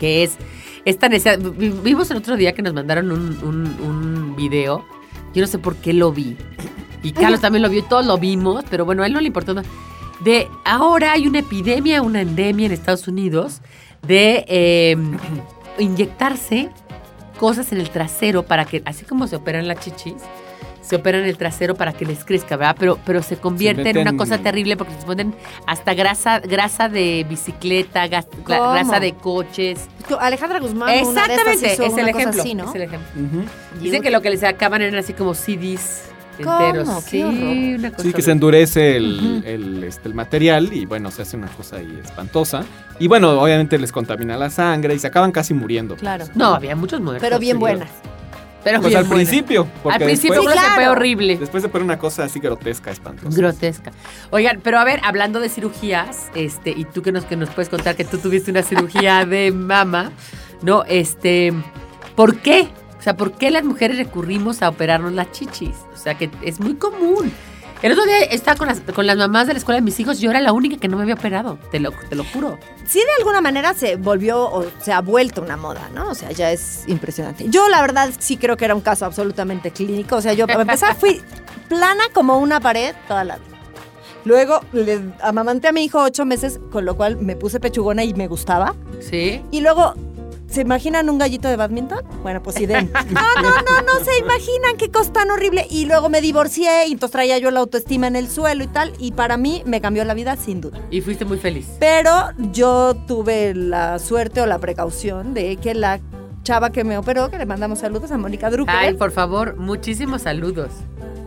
que 0.00 0.24
es 0.24 0.36
esta 0.84 1.08
necesidad. 1.08 1.38
vi- 1.38 1.72
Vimos 1.82 2.10
el 2.10 2.18
otro 2.18 2.36
día 2.36 2.52
que 2.52 2.62
nos 2.62 2.74
mandaron 2.74 3.10
un, 3.12 3.38
un- 3.42 3.76
un 3.86 4.36
video. 4.36 4.84
Yo 5.34 5.40
no 5.42 5.46
sé 5.46 5.58
por 5.58 5.76
qué 5.76 5.92
lo 5.92 6.12
vi. 6.12 6.36
Y 7.02 7.12
Carlos 7.12 7.40
también 7.40 7.62
lo 7.62 7.68
vio 7.70 7.78
y 7.78 7.82
todos 7.82 8.04
lo 8.04 8.18
vimos, 8.18 8.64
pero 8.68 8.84
bueno, 8.84 9.02
a 9.04 9.06
él 9.06 9.12
no 9.12 9.20
le 9.20 9.28
importó 9.28 9.54
nada. 9.54 9.68
De 10.20 10.48
ahora 10.64 11.12
hay 11.12 11.26
una 11.26 11.40
epidemia, 11.40 12.02
una 12.02 12.22
endemia 12.22 12.66
en 12.66 12.72
Estados 12.72 13.06
Unidos 13.08 13.60
de 14.06 14.44
eh, 14.48 14.96
inyectarse 15.78 16.70
cosas 17.38 17.70
en 17.72 17.80
el 17.80 17.90
trasero 17.90 18.44
para 18.44 18.64
que, 18.64 18.82
así 18.86 19.04
como 19.04 19.26
se 19.26 19.36
operan 19.36 19.68
las 19.68 19.80
chichis, 19.80 20.14
se 20.80 20.96
operan 20.96 21.24
el 21.24 21.36
trasero 21.36 21.74
para 21.74 21.92
que 21.92 22.06
les 22.06 22.24
crezca, 22.24 22.56
¿verdad? 22.56 22.76
Pero, 22.78 22.98
pero 23.04 23.22
se 23.22 23.36
convierte 23.36 23.90
en 23.90 23.98
una 23.98 24.16
cosa 24.16 24.38
terrible 24.38 24.76
porque 24.76 24.94
se 24.94 25.04
ponen 25.04 25.34
hasta 25.66 25.94
grasa, 25.94 26.38
grasa 26.38 26.88
de 26.88 27.26
bicicleta, 27.28 28.06
grasa 28.06 29.00
de 29.00 29.12
coches. 29.14 29.88
Alejandra 30.20 30.60
Guzmán, 30.60 31.04
una 31.04 31.26
de 31.26 31.34
estas 31.34 31.54
Exactamente, 31.54 31.72
hizo 31.74 31.82
es 31.82 31.92
el 31.92 32.04
una 32.04 32.10
ejemplo. 32.10 32.40
así, 32.40 32.54
¿no? 32.54 32.68
Es 32.68 32.74
el 32.76 32.82
ejemplo. 32.82 33.10
Dicen 33.80 34.00
que 34.00 34.10
lo 34.10 34.22
que 34.22 34.30
les 34.30 34.44
acaban 34.44 34.80
eran 34.80 34.94
así 34.98 35.12
como 35.12 35.34
CDs. 35.34 36.04
Enteros. 36.42 36.88
Sí, 37.04 37.22
horror. 37.22 37.78
una 37.78 37.90
cosa 37.90 38.02
Sí, 38.02 38.12
que 38.12 38.22
se 38.22 38.30
endurece 38.32 38.96
el, 38.96 39.42
el, 39.46 39.84
este, 39.84 40.08
el 40.08 40.14
material 40.14 40.72
y 40.72 40.86
bueno, 40.86 41.10
se 41.10 41.22
hace 41.22 41.36
una 41.36 41.48
cosa 41.48 41.76
ahí 41.76 42.00
espantosa. 42.04 42.64
Y 42.98 43.08
bueno, 43.08 43.40
obviamente 43.40 43.78
les 43.78 43.92
contamina 43.92 44.36
la 44.36 44.50
sangre 44.50 44.94
y 44.94 44.98
se 44.98 45.06
acaban 45.06 45.32
casi 45.32 45.54
muriendo. 45.54 45.96
Claro. 45.96 46.24
No, 46.34 46.54
había 46.54 46.76
muchos 46.76 47.00
muertos. 47.00 47.22
Pero 47.22 47.38
bien 47.38 47.56
sí. 47.56 47.60
buenas. 47.60 47.90
Pero 48.64 48.80
Pues 48.80 48.96
al 48.96 49.06
principio. 49.06 49.64
Porque 49.80 49.94
Al 49.98 50.02
principio 50.02 50.40
después, 50.42 50.58
se 50.60 50.70
fue 50.74 50.88
horrible. 50.88 51.36
después 51.36 51.62
de 51.62 51.68
poner 51.68 51.84
una 51.84 51.98
cosa 52.00 52.24
así 52.24 52.40
grotesca, 52.40 52.90
espantosa. 52.90 53.36
Grotesca. 53.38 53.92
Oigan, 54.30 54.58
pero 54.60 54.80
a 54.80 54.84
ver, 54.84 54.98
hablando 55.04 55.38
de 55.38 55.48
cirugías, 55.48 56.32
este, 56.34 56.70
y 56.70 56.84
tú 56.84 57.00
que 57.02 57.12
nos, 57.12 57.24
que 57.26 57.36
nos 57.36 57.48
puedes 57.50 57.68
contar 57.68 57.94
que 57.94 58.04
tú 58.04 58.18
tuviste 58.18 58.50
una 58.50 58.62
cirugía 58.64 59.24
de 59.24 59.52
mama, 59.52 60.10
¿no? 60.62 60.82
Este, 60.88 61.52
¿por 62.16 62.38
qué? 62.38 62.66
O 63.06 63.08
sea, 63.08 63.16
¿por 63.16 63.30
qué 63.30 63.52
las 63.52 63.62
mujeres 63.62 63.98
recurrimos 63.98 64.62
a 64.62 64.68
operarnos 64.68 65.12
las 65.12 65.30
chichis? 65.30 65.76
O 65.94 65.96
sea, 65.96 66.18
que 66.18 66.28
es 66.42 66.58
muy 66.58 66.74
común. 66.74 67.32
El 67.80 67.92
otro 67.92 68.04
día 68.04 68.18
estaba 68.22 68.56
con 68.56 68.66
las, 68.66 68.80
con 68.80 69.06
las 69.06 69.16
mamás 69.16 69.46
de 69.46 69.52
la 69.52 69.60
escuela 69.60 69.76
de 69.76 69.82
mis 69.82 70.00
hijos, 70.00 70.18
yo 70.18 70.28
era 70.28 70.40
la 70.40 70.52
única 70.52 70.76
que 70.76 70.88
no 70.88 70.96
me 70.96 71.04
había 71.04 71.14
operado, 71.14 71.56
te 71.70 71.78
lo, 71.78 71.92
te 71.92 72.16
lo 72.16 72.24
juro. 72.24 72.58
Sí, 72.84 72.98
de 72.98 73.04
alguna 73.18 73.40
manera 73.40 73.74
se 73.74 73.94
volvió 73.94 74.42
o 74.50 74.66
se 74.80 74.92
ha 74.92 75.02
vuelto 75.02 75.40
una 75.40 75.56
moda, 75.56 75.88
¿no? 75.94 76.10
O 76.10 76.16
sea, 76.16 76.32
ya 76.32 76.50
es 76.50 76.82
impresionante. 76.88 77.48
Yo, 77.48 77.68
la 77.68 77.80
verdad, 77.80 78.10
sí 78.18 78.38
creo 78.38 78.56
que 78.56 78.64
era 78.64 78.74
un 78.74 78.80
caso 78.80 79.04
absolutamente 79.04 79.70
clínico. 79.70 80.16
O 80.16 80.20
sea, 80.20 80.32
yo 80.32 80.48
para 80.48 80.62
empezar 80.62 80.96
fui 80.96 81.22
plana 81.68 82.02
como 82.12 82.38
una 82.38 82.58
pared 82.58 82.92
toda 83.06 83.22
la 83.22 83.36
vida. 83.36 83.56
Luego 84.24 84.62
le 84.72 85.00
amamanté 85.20 85.68
a 85.68 85.72
mi 85.72 85.84
hijo 85.84 86.02
ocho 86.02 86.24
meses, 86.24 86.58
con 86.72 86.84
lo 86.84 86.96
cual 86.96 87.18
me 87.18 87.36
puse 87.36 87.60
pechugona 87.60 88.02
y 88.02 88.14
me 88.14 88.26
gustaba. 88.26 88.74
¿Sí? 88.98 89.44
Y 89.52 89.60
luego, 89.60 89.94
¿se 90.48 90.60
imaginan 90.62 91.08
un 91.10 91.18
gallito 91.18 91.48
de 91.48 91.56
badminton? 91.56 92.04
Bueno, 92.22 92.42
pues 92.42 92.60
idem. 92.60 92.90
No, 92.92 93.02
no, 93.42 93.50
no, 93.50 93.82
no 93.82 94.04
se 94.04 94.18
imaginan 94.18 94.76
qué 94.78 94.90
cosa 94.90 95.12
tan 95.12 95.30
horrible. 95.30 95.66
Y 95.70 95.86
luego 95.86 96.08
me 96.08 96.20
divorcié 96.20 96.86
y 96.88 96.92
entonces 96.92 97.12
traía 97.12 97.38
yo 97.38 97.50
la 97.50 97.60
autoestima 97.60 98.06
en 98.06 98.16
el 98.16 98.28
suelo 98.28 98.64
y 98.64 98.66
tal. 98.68 98.92
Y 98.98 99.12
para 99.12 99.36
mí 99.36 99.62
me 99.66 99.80
cambió 99.80 100.04
la 100.04 100.14
vida 100.14 100.36
sin 100.36 100.60
duda. 100.60 100.80
Y 100.90 101.00
fuiste 101.00 101.24
muy 101.24 101.38
feliz. 101.38 101.68
Pero 101.78 102.30
yo 102.52 102.94
tuve 103.06 103.54
la 103.54 103.98
suerte 103.98 104.40
o 104.40 104.46
la 104.46 104.58
precaución 104.58 105.34
de 105.34 105.56
que 105.56 105.74
la 105.74 106.00
chava 106.42 106.70
que 106.70 106.84
me 106.84 106.96
operó, 106.96 107.28
que 107.28 107.38
le 107.38 107.46
mandamos 107.46 107.80
saludos 107.80 108.12
a 108.12 108.18
Mónica 108.18 108.50
Drucker, 108.50 108.74
Ay, 108.74 108.94
por 108.94 109.10
favor, 109.10 109.56
muchísimos 109.56 110.22
saludos. 110.22 110.70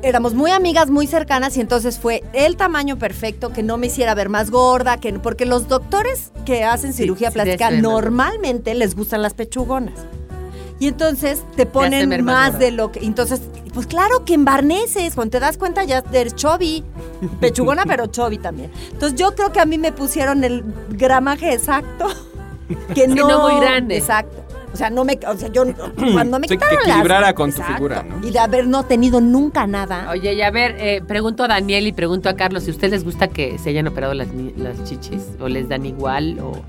Éramos 0.01 0.33
muy 0.33 0.51
amigas, 0.51 0.89
muy 0.89 1.07
cercanas 1.07 1.57
y 1.57 1.61
entonces 1.61 1.99
fue 1.99 2.23
el 2.33 2.57
tamaño 2.57 2.97
perfecto, 2.97 3.51
que 3.51 3.63
no 3.63 3.77
me 3.77 3.87
hiciera 3.87 4.15
ver 4.15 4.29
más 4.29 4.51
gorda, 4.51 4.97
que 4.97 5.13
porque 5.19 5.45
los 5.45 5.67
doctores 5.67 6.31
que 6.45 6.63
hacen 6.63 6.93
Sí, 6.93 7.03
cirugía 7.03 7.29
sí, 7.29 7.35
plástica 7.35 7.71
normalmente 7.71 8.73
les 8.75 8.95
gustan 8.95 9.21
las 9.21 9.33
pechugonas. 9.33 9.95
Y 10.79 10.87
entonces 10.87 11.43
te 11.57 11.65
ponen 11.65 12.23
más 12.23 12.57
de 12.57 12.71
lo 12.71 12.91
que... 12.91 13.01
Entonces, 13.01 13.41
pues 13.73 13.85
claro 13.85 14.23
que 14.23 14.33
embarneces, 14.33 15.13
cuando 15.13 15.31
te 15.31 15.39
das 15.41 15.57
cuenta 15.57 15.83
ya 15.83 16.03
eres 16.13 16.35
chubby. 16.35 16.85
Pechugona, 17.41 17.85
pero 17.85 18.07
chovi 18.07 18.37
también. 18.37 18.71
Entonces 18.91 19.19
yo 19.19 19.35
creo 19.35 19.51
que 19.51 19.59
a 19.59 19.65
mí 19.65 19.77
me 19.77 19.91
pusieron 19.91 20.43
el 20.43 20.63
gramaje 20.89 21.53
exacto. 21.53 22.07
Que 22.93 23.07
no, 23.07 23.27
no 23.27 23.49
muy 23.49 23.59
grande. 23.59 23.97
Exacto. 23.97 24.48
O 24.73 24.77
sea, 24.77 24.89
no 24.89 25.03
me, 25.03 25.17
o 25.27 25.35
sea, 25.37 25.49
yo 25.51 25.63
cuando 26.13 26.39
me 26.39 26.47
Sí, 26.47 26.55
que 26.55 26.57
quitaron 26.57 26.77
las- 26.79 26.87
equilibrara 26.89 27.33
con 27.33 27.51
tu 27.51 27.61
figura, 27.61 28.03
¿no? 28.03 28.25
Y 28.27 28.31
de 28.31 28.39
haber 28.39 28.67
no 28.67 28.83
tenido 28.85 29.19
nunca 29.21 29.65
nada. 29.67 30.07
Oye, 30.11 30.33
y 30.33 30.41
a 30.41 30.51
ver, 30.51 30.75
eh, 30.79 31.01
pregunto 31.05 31.43
a 31.43 31.47
Daniel 31.47 31.87
y 31.87 31.91
pregunto 31.91 32.29
a 32.29 32.35
Carlos 32.35 32.63
si 32.63 32.69
a 32.69 32.73
ustedes 32.73 32.91
les 32.91 33.03
gusta 33.03 33.27
que 33.29 33.57
se 33.57 33.69
hayan 33.71 33.87
operado 33.87 34.13
las, 34.13 34.27
las 34.57 34.83
chichis 34.83 35.23
o 35.39 35.47
les 35.47 35.67
dan 35.69 35.85
igual 35.85 36.39
o 36.39 36.61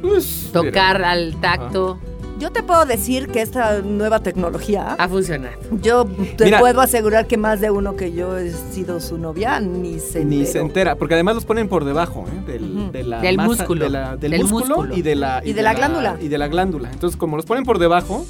Pues, 0.00 0.50
tocar 0.52 0.96
mira, 0.98 1.10
al 1.12 1.36
tacto. 1.40 1.98
Yo 2.38 2.50
te 2.50 2.62
puedo 2.62 2.84
decir 2.86 3.28
que 3.28 3.40
esta 3.40 3.80
nueva 3.82 4.20
tecnología, 4.20 4.96
Ha 4.98 5.08
funcionado. 5.08 5.54
yo 5.80 6.04
te 6.36 6.46
Mira. 6.46 6.58
puedo 6.58 6.80
asegurar 6.80 7.26
que 7.28 7.36
más 7.36 7.60
de 7.60 7.70
uno 7.70 7.94
que 7.94 8.12
yo 8.12 8.36
he 8.36 8.50
sido 8.50 9.00
su 9.00 9.16
novia 9.18 9.60
ni 9.60 10.00
se 10.00 10.24
Ni 10.24 10.44
se 10.46 10.58
entera, 10.58 10.96
porque 10.96 11.14
además 11.14 11.36
los 11.36 11.44
ponen 11.44 11.68
por 11.68 11.84
debajo 11.84 12.24
¿eh? 12.28 12.50
del, 12.52 12.64
Ujú. 12.78 12.92
de 12.92 13.04
la 13.04 13.20
Del 13.20 13.36
masa- 13.36 13.48
músculo. 13.48 13.84
de 13.84 13.90
la- 13.90 14.16
del, 14.16 14.30
Del 14.32 14.40
músculo, 14.42 14.66
músculo. 14.76 14.96
y 14.96 15.02
de 15.02 15.14
la 15.14 15.40
Y 15.44 15.52
de 15.52 15.62
la 15.62 15.74
glándula. 15.74 16.16
y 16.20 16.28
de 16.28 16.38
la 16.38 16.48
glándula. 16.48 16.90
Entonces, 16.90 17.16
como 17.16 17.36
los 17.36 17.46
ponen 17.46 17.64
por 17.64 17.78
debajo, 17.78 18.26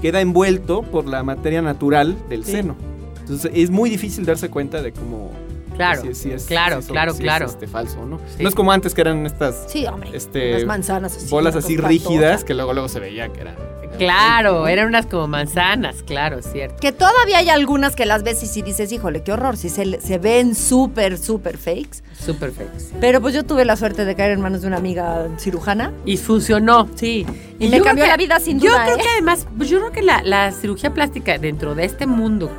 queda 0.00 0.20
envuelto 0.20 0.82
por 0.82 1.06
la 1.06 1.22
materia 1.22 1.62
natural 1.62 2.16
del 2.28 2.44
Sí. 2.44 2.52
seno. 2.52 2.74
Entonces, 3.20 3.52
es 3.54 3.70
muy 3.70 3.88
difícil 3.90 4.24
darse 4.26 4.50
cuenta 4.50 4.82
de 4.82 4.90
cómo 4.92 5.30
Claro, 5.74 6.02
si- 6.02 6.14
si 6.14 6.30
es- 6.32 6.44
claro, 6.46 6.82
si 6.82 6.88
claro, 6.92 7.12
si 7.12 7.18
es, 7.18 7.22
claro. 7.22 7.46
este, 7.46 7.66
falso 7.66 8.04
no. 8.06 8.18
Sí. 8.36 8.42
No 8.42 8.48
es 8.48 8.54
como 8.54 8.72
antes 8.72 8.94
que 8.94 9.00
eran 9.00 9.24
estas 9.26 9.64
Sí, 9.68 9.86
hombre. 9.86 10.10
este, 10.14 10.50
unas 10.52 10.64
manzanas 10.64 11.16
así. 11.16 11.28
bolas 11.30 11.56
así 11.56 11.76
rígidas 11.76 12.44
que 12.44 12.54
luego 12.54 12.72
luego 12.72 12.88
se 12.88 13.00
veía 13.00 13.28
que 13.32 13.40
eran 13.40 13.56
Claro, 13.98 14.66
eran 14.68 14.88
unas 14.88 15.04
como 15.06 15.28
manzanas, 15.28 16.02
claro, 16.02 16.40
cierto. 16.40 16.76
Que 16.80 16.92
todavía 16.92 17.38
hay 17.38 17.50
algunas 17.50 17.94
que 17.94 18.06
las 18.06 18.22
ves 18.22 18.42
y 18.42 18.46
si 18.46 18.62
dices, 18.62 18.90
híjole, 18.90 19.22
qué 19.22 19.32
horror, 19.32 19.56
si 19.58 19.68
se, 19.68 20.00
se 20.00 20.18
ven 20.18 20.54
súper, 20.54 21.18
súper 21.18 21.58
fakes. 21.58 22.02
Súper 22.18 22.52
fakes. 22.52 22.86
Pero 23.00 23.20
pues 23.20 23.34
yo 23.34 23.44
tuve 23.44 23.66
la 23.66 23.76
suerte 23.76 24.06
de 24.06 24.14
caer 24.14 24.32
en 24.32 24.40
manos 24.40 24.62
de 24.62 24.68
una 24.68 24.78
amiga 24.78 25.28
cirujana. 25.38 25.92
Y 26.06 26.16
funcionó. 26.16 26.88
Sí. 26.94 27.26
Y, 27.58 27.66
Y 27.66 27.68
me 27.68 27.78
yo 27.78 27.84
cambió 27.84 28.06
la 28.06 28.16
vida 28.16 28.40
sin 28.40 28.58
Yo 28.60 28.70
duda, 28.70 28.84
creo 28.84 28.96
¿eh? 28.96 29.00
que 29.02 29.08
además, 29.10 29.46
pues 29.58 29.68
yo 29.68 29.78
creo 29.78 29.92
que 29.92 30.02
la, 30.02 30.22
la 30.22 30.52
cirugía 30.52 30.94
plástica 30.94 31.36
dentro 31.36 31.74
de 31.74 31.84
este 31.84 32.06
mundo, 32.06 32.50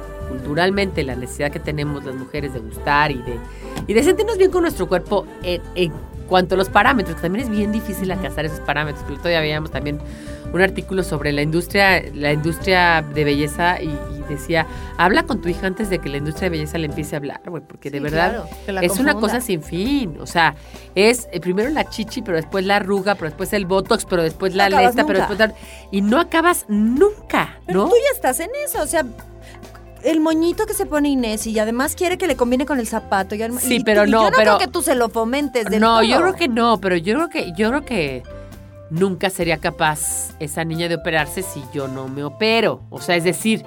culturalmente, 0.44 1.04
la 1.04 1.16
necesidad 1.16 1.52
que 1.52 1.60
tenemos 1.60 2.04
las 2.04 2.16
mujeres 2.16 2.54
de 2.54 2.60
gustar 2.60 3.12
y 3.12 3.22
de, 3.22 3.38
y 3.88 3.94
de 3.94 4.04
sentirnos 4.04 4.38
bien 4.38 4.52
con 4.52 4.62
nuestro 4.64 4.88
cuerpo 4.88 5.26
en, 5.42 5.62
en 5.76 5.94
cuanto 6.28 6.56
a 6.56 6.58
los 6.58 6.70
parámetros, 6.70 7.16
que 7.16 7.22
también 7.22 7.46
es 7.46 7.50
bien 7.50 7.72
difícil 7.72 8.12
alcanzar 8.12 8.46
esos 8.46 8.60
parámetros. 8.62 9.04
Que 9.06 9.16
todavía 9.16 9.40
veíamos 9.42 9.72
también 9.72 10.00
un 10.54 10.62
artículo 10.62 11.04
sobre 11.04 11.32
la 11.32 11.42
industria, 11.42 12.02
la 12.14 12.32
industria 12.34 13.02
de 13.14 13.24
belleza 13.24 13.82
y, 13.82 13.88
y 13.88 14.24
decía, 14.30 14.66
habla 14.98 15.24
con 15.24 15.42
tu 15.42 15.50
hija 15.50 15.66
antes 15.68 15.90
de 15.90 16.00
que 16.00 16.10
la 16.10 16.18
industria 16.18 16.46
de 16.50 16.58
belleza 16.58 16.78
le 16.78 16.86
empiece 16.88 17.16
a 17.16 17.18
hablar, 17.18 17.42
güey, 17.48 17.64
porque 17.66 17.90
de 17.90 18.00
verdad 18.00 18.46
claro, 18.66 18.82
es 18.86 19.00
una 19.00 19.16
cosa 19.16 19.42
sin 19.42 19.64
fin. 19.64 20.18
O 20.22 20.28
sea, 20.28 20.56
es 20.96 21.28
eh, 21.32 21.40
primero 21.40 21.70
la 21.70 21.90
chichi, 21.90 22.22
pero 22.22 22.38
después 22.38 22.66
la 22.66 22.78
arruga, 22.78 23.16
pero 23.16 23.28
después 23.30 23.52
el 23.54 23.66
botox, 23.66 24.06
pero 24.06 24.22
después 24.24 24.54
la 24.56 24.70
No 24.70 24.80
lesta, 24.80 25.06
pero 25.06 25.20
después 25.20 25.40
la- 25.40 25.54
Y 25.92 26.02
no 26.02 26.20
acabas 26.20 26.66
nunca, 26.68 27.60
Pero 27.66 27.84
¿no? 27.84 27.90
tú 27.90 27.96
ya 27.96 28.16
estás 28.16 28.40
en 28.40 28.50
eso, 28.66 28.82
o 28.82 28.88
sea, 28.88 29.06
el 30.04 30.20
moñito 30.20 30.66
que 30.66 30.74
se 30.74 30.86
pone 30.86 31.10
Inés 31.10 31.48
y 31.48 31.58
además 31.60 31.96
quiere 31.96 32.18
que 32.18 32.28
le 32.28 32.36
combine 32.36 32.66
con 32.66 32.80
el 32.80 32.88
zapato. 32.88 33.36
Y 33.36 33.40
Sí, 33.60 33.76
y- 33.78 33.84
pero 33.84 34.06
y 34.06 34.12
no, 34.12 34.24
yo 34.24 34.30
no 34.32 34.38
pero- 34.38 34.58
creo 34.58 34.58
que 34.60 34.68
tú 34.68 34.82
se 34.82 34.96
lo 34.96 35.10
fomentes 35.10 35.66
del 35.66 35.80
No, 35.80 36.04
yo 36.04 36.20
creo 36.22 36.36
que 36.36 36.48
no, 36.48 36.80
pero 36.82 36.96
yo 36.98 37.16
creo 37.16 37.30
que, 37.30 37.54
yo 37.56 37.70
creo 37.70 37.86
que 37.86 38.24
nunca 38.90 39.30
sería 39.30 39.58
capaz 39.58 40.32
esa 40.40 40.64
niña 40.64 40.88
de 40.90 40.96
operarse 40.96 41.42
si 41.42 41.64
yo 41.74 41.88
no 41.88 42.08
me 42.08 42.24
opero. 42.24 42.82
O 42.90 43.02
sea, 43.02 43.16
es 43.16 43.24
decir, 43.24 43.64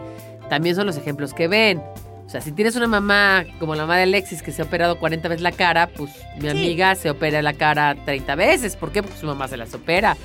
también 0.49 0.77
son 0.77 0.87
los 0.87 0.97
ejemplos 0.97 1.33
que 1.35 1.49
ven. 1.49 1.83
O 2.27 2.29
sea, 2.29 2.41
si 2.41 2.51
tienes 2.53 2.75
una 2.77 2.89
mamá 2.89 3.45
como 3.61 3.75
la 3.75 3.83
mamá 3.83 3.97
de 3.97 4.03
Alexis 4.03 4.43
que 4.43 4.51
se 4.53 4.61
ha 4.63 4.65
operado 4.65 4.99
40 4.99 5.29
veces 5.29 5.43
la 5.43 5.53
cara, 5.53 5.89
pues 5.97 6.11
mi 6.41 6.49
amiga 6.49 6.95
se 6.97 7.09
opera 7.11 7.41
la 7.41 7.53
cara 7.55 7.95
30 8.05 8.35
veces. 8.35 8.75
¿Por 8.77 8.91
qué? 8.93 9.03
Porque 9.03 9.19
su 9.19 9.27
mamá 9.27 9.47
se 9.49 9.57
las 9.57 9.73
opera. 9.75 10.17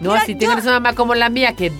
No, 0.00 0.12
Mira, 0.12 0.24
si 0.24 0.32
yo- 0.32 0.38
tienes 0.38 0.64
una 0.64 0.72
mamá 0.80 0.94
como 0.94 1.14
la 1.14 1.28
mía 1.28 1.54
que, 1.54 1.70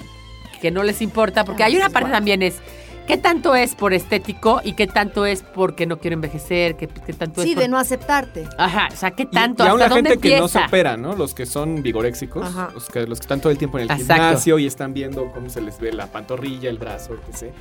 que 0.60 0.70
no 0.70 0.82
les 0.82 1.00
importa, 1.02 1.44
porque 1.44 1.64
hay 1.64 1.76
una 1.76 1.88
parte 1.90 2.10
también 2.10 2.42
es 2.42 2.60
qué 3.06 3.16
tanto 3.18 3.54
es 3.54 3.74
por 3.74 3.92
estético 3.94 4.60
y 4.64 4.72
qué 4.74 4.86
tanto 4.86 5.26
es 5.26 5.42
porque 5.42 5.86
no 5.86 5.98
quiero 5.98 6.14
envejecer, 6.14 6.76
qué, 6.76 6.88
qué 6.88 7.12
tanto 7.12 7.42
Sí, 7.42 7.50
es 7.50 7.54
por... 7.54 7.62
de 7.64 7.68
no 7.68 7.78
aceptarte. 7.78 8.48
Ajá, 8.58 8.88
o 8.92 8.96
sea, 8.96 9.10
qué 9.10 9.24
Y- 9.24 9.26
tanto, 9.26 9.64
y, 9.64 9.68
aún 9.68 9.80
hasta 9.82 9.88
la 9.90 9.94
dónde 9.96 10.10
gente 10.10 10.28
que 10.28 10.38
no 10.38 10.48
se 10.48 10.58
opera, 10.58 10.96
¿no? 10.96 11.14
Los 11.14 11.34
que 11.34 11.46
son 11.46 11.82
vigoréxicos, 11.82 12.46
Ajá. 12.46 12.70
los 12.74 12.88
que, 12.88 13.06
los 13.06 13.18
que 13.18 13.24
están 13.24 13.40
todo 13.40 13.50
el 13.52 13.58
tiempo 13.58 13.78
en 13.78 13.84
el 13.84 13.90
Exacto. 13.90 14.14
gimnasio 14.14 14.58
y 14.58 14.66
están 14.66 14.94
viendo 14.94 15.30
cómo 15.32 15.48
se 15.50 15.60
les 15.60 15.78
ve 15.78 15.92
la 15.92 16.06
pantorrilla, 16.06 16.70
el 16.70 16.78
brazo, 16.78 17.14
etc. 17.30 17.52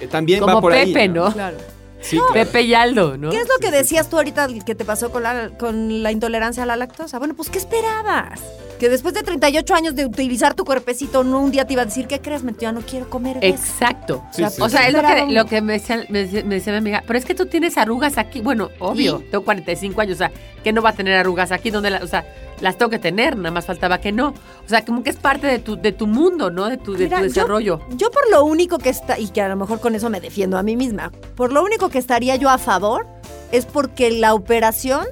Eh, 0.00 0.06
también 0.08 0.40
Como 0.40 0.54
va 0.54 0.60
por 0.60 0.72
ahí. 0.72 0.92
Pepe, 0.92 1.08
¿no? 1.08 1.30
Claro. 1.32 1.56
Sí, 2.02 2.16
claro. 2.18 2.32
Pepe 2.34 2.62
y 2.62 2.74
Aldo, 2.74 3.16
¿no? 3.16 3.30
¿Qué 3.30 3.38
es 3.38 3.48
lo 3.48 3.56
que 3.60 3.70
decías 3.70 4.10
tú 4.10 4.16
ahorita 4.16 4.48
que 4.66 4.74
te 4.74 4.84
pasó 4.84 5.10
con 5.10 5.22
la, 5.22 5.48
con 5.58 6.02
la 6.02 6.12
intolerancia 6.12 6.64
a 6.64 6.66
la 6.66 6.76
lactosa? 6.76 7.18
Bueno, 7.18 7.34
pues 7.34 7.48
¿qué 7.48 7.58
esperabas? 7.58 8.40
Que 8.78 8.88
después 8.88 9.14
de 9.14 9.22
38 9.22 9.74
años 9.76 9.94
de 9.94 10.04
utilizar 10.04 10.54
tu 10.54 10.64
cuerpecito, 10.64 11.22
no 11.22 11.38
un 11.40 11.52
día 11.52 11.64
te 11.64 11.74
iba 11.74 11.82
a 11.82 11.84
decir, 11.84 12.08
¿qué 12.08 12.20
crees? 12.20 12.42
Me- 12.42 12.52
Ya 12.58 12.72
no 12.72 12.80
quiero 12.80 13.08
comer 13.08 13.38
eso". 13.40 13.46
Exacto. 13.46 14.24
Sí, 14.32 14.42
sí, 14.50 14.60
O 14.60 14.68
sea, 14.68 14.88
es 14.88 14.92
lo 14.92 15.00
que, 15.00 15.06
Esperaron. 15.06 15.34
lo 15.34 15.46
que 15.46 15.62
me, 15.62 15.72
decía, 15.74 16.04
me, 16.08 16.18
decía, 16.24 16.42
me 16.44 16.56
decía 16.56 16.72
mi 16.72 16.78
amiga, 16.78 17.04
pero 17.06 17.16
es 17.18 17.24
que 17.24 17.34
tú 17.36 17.46
tienes 17.46 17.78
arrugas 17.78 18.18
aquí. 18.18 18.40
Bueno, 18.40 18.70
obvio, 18.80 19.22
¿Y? 19.24 19.30
tengo 19.30 19.44
45 19.44 20.00
años, 20.00 20.14
o 20.16 20.18
sea, 20.18 20.32
que 20.64 20.72
no 20.72 20.82
va 20.82 20.90
a 20.90 20.94
tener 20.94 21.14
arrugas 21.14 21.52
aquí, 21.52 21.70
donde 21.70 21.90
la- 21.90 22.02
o 22.02 22.06
sea, 22.08 22.24
las 22.62 22.78
tengo 22.78 22.88
que 22.90 22.98
tener, 22.98 23.36
nada 23.36 23.50
más 23.50 23.66
faltaba 23.66 23.98
que 23.98 24.10
no. 24.12 24.28
O 24.28 24.68
sea, 24.68 24.82
como 24.84 25.02
que 25.02 25.10
es 25.10 25.16
parte 25.16 25.46
de 25.46 25.58
tu, 25.58 25.76
de 25.76 25.92
tu 25.92 26.06
mundo, 26.06 26.50
¿no? 26.50 26.68
De 26.70 26.78
tu, 26.78 26.94
de 26.94 27.04
Mira, 27.04 27.18
tu 27.18 27.24
yo- 27.24 27.28
desarrollo. 27.28 27.80
Yo 27.96 28.10
por 28.10 28.22
lo 28.30 28.44
único 28.44 28.78
que 28.78 28.88
está, 28.88 29.18
y 29.18 29.28
que 29.28 29.42
a 29.42 29.48
lo 29.48 29.56
mejor 29.56 29.80
con 29.80 29.94
eso 29.94 30.08
me 30.08 30.20
defiendo 30.20 30.56
a 30.56 30.62
mí 30.62 30.76
misma, 30.76 31.12
por 31.36 31.52
lo 31.52 31.62
único 31.62 31.90
que 31.90 31.98
estaría 31.98 32.36
yo 32.36 32.48
a 32.48 32.56
favor 32.58 33.06
es 33.50 33.66
porque 33.66 34.10
la 34.12 34.32
operación 34.32 35.04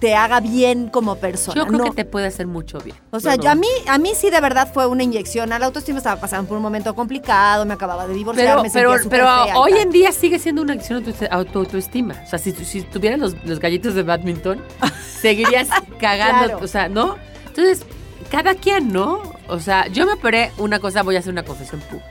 te 0.00 0.14
haga 0.14 0.40
bien 0.40 0.88
como 0.88 1.16
persona. 1.16 1.54
Yo 1.54 1.66
creo 1.66 1.78
no- 1.78 1.84
que 1.84 1.90
te 1.92 2.04
puede 2.04 2.26
hacer 2.26 2.46
mucho 2.46 2.78
bien. 2.80 2.96
O 3.10 3.20
sea, 3.20 3.32
Bueno. 3.32 3.44
yo 3.44 3.50
a 3.50 3.54
mí, 3.54 3.68
a 3.88 3.98
mí 3.98 4.12
sí 4.14 4.30
de 4.30 4.40
verdad 4.40 4.68
fue 4.72 4.86
una 4.86 5.02
inyección 5.02 5.52
a 5.52 5.58
la 5.58 5.66
autoestima. 5.66 5.98
Estaba 5.98 6.20
pasando 6.20 6.48
por 6.48 6.56
un 6.56 6.62
momento 6.62 6.94
complicado, 6.94 7.64
me 7.64 7.74
acababa 7.74 8.06
de 8.06 8.14
divorciar, 8.14 8.46
Pero, 8.48 8.62
me 8.62 8.70
pero, 8.70 8.90
sentía 8.90 9.02
súper 9.04 9.20
pero 9.20 9.44
fea 9.44 9.54
y 9.54 9.56
hoy 9.58 9.72
en 9.80 9.90
día 9.90 10.12
sigue 10.12 10.38
siendo 10.38 10.62
una 10.62 10.72
acción 10.74 11.02
a 11.02 11.12
tu, 11.12 11.24
a 11.30 11.44
tu 11.44 11.58
autoestima. 11.60 12.20
O 12.24 12.28
sea, 12.28 12.38
si, 12.38 12.52
si 12.52 12.82
tuvieras 12.82 13.18
los, 13.18 13.34
los 13.44 13.60
gallitos 13.60 13.94
de 13.94 14.02
badminton, 14.02 14.60
seguirías 15.20 15.68
cagando, 16.00 16.44
Claro. 16.46 16.58
o 16.64 16.66
sea, 16.68 16.88
¿no? 16.88 17.16
Entonces, 17.46 17.84
cada 18.30 18.54
quien, 18.54 18.92
¿no? 18.92 19.22
O 19.48 19.60
sea, 19.60 19.86
yo 19.88 20.06
me 20.06 20.14
operé 20.14 20.50
una 20.58 20.78
cosa, 20.80 21.02
voy 21.02 21.16
a 21.16 21.20
hacer 21.20 21.32
una 21.32 21.44
confesión 21.44 21.80
pública. 21.82 22.08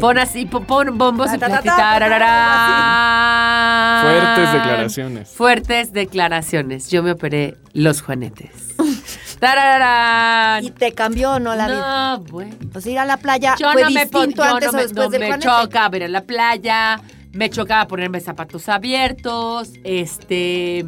Pon 0.00 0.18
así, 0.18 0.46
pon, 0.46 0.98
bombos 0.98 1.28
y. 1.32 1.38
Fuertes 4.02 4.52
declaraciones. 4.52 5.28
Fuertes 5.30 5.92
declaraciones. 5.92 6.90
Yo 6.90 7.02
me 7.02 7.12
operé 7.12 7.56
los 7.72 8.02
juanetes. 8.02 8.74
¿Y 10.62 10.70
te 10.70 10.92
cambió 10.92 11.40
no 11.40 11.56
la 11.56 11.66
vida? 11.66 12.16
No, 12.16 12.24
bueno. 12.24 12.54
Pues 12.72 12.86
ir 12.86 12.98
a 12.98 13.04
la 13.04 13.16
playa 13.16 13.56
Yo 13.58 13.72
fue 13.72 13.82
no 13.82 13.90
me, 13.90 14.00
distinto 14.02 14.44
yo 14.44 14.54
antes 14.54 14.66
no 14.66 14.70
o 14.70 14.72
me, 14.74 14.82
después 14.82 15.06
no 15.06 15.10
del 15.10 15.20
me 15.20 15.26
Juanete. 15.26 15.48
chocaba 15.48 15.96
ir 15.96 16.04
a 16.04 16.08
la 16.08 16.22
playa, 16.22 17.00
me 17.32 17.50
chocaba 17.50 17.88
ponerme 17.88 18.20
zapatos 18.20 18.68
abiertos, 18.68 19.70
este... 19.82 20.86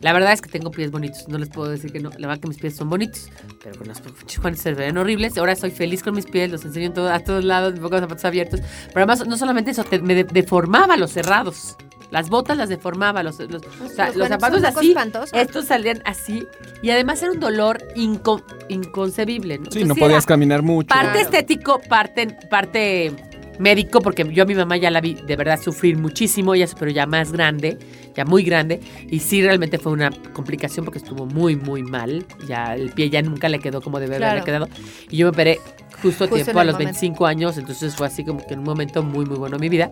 La 0.00 0.12
verdad 0.12 0.32
es 0.32 0.40
que 0.42 0.48
tengo 0.50 0.70
pies 0.70 0.90
bonitos, 0.90 1.26
no 1.28 1.38
les 1.38 1.48
puedo 1.48 1.70
decir 1.70 1.92
que 1.92 2.00
no, 2.00 2.10
la 2.18 2.26
verdad 2.28 2.40
que 2.40 2.48
mis 2.48 2.58
pies 2.58 2.76
son 2.76 2.88
bonitos, 2.90 3.28
pero 3.62 3.78
con 3.78 3.88
los 3.88 4.00
juanes 4.40 4.60
se 4.60 4.74
ven 4.74 4.98
horribles, 4.98 5.36
ahora 5.38 5.56
soy 5.56 5.70
feliz 5.70 6.02
con 6.02 6.14
mis 6.14 6.26
pies, 6.26 6.50
los 6.50 6.64
enseño 6.64 6.86
en 6.86 6.94
todo- 6.94 7.10
a 7.12 7.20
todos 7.20 7.44
lados, 7.44 7.72
me 7.74 7.80
pongo 7.80 7.92
los 7.92 8.00
zapatos 8.02 8.24
abiertos, 8.24 8.60
pero 8.88 9.00
además 9.06 9.26
no 9.26 9.36
solamente 9.36 9.70
eso, 9.70 9.84
te- 9.84 10.00
me 10.00 10.14
de- 10.14 10.24
deformaba 10.24 10.96
los 10.96 11.12
cerrados. 11.12 11.76
Las 12.12 12.28
botas 12.30 12.56
las 12.56 12.68
deformaba, 12.68 13.24
los, 13.24 13.40
los, 13.40 13.62
o 13.62 13.88
sea, 13.88 14.06
Los 14.08 14.16
los 14.16 14.28
buenos 14.28 14.60
zapatos 14.62 14.62
así, 14.64 14.94
estos 15.32 15.64
salían 15.64 16.00
así, 16.04 16.46
y 16.80 16.90
además 16.90 17.20
era 17.20 17.32
un 17.32 17.40
dolor 17.40 17.78
inco- 17.96 18.44
inconcebible. 18.68 19.58
¿no? 19.58 19.64
Sí, 19.64 19.80
Entonces 19.80 19.88
no 19.88 19.94
podías 19.96 20.24
caminar 20.24 20.62
mucho. 20.62 20.86
Parte 20.88 21.10
Claro. 21.12 21.20
estético, 21.24 21.80
parte, 21.88 22.28
parte 22.48 23.12
médico, 23.58 24.00
porque 24.00 24.24
yo 24.32 24.42
a 24.42 24.46
mi 24.46 24.54
mamá 24.54 24.76
ya 24.76 24.90
la 24.90 25.00
vi 25.00 25.14
de 25.14 25.36
verdad 25.36 25.60
sufrir 25.60 25.96
muchísimo, 25.96 26.54
ella 26.54 26.66
pero 26.78 26.90
ya 26.90 27.06
más 27.06 27.32
grande, 27.32 27.78
ya 28.14 28.24
muy 28.24 28.42
grande, 28.42 28.80
y 29.10 29.18
sí 29.20 29.42
realmente 29.42 29.78
fue 29.78 29.92
una 29.92 30.10
complicación 30.32 30.84
porque 30.84 30.98
estuvo 30.98 31.26
muy, 31.26 31.56
muy 31.56 31.82
mal, 31.82 32.24
ya 32.48 32.74
el 32.74 32.90
pie 32.90 33.10
ya 33.10 33.22
nunca 33.22 33.48
le 33.48 33.58
quedó 33.58 33.80
como 33.80 33.98
debe 34.00 34.16
haberle 34.16 34.42
Claro. 34.42 34.66
quedado, 34.66 34.68
y 35.10 35.16
yo 35.18 35.26
me 35.26 35.30
operé 35.30 35.58
justo 36.02 36.24
a 36.24 36.26
Justo 36.28 36.34
tiempo, 36.34 36.60
a 36.60 36.64
los 36.64 36.74
momento. 36.74 36.92
25 36.98 37.26
años, 37.26 37.56
entonces 37.58 37.94
fue 37.96 38.06
así 38.06 38.24
como 38.24 38.46
que 38.46 38.54
en 38.54 38.60
un 38.60 38.66
momento 38.66 39.02
muy, 39.02 39.24
muy 39.24 39.36
bueno 39.38 39.56
en 39.56 39.60
mi 39.60 39.68
vida, 39.68 39.88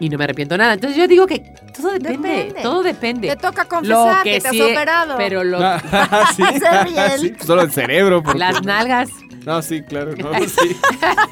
y 0.00 0.08
no 0.08 0.18
me 0.18 0.24
arrepiento 0.24 0.56
nada. 0.56 0.74
Entonces 0.74 0.96
yo 0.98 1.06
digo 1.06 1.26
que 1.26 1.40
todo 1.76 1.92
depende, 1.92 2.28
Depende. 2.28 2.62
todo 2.62 2.82
depende. 2.82 3.28
Te 3.28 3.36
toca 3.36 3.66
confesar 3.66 4.22
que, 4.24 4.40
te 4.40 4.48
has 4.48 4.52
sí, 4.54 4.60
operado. 4.60 5.16
Pero 5.16 5.44
lo, 5.44 5.58
Ah, 5.62 6.32
sí, 6.36 6.42
sí, 7.20 7.28
pues 7.36 7.46
solo 7.46 7.62
el 7.62 7.70
cerebro. 7.70 8.22
porque- 8.22 8.38
las 8.38 8.62
nalgas... 8.64 9.10
No, 9.44 9.60
sí, 9.62 9.82
claro. 9.82 10.14
no, 10.16 10.32
sí. 10.46 10.76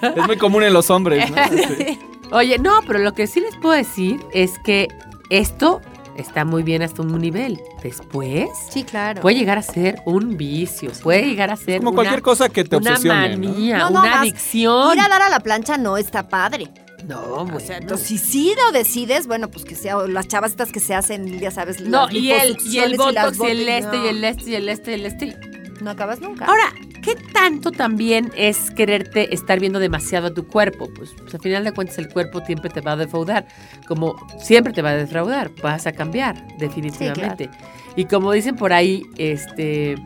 Es 0.02 0.26
muy 0.26 0.36
común 0.36 0.62
en 0.62 0.72
los 0.72 0.90
hombres, 0.90 1.30
¿no? 1.30 1.36
Sí. 1.76 1.98
Oye, 2.32 2.58
no, 2.58 2.80
pero 2.86 3.00
lo 3.00 3.12
que 3.12 3.26
sí 3.26 3.40
les 3.40 3.56
puedo 3.56 3.74
decir 3.74 4.20
es 4.32 4.52
que 4.64 4.86
esto 5.30 5.80
está 6.16 6.44
muy 6.44 6.62
bien 6.62 6.82
hasta 6.82 7.02
un 7.02 7.18
nivel. 7.18 7.60
Después 7.82 8.48
Sí, 8.70 8.84
claro. 8.84 9.20
puede 9.22 9.36
llegar 9.36 9.58
a 9.58 9.62
ser 9.62 10.00
un 10.06 10.36
vicio, 10.36 10.92
puede 11.02 11.24
llegar 11.26 11.50
a 11.50 11.56
ser 11.56 11.78
Como 11.78 11.90
una, 11.90 11.96
cualquier 11.96 12.22
cosa 12.22 12.48
que 12.48 12.62
te 12.64 12.76
una 12.76 12.90
obsesione, 12.92 13.36
manía, 13.36 13.78
No, 13.78 13.90
no, 13.90 14.00
una 14.00 14.20
adicción. 14.20 14.94
Ir 14.96 15.00
a 15.00 15.08
dar 15.08 15.22
a 15.22 15.28
la 15.28 15.40
plancha 15.40 15.76
no 15.76 15.96
está 15.96 16.28
padre. 16.28 16.68
No, 17.08 17.18
O 17.20 17.44
bueno. 17.44 17.58
sea, 17.60 17.78
entonces, 17.78 18.06
si 18.06 18.18
sí 18.18 18.52
lo 18.64 18.72
decides, 18.72 19.26
bueno, 19.26 19.48
pues 19.50 19.64
que 19.64 19.74
sea 19.74 19.96
las 20.06 20.28
chavas 20.28 20.50
estas 20.52 20.70
que 20.70 20.80
se 20.80 20.94
hacen, 20.94 21.40
ya 21.40 21.50
sabes, 21.50 21.80
No, 21.80 22.08
y 22.10 22.30
el, 22.30 22.56
y 22.64 22.78
el 22.78 22.96
botox 22.96 23.38
y 23.40 23.46
el 23.46 23.68
este 23.68 23.96
y 23.96 24.06
el 24.08 24.22
este 24.24 24.50
y 24.50 24.54
el 24.54 24.68
este 24.68 24.90
y 24.90 24.94
el 24.94 25.06
este. 25.06 25.36
No 25.80 25.90
acabas 25.90 26.20
nunca. 26.20 26.44
Ahora, 26.44 26.72
¿qué 27.02 27.14
tanto 27.32 27.70
también 27.70 28.30
es 28.36 28.70
quererte 28.70 29.34
estar 29.34 29.60
viendo 29.60 29.78
demasiado 29.78 30.28
a 30.28 30.34
tu 30.34 30.46
cuerpo? 30.46 30.88
Pues, 30.94 31.10
pues, 31.18 31.34
al 31.34 31.40
final 31.40 31.64
de 31.64 31.72
cuentas 31.72 31.98
el 31.98 32.08
cuerpo 32.08 32.44
siempre 32.44 32.70
te 32.70 32.80
va 32.80 32.92
a 32.92 32.96
defraudar. 32.96 33.46
Como 33.86 34.16
siempre 34.38 34.72
te 34.72 34.82
va 34.82 34.90
a 34.90 34.94
defraudar, 34.94 35.50
vas 35.62 35.86
a 35.86 35.92
cambiar, 35.92 36.46
definitivamente. 36.58 37.50
Y 37.96 38.04
como 38.04 38.32
dicen 38.32 38.56
por 38.56 38.72
ahí, 38.72 39.02
este, 39.16 39.96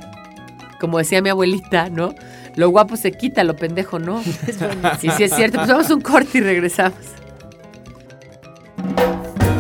como 0.81 0.99
decía 0.99 1.23
mi 1.23 1.31
abuelita, 1.31 1.91
¿no? 1.91 2.15
Lo 2.57 2.71
guapo 2.71 2.97
se 2.97 3.13
quita, 3.13 3.45
lo 3.45 3.57
pendejo 3.57 3.99
no. 3.99 4.23
y 5.03 5.11
si 5.11 5.25
es 5.25 5.35
cierto, 5.35 5.59
pues 5.59 5.69
vamos 5.69 5.91
a 5.91 5.95
un 5.95 6.01
corte 6.01 6.39
y 6.39 6.41
regresamos. 6.41 6.99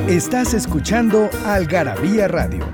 Estás 0.08 0.54
escuchando 0.54 1.30
Algarabía 1.46 2.28
Radio. 2.28 2.64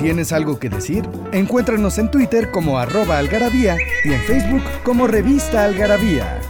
¿Tienes 0.00 0.32
algo 0.32 0.58
que 0.58 0.70
decir? 0.70 1.06
Encuéntranos 1.30 1.98
en 1.98 2.10
Twitter 2.10 2.50
como 2.50 2.78
arroba 2.78 3.18
algarabía 3.18 3.76
y 4.02 4.14
en 4.14 4.20
Facebook 4.22 4.62
como 4.82 5.06
revista 5.06 5.62
algarabía. 5.62 6.40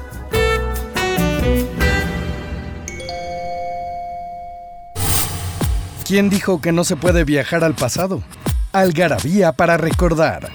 ¿Quién 6.06 6.30
dijo 6.30 6.60
que 6.60 6.70
no 6.70 6.84
se 6.84 6.94
puede 6.94 7.24
viajar 7.24 7.64
al 7.64 7.74
pasado? 7.74 8.22
Algarabía 8.70 9.50
para 9.50 9.76
recordar. 9.76 10.48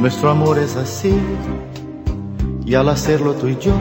Nuestro 0.00 0.30
amor 0.30 0.58
es 0.58 0.76
así, 0.76 1.14
y 2.64 2.74
al 2.74 2.88
hacerlo 2.88 3.34
tú 3.34 3.48
y 3.48 3.58
yo, 3.58 3.74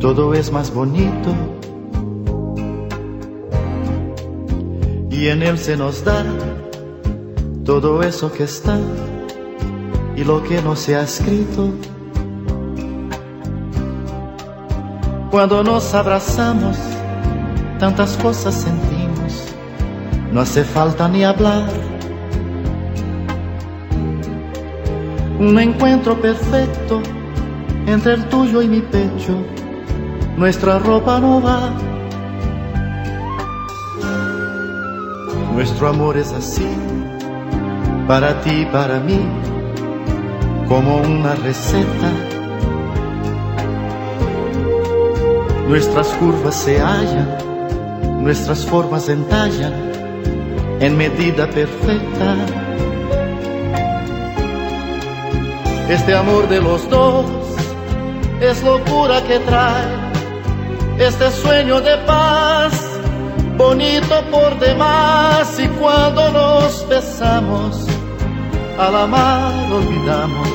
todo 0.00 0.34
es 0.34 0.50
más 0.50 0.74
bonito. 0.74 1.32
Y 5.10 5.28
en 5.28 5.44
él 5.44 5.58
se 5.58 5.76
nos 5.76 6.04
da 6.04 6.24
todo 7.64 8.02
eso 8.02 8.32
que 8.32 8.42
está 8.42 8.80
y 10.16 10.24
lo 10.24 10.42
que 10.42 10.60
no 10.60 10.74
se 10.74 10.96
ha 10.96 11.02
escrito. 11.02 11.70
Cuando 15.30 15.62
nos 15.62 15.94
abrazamos, 15.94 16.76
tantas 17.78 18.16
cosas 18.16 18.54
sentimos, 18.54 19.44
no 20.32 20.40
hace 20.40 20.64
falta 20.64 21.08
ni 21.08 21.22
hablar. 21.22 21.93
Un 25.44 25.58
encuentro 25.58 26.18
perfecto 26.18 27.02
entre 27.86 28.14
el 28.14 28.24
tuyo 28.30 28.62
y 28.62 28.68
mi 28.68 28.80
pecho. 28.80 29.36
Nuestra 30.38 30.78
ropa 30.78 31.20
no 31.20 31.42
va. 31.42 31.70
Nuestro 35.52 35.88
amor 35.88 36.16
es 36.16 36.32
así, 36.32 36.66
para 38.08 38.40
ti 38.40 38.62
y 38.62 38.64
para 38.64 39.00
mí, 39.00 39.20
como 40.66 40.96
una 41.02 41.34
receta. 41.34 42.10
Nuestras 45.68 46.08
curvas 46.14 46.54
se 46.54 46.80
hallan, 46.80 47.36
nuestras 48.22 48.64
formas 48.64 49.10
entallan 49.10 49.74
en 50.80 50.96
medida 50.96 51.46
perfecta. 51.50 52.63
Este 55.88 56.14
amor 56.14 56.48
de 56.48 56.60
los 56.62 56.88
dos 56.88 57.26
es 58.40 58.62
locura 58.62 59.22
que 59.22 59.38
trae 59.40 60.04
este 60.98 61.30
sueño 61.30 61.80
de 61.80 61.96
paz, 62.06 62.72
bonito 63.58 64.22
por 64.30 64.58
demás. 64.58 65.58
Y 65.58 65.68
cuando 65.68 66.30
nos 66.30 66.88
besamos, 66.88 67.86
al 68.78 68.96
amar 68.96 69.52
olvidamos 69.72 70.48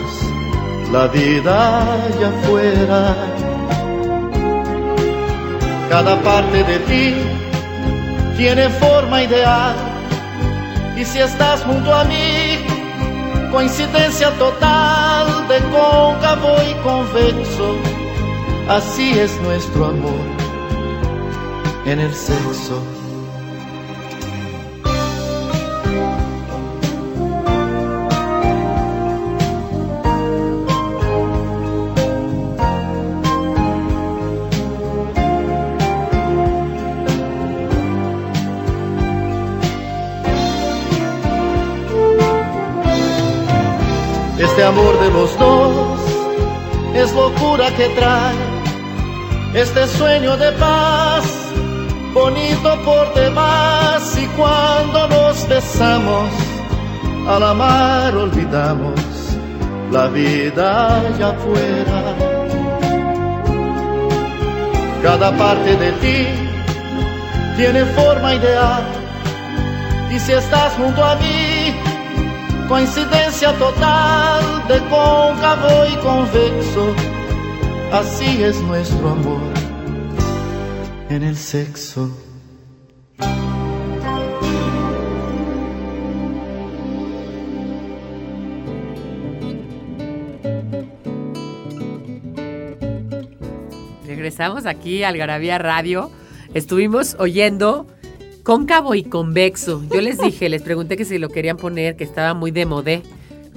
la 0.91 1.07
vida 1.07 1.79
allá 2.05 2.29
afuera. 2.29 3.15
Cada 5.89 6.15
parte 6.21 6.63
de 6.63 6.79
ti 6.79 7.15
tiene 8.35 8.69
forma 8.69 9.23
ideal, 9.23 9.75
y 10.95 11.05
si 11.05 11.19
estás 11.19 11.61
junto 11.63 11.93
a 11.93 12.03
mí, 12.03 12.38
coincidencia 13.51 14.31
total 14.37 15.47
de 15.47 15.59
cóncavo 15.71 16.55
y 16.69 16.73
convexo. 16.83 17.75
Así 18.67 19.17
es 19.17 19.39
nuestro 19.41 19.85
amor 19.85 20.25
en 21.85 21.99
el 21.99 22.13
sexo. 22.13 22.98
Que 47.79 47.87
trae 47.95 48.35
este 49.53 49.87
sueño 49.87 50.35
de 50.35 50.51
paz, 50.63 51.23
bonito 52.13 52.69
por 52.83 53.13
demás. 53.13 54.01
Y 54.21 54.25
cuando 54.39 55.07
nos 55.07 55.47
besamos, 55.47 56.29
al 57.25 57.41
amar 57.41 58.13
olvidamos 58.13 58.99
la 59.93 60.07
vida 60.07 60.97
allá 61.07 61.29
afuera. 61.29 61.99
Cada 65.01 65.31
parte 65.37 65.77
de 65.77 65.91
ti 66.03 66.27
tiene 67.55 67.85
forma 67.99 68.35
ideal, 68.35 68.83
y 70.13 70.19
si 70.19 70.33
estás 70.33 70.73
junto 70.73 71.01
a 71.01 71.15
mí, 71.15 71.73
coincidencia 72.67 73.53
total 73.53 74.67
de 74.67 74.79
cóncavo 74.91 75.85
y 75.93 75.95
convexo. 76.07 77.08
Así 77.91 78.43
es 78.43 78.61
nuestro 78.61 79.09
amor 79.09 79.41
en 81.09 81.23
el 81.23 81.35
sexo. 81.35 82.15
Regresamos 94.05 94.67
aquí 94.67 95.03
al 95.03 95.17
Garabía 95.17 95.57
Radio. 95.57 96.11
Estuvimos 96.53 97.15
oyendo 97.17 97.87
cóncavo 98.43 98.93
y 98.93 99.01
convexo. 99.01 99.81
Yo 99.91 99.99
les 100.01 100.19
dije, 100.19 100.47
les 100.49 100.61
pregunté 100.61 100.95
que 100.95 101.05
si 101.05 101.17
lo 101.17 101.29
querían 101.29 101.57
poner, 101.57 101.95
que 101.95 102.03
estaba 102.03 102.35
muy 102.35 102.51
de 102.51 102.67
modé. 102.67 103.01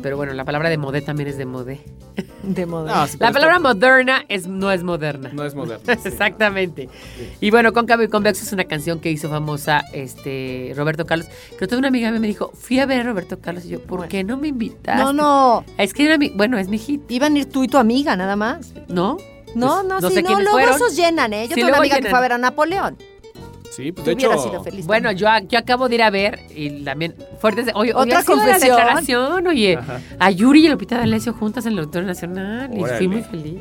Pero 0.00 0.16
bueno, 0.16 0.32
la 0.32 0.44
palabra 0.44 0.68
de 0.70 0.78
modé 0.78 1.02
también 1.02 1.28
es 1.28 1.36
de 1.36 1.44
modé. 1.44 1.80
De 2.42 2.66
moda. 2.66 2.94
No, 2.94 3.06
sí, 3.06 3.16
La 3.20 3.30
palabra 3.32 3.56
está- 3.56 3.68
moderna 3.68 4.24
es, 4.28 4.46
no 4.46 4.70
es 4.72 4.82
moderna. 4.82 5.30
no 5.32 5.44
es 5.44 5.54
moderno. 5.54 5.84
sí. 6.02 6.08
Exactamente. 6.08 6.88
Y 7.40 7.50
bueno, 7.50 7.72
Cóncavo 7.72 8.02
y 8.02 8.08
Convexo 8.08 8.42
es 8.44 8.52
una 8.52 8.64
canción 8.64 9.00
que 9.00 9.10
hizo 9.10 9.28
famosa 9.28 9.82
este 9.92 10.72
Roberto 10.76 11.04
Carlos. 11.06 11.28
Que 11.58 11.64
otra 11.66 11.78
una 11.78 11.88
amiga 11.88 12.10
mía 12.10 12.20
me 12.20 12.26
dijo, 12.26 12.50
fui 12.54 12.78
a 12.80 12.86
ver 12.86 13.00
a 13.00 13.04
Roberto 13.04 13.38
Carlos 13.40 13.64
y 13.64 13.68
yo, 13.68 13.80
¿por 13.80 13.98
Bueno. 13.98 14.10
qué 14.10 14.24
no 14.24 14.36
me 14.36 14.48
invitaste? 14.48 15.02
No, 15.02 15.12
no. 15.12 15.64
Es 15.78 15.92
que 15.94 16.04
era 16.06 16.18
mi, 16.18 16.30
bueno, 16.30 16.58
es 16.58 16.68
mi 16.68 16.78
hit, 16.78 17.08
Iban 17.10 17.34
a 17.36 17.38
ir 17.40 17.46
tú 17.46 17.62
y 17.64 17.68
tu 17.68 17.78
amiga, 17.78 18.16
nada 18.16 18.34
más. 18.36 18.72
¿no? 18.88 19.18
No, 19.54 19.82
Pues, 19.82 19.84
no, 19.86 20.00
no 20.00 20.08
sí, 20.08 20.14
sé 20.14 20.22
no. 20.22 20.30
Luego 20.40 20.50
fueron. 20.52 20.74
esos 20.76 20.96
llenan, 20.96 21.32
¿eh? 21.34 21.42
Yo 21.46 21.54
Sí, 21.54 21.60
tengo 21.60 21.68
una 21.68 21.78
amiga 21.78 21.96
que 21.96 22.02
llenan. 22.02 22.10
fue 22.10 22.18
a 22.18 22.22
ver 22.22 22.32
a 22.32 22.38
Napoleón. 22.38 22.96
Sí, 23.74 23.90
pues 23.90 24.04
de 24.04 24.12
hecho. 24.12 24.38
sido 24.38 24.62
feliz. 24.62 24.86
Bueno, 24.86 25.12
yo, 25.12 25.26
yo 25.48 25.58
acabo 25.58 25.88
de 25.88 25.94
ir 25.94 26.02
a 26.02 26.10
ver 26.10 26.40
y 26.54 26.84
también 26.84 27.14
fuertes. 27.40 27.68
Oye, 27.74 27.94
Otra 27.94 28.22
confesión. 28.22 28.36
La 28.38 28.52
confesión. 28.52 28.76
declaración, 28.76 29.46
oye, 29.46 29.76
Ajá. 29.78 30.00
a 30.18 30.30
Yuri 30.30 30.66
y 30.66 30.68
Lupita 30.68 30.98
D'Alessio 30.98 31.32
juntas 31.32 31.64
en 31.64 31.72
el 31.72 31.78
Auditorio 31.78 32.06
Nacional 32.06 32.70
y 32.76 32.84
fui 32.84 33.08
muy 33.08 33.22
feliz. 33.22 33.60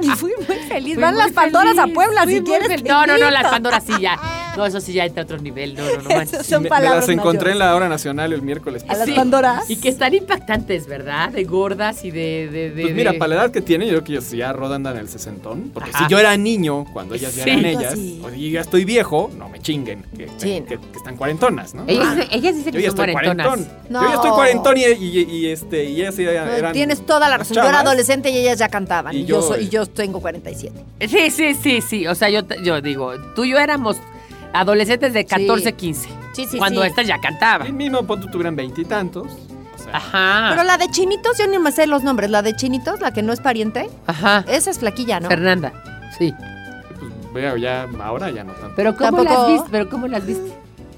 Y 0.00 0.08
fui 0.16 0.32
muy 0.48 0.56
feliz. 0.56 0.94
Fui 0.94 1.02
Van 1.02 1.14
muy 1.14 1.22
las 1.22 1.32
Pandoras 1.32 1.78
a 1.78 1.86
Puebla 1.86 2.24
fui 2.24 2.34
si 2.38 2.42
quieres. 2.42 2.82
No, 2.84 3.06
no, 3.06 3.16
no, 3.18 3.30
las 3.30 3.44
Pandoras 3.44 3.84
sí 3.84 3.92
ya. 4.00 4.18
No, 4.58 4.66
eso 4.66 4.80
sí 4.80 4.92
ya 4.92 5.04
entra 5.06 5.22
a 5.22 5.24
otro 5.24 5.38
nivel. 5.38 5.74
No, 5.74 5.84
no, 5.84 6.02
no 6.02 6.08
manches. 6.16 6.44
Son 6.46 6.62
me, 6.62 6.64
me 6.64 6.68
palabras 6.70 7.06
las 7.06 7.16
encontré 7.16 7.52
en 7.52 7.58
la 7.60 7.74
hora 7.74 7.88
nacional 7.88 8.32
el 8.32 8.42
miércoles. 8.42 8.84
A 8.88 8.94
las 8.96 9.06
Sí. 9.06 9.12
Pandoras. 9.14 9.70
Y 9.70 9.76
que 9.76 9.88
están 9.88 10.14
impactantes, 10.14 10.86
¿verdad? 10.86 11.30
De 11.30 11.44
gordas 11.44 12.04
y 12.04 12.10
de... 12.10 12.48
de, 12.50 12.70
de- 12.70 12.82
Pues 12.82 12.94
mira, 12.94 13.12
de- 13.12 13.18
para 13.18 13.34
la 13.34 13.42
edad 13.42 13.50
que 13.52 13.60
tiene, 13.62 13.86
yo 13.86 13.92
creo 13.92 14.04
que 14.04 14.12
ellos 14.12 14.30
ya 14.32 14.52
rodan 14.52 14.84
en 14.86 14.96
el 14.96 15.08
sesentón. 15.08 15.70
Porque 15.72 15.90
Ajá. 15.90 16.04
si 16.06 16.10
yo 16.10 16.18
era 16.18 16.36
niño 16.36 16.84
cuando 16.92 17.14
ellas 17.14 17.34
ya 17.36 17.44
Sí. 17.44 17.50
eran 17.50 17.62
Pues 17.62 17.76
ellas, 17.78 17.94
sí. 17.94 18.20
o 18.24 18.30
si 18.30 18.50
ya 18.50 18.60
estoy 18.60 18.84
viejo, 18.84 19.30
no 19.38 19.48
me 19.48 19.60
chinguen, 19.60 20.02
que, 20.16 20.26
Sí, 20.38 20.62
que- 20.68 20.78
que 20.78 20.96
están 20.96 21.16
cuarentonas, 21.16 21.74
¿no? 21.74 21.84
Ellas, 21.86 22.16
ellas 22.30 22.56
dicen 22.56 22.72
yo 22.72 22.78
que 22.78 22.82
ya 22.82 22.90
son 22.90 23.00
estoy 23.00 23.12
cuarentonas. 23.12 23.46
cuarentón. 23.46 23.78
No. 23.88 24.02
Yo 24.02 24.08
ya 24.08 24.14
estoy 24.16 24.30
cuarentón 24.30 24.76
y, 24.76 24.80
y, 24.84 25.20
y, 25.30 25.46
este, 25.46 25.84
y 25.84 26.00
ellas 26.00 26.16
ya 26.16 26.56
eran. 26.56 26.72
Tienes 26.72 27.06
toda 27.06 27.28
la 27.28 27.38
razón. 27.38 27.54
Yo 27.56 27.62
era 27.62 27.80
adolescente 27.80 28.30
y 28.30 28.38
ellas 28.38 28.58
ya 28.58 28.68
cantaban. 28.68 29.14
Y 29.14 29.20
Y, 29.20 29.24
yo, 29.24 29.40
yo, 29.40 29.42
soy, 29.42 29.64
y 29.64 29.68
yo 29.68 29.86
tengo 29.86 30.20
47. 30.20 30.84
Sí, 31.08 31.30
sí, 31.30 31.54
sí, 31.54 31.80
sí. 31.80 32.06
O 32.06 32.14
sea, 32.14 32.28
yo, 32.30 32.40
yo 32.64 32.80
digo, 32.80 33.12
tú 33.34 33.44
y 33.44 33.50
yo 33.50 33.58
éramos 33.58 33.96
adolescentes 34.52 35.12
de 35.12 35.24
14, 35.24 35.72
15. 35.74 36.08
Sí, 36.34 36.46
sí, 36.46 36.58
cuando 36.58 36.82
sí. 36.82 36.88
estas 36.88 37.06
ya 37.06 37.18
cantaban. 37.20 37.66
El 37.66 37.72
mismo 37.72 38.02
punto 38.04 38.28
tuvieran 38.28 38.54
veintitantos. 38.56 39.26
O 39.74 39.78
sea, 39.82 39.96
Ajá. 39.96 40.48
Pero 40.50 40.64
la 40.64 40.76
de 40.76 40.88
Chinitos, 40.90 41.38
yo 41.38 41.46
ni 41.46 41.58
me 41.58 41.72
sé 41.72 41.86
los 41.86 42.02
nombres. 42.02 42.30
La 42.30 42.42
de 42.42 42.54
Chinitos, 42.54 43.00
la 43.00 43.12
que 43.12 43.22
no 43.22 43.32
es 43.32 43.40
pariente, 43.40 43.88
Ajá. 44.06 44.44
esa 44.48 44.70
es 44.70 44.78
flaquilla, 44.78 45.20
¿no? 45.20 45.28
Fernanda. 45.28 45.72
Sí. 46.18 46.34
pues, 46.98 47.32
veo 47.32 47.56
ya, 47.56 47.86
ahora 48.02 48.30
ya 48.30 48.44
no 48.44 48.52
tanto. 48.54 48.72
Pero 48.76 48.96
¿cómo 48.96 49.18
Tampoco- 49.24 49.24
las 49.42 49.46
viste? 49.52 49.68
Pero 49.70 49.88
¿cómo 49.90 50.06
las 50.08 50.26
viste? 50.26 50.52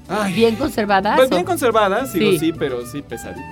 Ay, 0.09 0.33
¿Bien 0.33 0.55
conservadas? 0.55 1.15
pues 1.15 1.29
bien 1.29 1.43
conservadas, 1.45 2.11
digo 2.13 2.31
Sí. 2.31 2.39
sí, 2.39 2.53
pero 2.53 2.85
sí 2.85 3.01
pesaditas. 3.01 3.45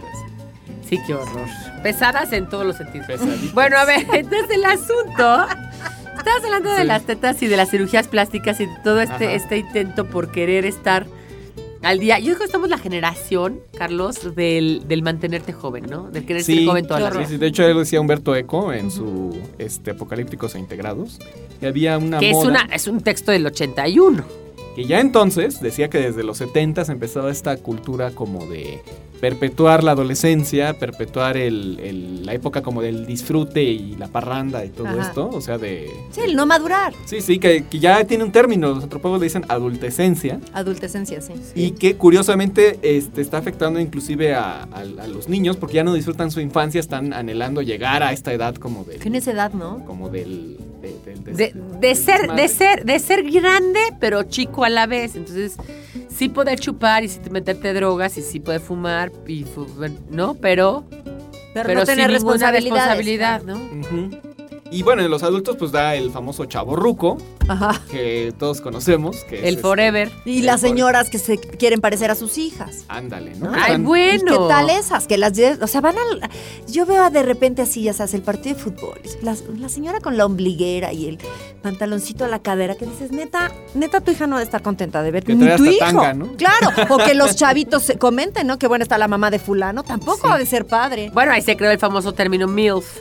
Sí, 0.88 0.98
qué 1.06 1.14
horror. 1.14 1.46
Pesadas 1.84 2.34
en 2.34 2.50
todos 2.50 2.66
los 2.66 2.76
sentidos. 2.76 3.06
Pesaditas. 3.08 3.54
Bueno, 3.54 3.78
a 3.78 3.86
ver, 3.86 4.06
entonces 4.14 4.50
el 4.52 4.66
asunto. 4.66 5.46
Estabas 6.20 6.44
hablando 6.44 6.70
de 6.72 6.82
Sí. 6.82 6.88
las 6.88 7.04
tetas 7.04 7.42
y 7.42 7.48
de 7.48 7.58
las 7.58 7.70
cirugías 7.72 8.08
plásticas 8.08 8.60
y 8.60 8.66
de 8.66 8.72
todo 8.84 9.02
este, 9.02 9.26
Ajá. 9.26 9.34
este 9.34 9.58
intento 9.58 10.06
por 10.06 10.32
querer 10.32 10.66
estar 10.66 11.08
al 11.82 12.00
día. 12.00 12.20
Yo 12.20 12.26
creo 12.28 12.40
que 12.40 12.44
estamos 12.46 12.70
la 12.70 12.78
generación, 12.78 13.60
Carlos, 13.78 14.36
del, 14.36 14.84
del 14.88 15.02
mantenerte 15.02 15.54
joven, 15.54 15.86
¿no? 15.90 16.12
Del 16.12 16.26
querer 16.26 16.44
ser 16.44 16.66
joven 16.66 16.86
toda 16.88 17.00
la 17.00 17.12
sí, 17.12 17.18
vida. 17.20 17.28
sí, 17.30 17.38
de 17.38 17.48
hecho 17.48 17.64
él 17.66 17.78
decía 17.78 18.02
Humberto 18.02 18.36
Eco 18.36 18.74
en 18.74 18.92
su 18.92 19.38
este 19.58 19.92
Apocalípticos 19.92 20.56
e 20.56 20.60
Integrados 20.60 21.20
que 21.60 21.68
había 21.68 21.98
una 21.98 22.20
Que 22.20 22.32
es, 22.32 22.36
moda 22.36 22.48
una, 22.50 22.76
es 22.76 22.88
un 22.88 23.02
texto 23.02 23.32
del 23.32 23.46
81. 23.46 24.24
Que 24.80 24.86
ya 24.86 25.02
entonces 25.02 25.60
decía 25.60 25.90
que 25.90 25.98
desde 26.00 26.24
los 26.24 26.38
70 26.38 26.84
empezaba 26.84 27.30
esta 27.32 27.58
cultura 27.58 28.12
como 28.12 28.46
de 28.46 28.82
perpetuar 29.20 29.84
la 29.84 29.92
adolescencia, 29.92 30.80
perpetuar 30.80 31.36
el, 31.36 31.78
el- 31.82 32.26
la 32.26 32.34
época 32.34 32.62
como 32.62 32.82
del 32.82 33.06
disfrute 33.06 33.62
y 33.62 33.98
la 33.98 34.08
parranda 34.08 34.64
y 34.64 34.70
todo 34.70 34.88
Ajá. 34.88 35.02
esto, 35.02 35.28
o 35.30 35.42
sea, 35.42 35.58
de... 35.58 35.92
Sí, 36.12 36.22
el 36.22 36.34
no 36.38 36.46
madurar. 36.46 36.94
Sí, 37.04 37.20
sí, 37.20 37.40
que, 37.40 37.66
que 37.66 37.80
ya 37.80 38.06
tiene 38.06 38.24
un 38.24 38.32
término, 38.32 38.70
los 38.70 38.84
antropólogos 38.86 39.20
le 39.20 39.26
dicen 39.26 39.44
adultescencia, 39.50 40.40
Adultescencia, 40.54 41.20
sí. 41.20 41.34
y 41.56 41.72
que 41.72 41.98
curiosamente 41.98 42.80
este, 42.82 43.20
está 43.20 43.38
afectando 43.40 43.82
inclusive 43.82 44.34
a, 44.34 44.62
a- 44.64 44.80
a 45.02 45.08
los 45.08 45.28
niños 45.28 45.58
porque 45.58 45.76
ya 45.76 45.84
no 45.84 45.94
disfrutan 45.94 46.32
su 46.32 46.40
infancia, 46.40 46.80
están 46.80 47.12
anhelando 47.12 47.62
llegar 47.62 48.02
a 48.02 48.14
esta 48.14 48.32
edad 48.32 48.56
como 48.56 48.86
del... 48.86 49.00
Tienes 49.00 49.28
edad, 49.28 49.52
¿no? 49.52 49.84
Como 49.86 50.08
del... 50.08 50.58
de- 50.82 51.54
De, 51.80 51.96
ser, 51.96 52.32
de 52.34 52.48
ser, 52.48 52.86
de 52.86 53.00
ser 53.00 53.30
grande, 53.30 53.80
pero 54.00 54.24
chico 54.24 54.64
a 54.64 54.70
la 54.70 54.86
vez. 54.88 55.16
Entonces, 55.16 55.56
sí 56.10 56.30
poder 56.30 56.60
chupar 56.60 57.04
y 57.04 57.10
sí 57.10 57.20
meterte 57.32 57.74
drogas 57.74 58.18
y 58.18 58.22
sí 58.22 58.40
poder 58.40 58.62
fumar 58.62 59.12
y 59.28 59.44
¿no? 60.10 60.36
Pero, 60.36 60.86
Pero, 61.54 61.66
pero 61.68 61.80
no 61.80 61.86
sin 61.86 61.96
tener 61.96 62.12
responsabilidad, 62.12 63.42
¿no? 63.44 63.58
Y 64.72 64.84
bueno, 64.84 65.02
en 65.02 65.10
los 65.10 65.24
adultos 65.24 65.56
pues 65.58 65.72
da 65.72 65.96
el 65.96 66.12
famoso 66.12 66.46
chavo 66.46 66.76
ruco, 66.76 67.18
Ajá. 67.48 67.82
que 67.90 68.32
todos 68.38 68.62
conocemos, 68.62 69.24
que 69.24 69.38
es 69.40 69.44
El 69.44 69.50
este- 69.56 69.62
forever. 69.64 70.12
Y 70.26 70.44
las 70.44 70.62
señoras 70.62 71.10
que 71.10 71.18
se 71.18 71.40
quieren 71.40 71.82
parecer 71.82 72.12
a 72.12 72.16
sus 72.16 72.38
hijas. 72.38 72.86
Ándale, 72.88 73.34
¿no? 73.36 73.50
Ay, 73.52 73.62
Están- 73.62 73.84
bueno. 73.84 74.24
¿Y 74.36 74.38
qué 74.38 74.44
tal 74.48 74.70
esas? 74.70 75.08
Que 75.08 75.18
las 75.18 75.34
o 75.62 75.66
sea, 75.68 75.82
van 75.82 75.96
al 75.98 76.30
yo 76.68 76.86
veo 76.86 77.10
de 77.10 77.24
repente 77.24 77.64
así, 77.64 77.82
ya 77.82 77.94
sabes, 77.94 78.14
el 78.14 78.22
partido 78.22 78.56
de 78.56 78.62
fútbol, 78.62 79.00
la, 79.24 79.36
la 79.58 79.70
señora 79.70 80.00
con 80.02 80.18
la 80.18 80.26
ombliguera 80.28 80.94
y 80.94 81.08
el 81.08 81.18
pantaloncito 81.64 82.26
a 82.26 82.28
la 82.28 82.40
cadera 82.40 82.76
que 82.76 82.86
dices, 82.86 83.12
"Neta, 83.12 83.52
neta 83.74 84.02
tu 84.02 84.12
hija 84.12 84.28
no 84.28 84.36
debe 84.36 84.46
estar 84.46 84.62
contenta 84.62 85.02
de 85.02 85.10
verte 85.10 85.36
Que 85.36 85.36
ni 85.36 85.56
tu 85.56 85.66
hijo." 85.66 85.80
tanga, 85.80 86.14
¿no? 86.14 86.34
Claro, 86.38 86.70
o 86.94 86.98
que 87.00 87.16
los 87.16 87.36
chavitos 87.36 87.82
se 87.82 87.98
comenten, 87.98 88.46
¿no? 88.46 88.60
Que 88.60 88.68
bueno 88.68 88.84
está 88.84 89.00
la 89.00 89.08
mamá 89.08 89.32
de 89.32 89.40
fulano, 89.40 89.82
tampoco 89.82 90.28
Sí. 90.28 90.34
ha 90.34 90.38
de 90.38 90.46
ser 90.46 90.68
padre. 90.68 91.10
Bueno, 91.12 91.32
ahí 91.32 91.42
se 91.42 91.58
creó 91.58 91.72
el 91.72 91.80
famoso 91.80 92.14
término 92.14 92.48
MILF. 92.48 93.00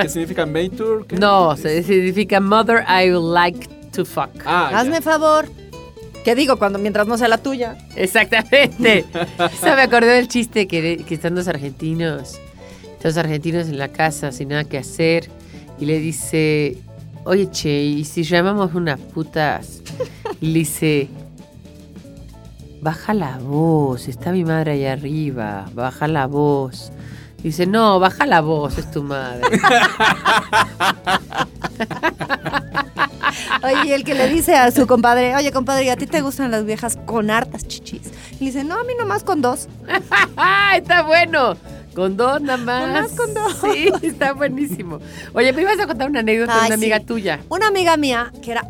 ¿Qué 0.00 0.08
significa 0.08 0.46
Mature? 0.46 1.04
¿Qué? 1.06 1.16
No, 1.16 1.52
Es- 1.52 1.60
se 1.60 1.82
significa 1.82 2.40
Mother 2.40 2.84
I 2.88 3.10
would 3.12 3.32
like 3.34 3.68
to 3.92 4.04
fuck. 4.04 4.30
Ah, 4.44 4.68
ya. 4.70 4.80
Hazme 4.80 5.00
favor. 5.00 5.46
¿Qué 6.24 6.34
digo 6.34 6.56
cuando 6.56 6.78
mientras 6.78 7.06
no 7.06 7.16
sea 7.16 7.28
la 7.28 7.38
tuya? 7.38 7.76
Exactamente. 7.94 9.04
Eso 9.38 9.66
me 9.76 9.82
acordé 9.82 10.08
del 10.14 10.26
chiste 10.28 10.66
que, 10.66 11.04
que 11.06 11.14
están 11.14 11.34
dos 11.36 11.46
argentinos, 11.46 12.40
dos 13.02 13.16
argentinos 13.16 13.68
en 13.68 13.78
la 13.78 13.88
casa 13.88 14.32
sin 14.32 14.48
nada 14.48 14.64
que 14.64 14.78
hacer 14.78 15.28
y 15.78 15.84
le 15.86 16.00
dice, 16.00 16.78
oye 17.24 17.48
che, 17.50 17.70
¿y 17.84 18.04
si 18.04 18.24
llamamos 18.24 18.74
unas 18.74 18.98
putas? 18.98 19.82
Y 20.40 20.46
le 20.48 20.58
dice, 20.60 21.08
baja 22.80 23.14
la 23.14 23.38
voz, 23.38 24.08
está 24.08 24.32
mi 24.32 24.44
madre 24.44 24.72
ahí 24.72 24.84
arriba, 24.86 25.66
baja 25.74 26.08
la 26.08 26.26
voz. 26.26 26.90
Dice, 27.42 27.66
no, 27.66 28.00
baja 28.00 28.26
la 28.26 28.40
voz, 28.40 28.78
es 28.78 28.90
tu 28.90 29.02
madre. 29.02 29.46
Oye, 33.62 33.88
y 33.88 33.92
el 33.92 34.04
que 34.04 34.14
le 34.14 34.28
dice 34.28 34.54
a 34.56 34.70
su 34.70 34.86
compadre, 34.86 35.34
oye 35.36 35.52
compadre, 35.52 35.84
¿y 35.84 35.88
a 35.88 35.96
ti 35.96 36.06
te 36.06 36.20
gustan 36.20 36.50
las 36.50 36.64
viejas 36.64 36.96
con 37.04 37.30
hartas 37.30 37.66
chichis? 37.66 38.02
Y 38.32 38.44
le 38.44 38.46
dice, 38.46 38.64
no, 38.64 38.78
a 38.78 38.84
mí 38.84 38.94
nomás 38.98 39.24
con 39.24 39.42
dos. 39.42 39.68
¡Ah, 40.36 40.74
está 40.76 41.02
bueno! 41.02 41.56
Con 41.94 42.16
dos 42.16 42.42
nada 42.42 42.58
más. 42.58 42.88
Nomás 42.88 43.12
con 43.12 43.32
dos. 43.32 43.56
Sí, 43.62 43.90
está 44.02 44.34
buenísimo. 44.34 45.00
Oye, 45.32 45.52
me 45.54 45.62
ibas 45.62 45.80
a 45.80 45.86
contar 45.86 46.10
una 46.10 46.20
anécdota 46.20 46.60
de 46.60 46.66
una 46.66 46.74
amiga 46.74 46.98
sí. 46.98 47.04
tuya. 47.06 47.40
Una 47.48 47.68
amiga 47.68 47.96
mía 47.96 48.32
que 48.42 48.52
era 48.52 48.64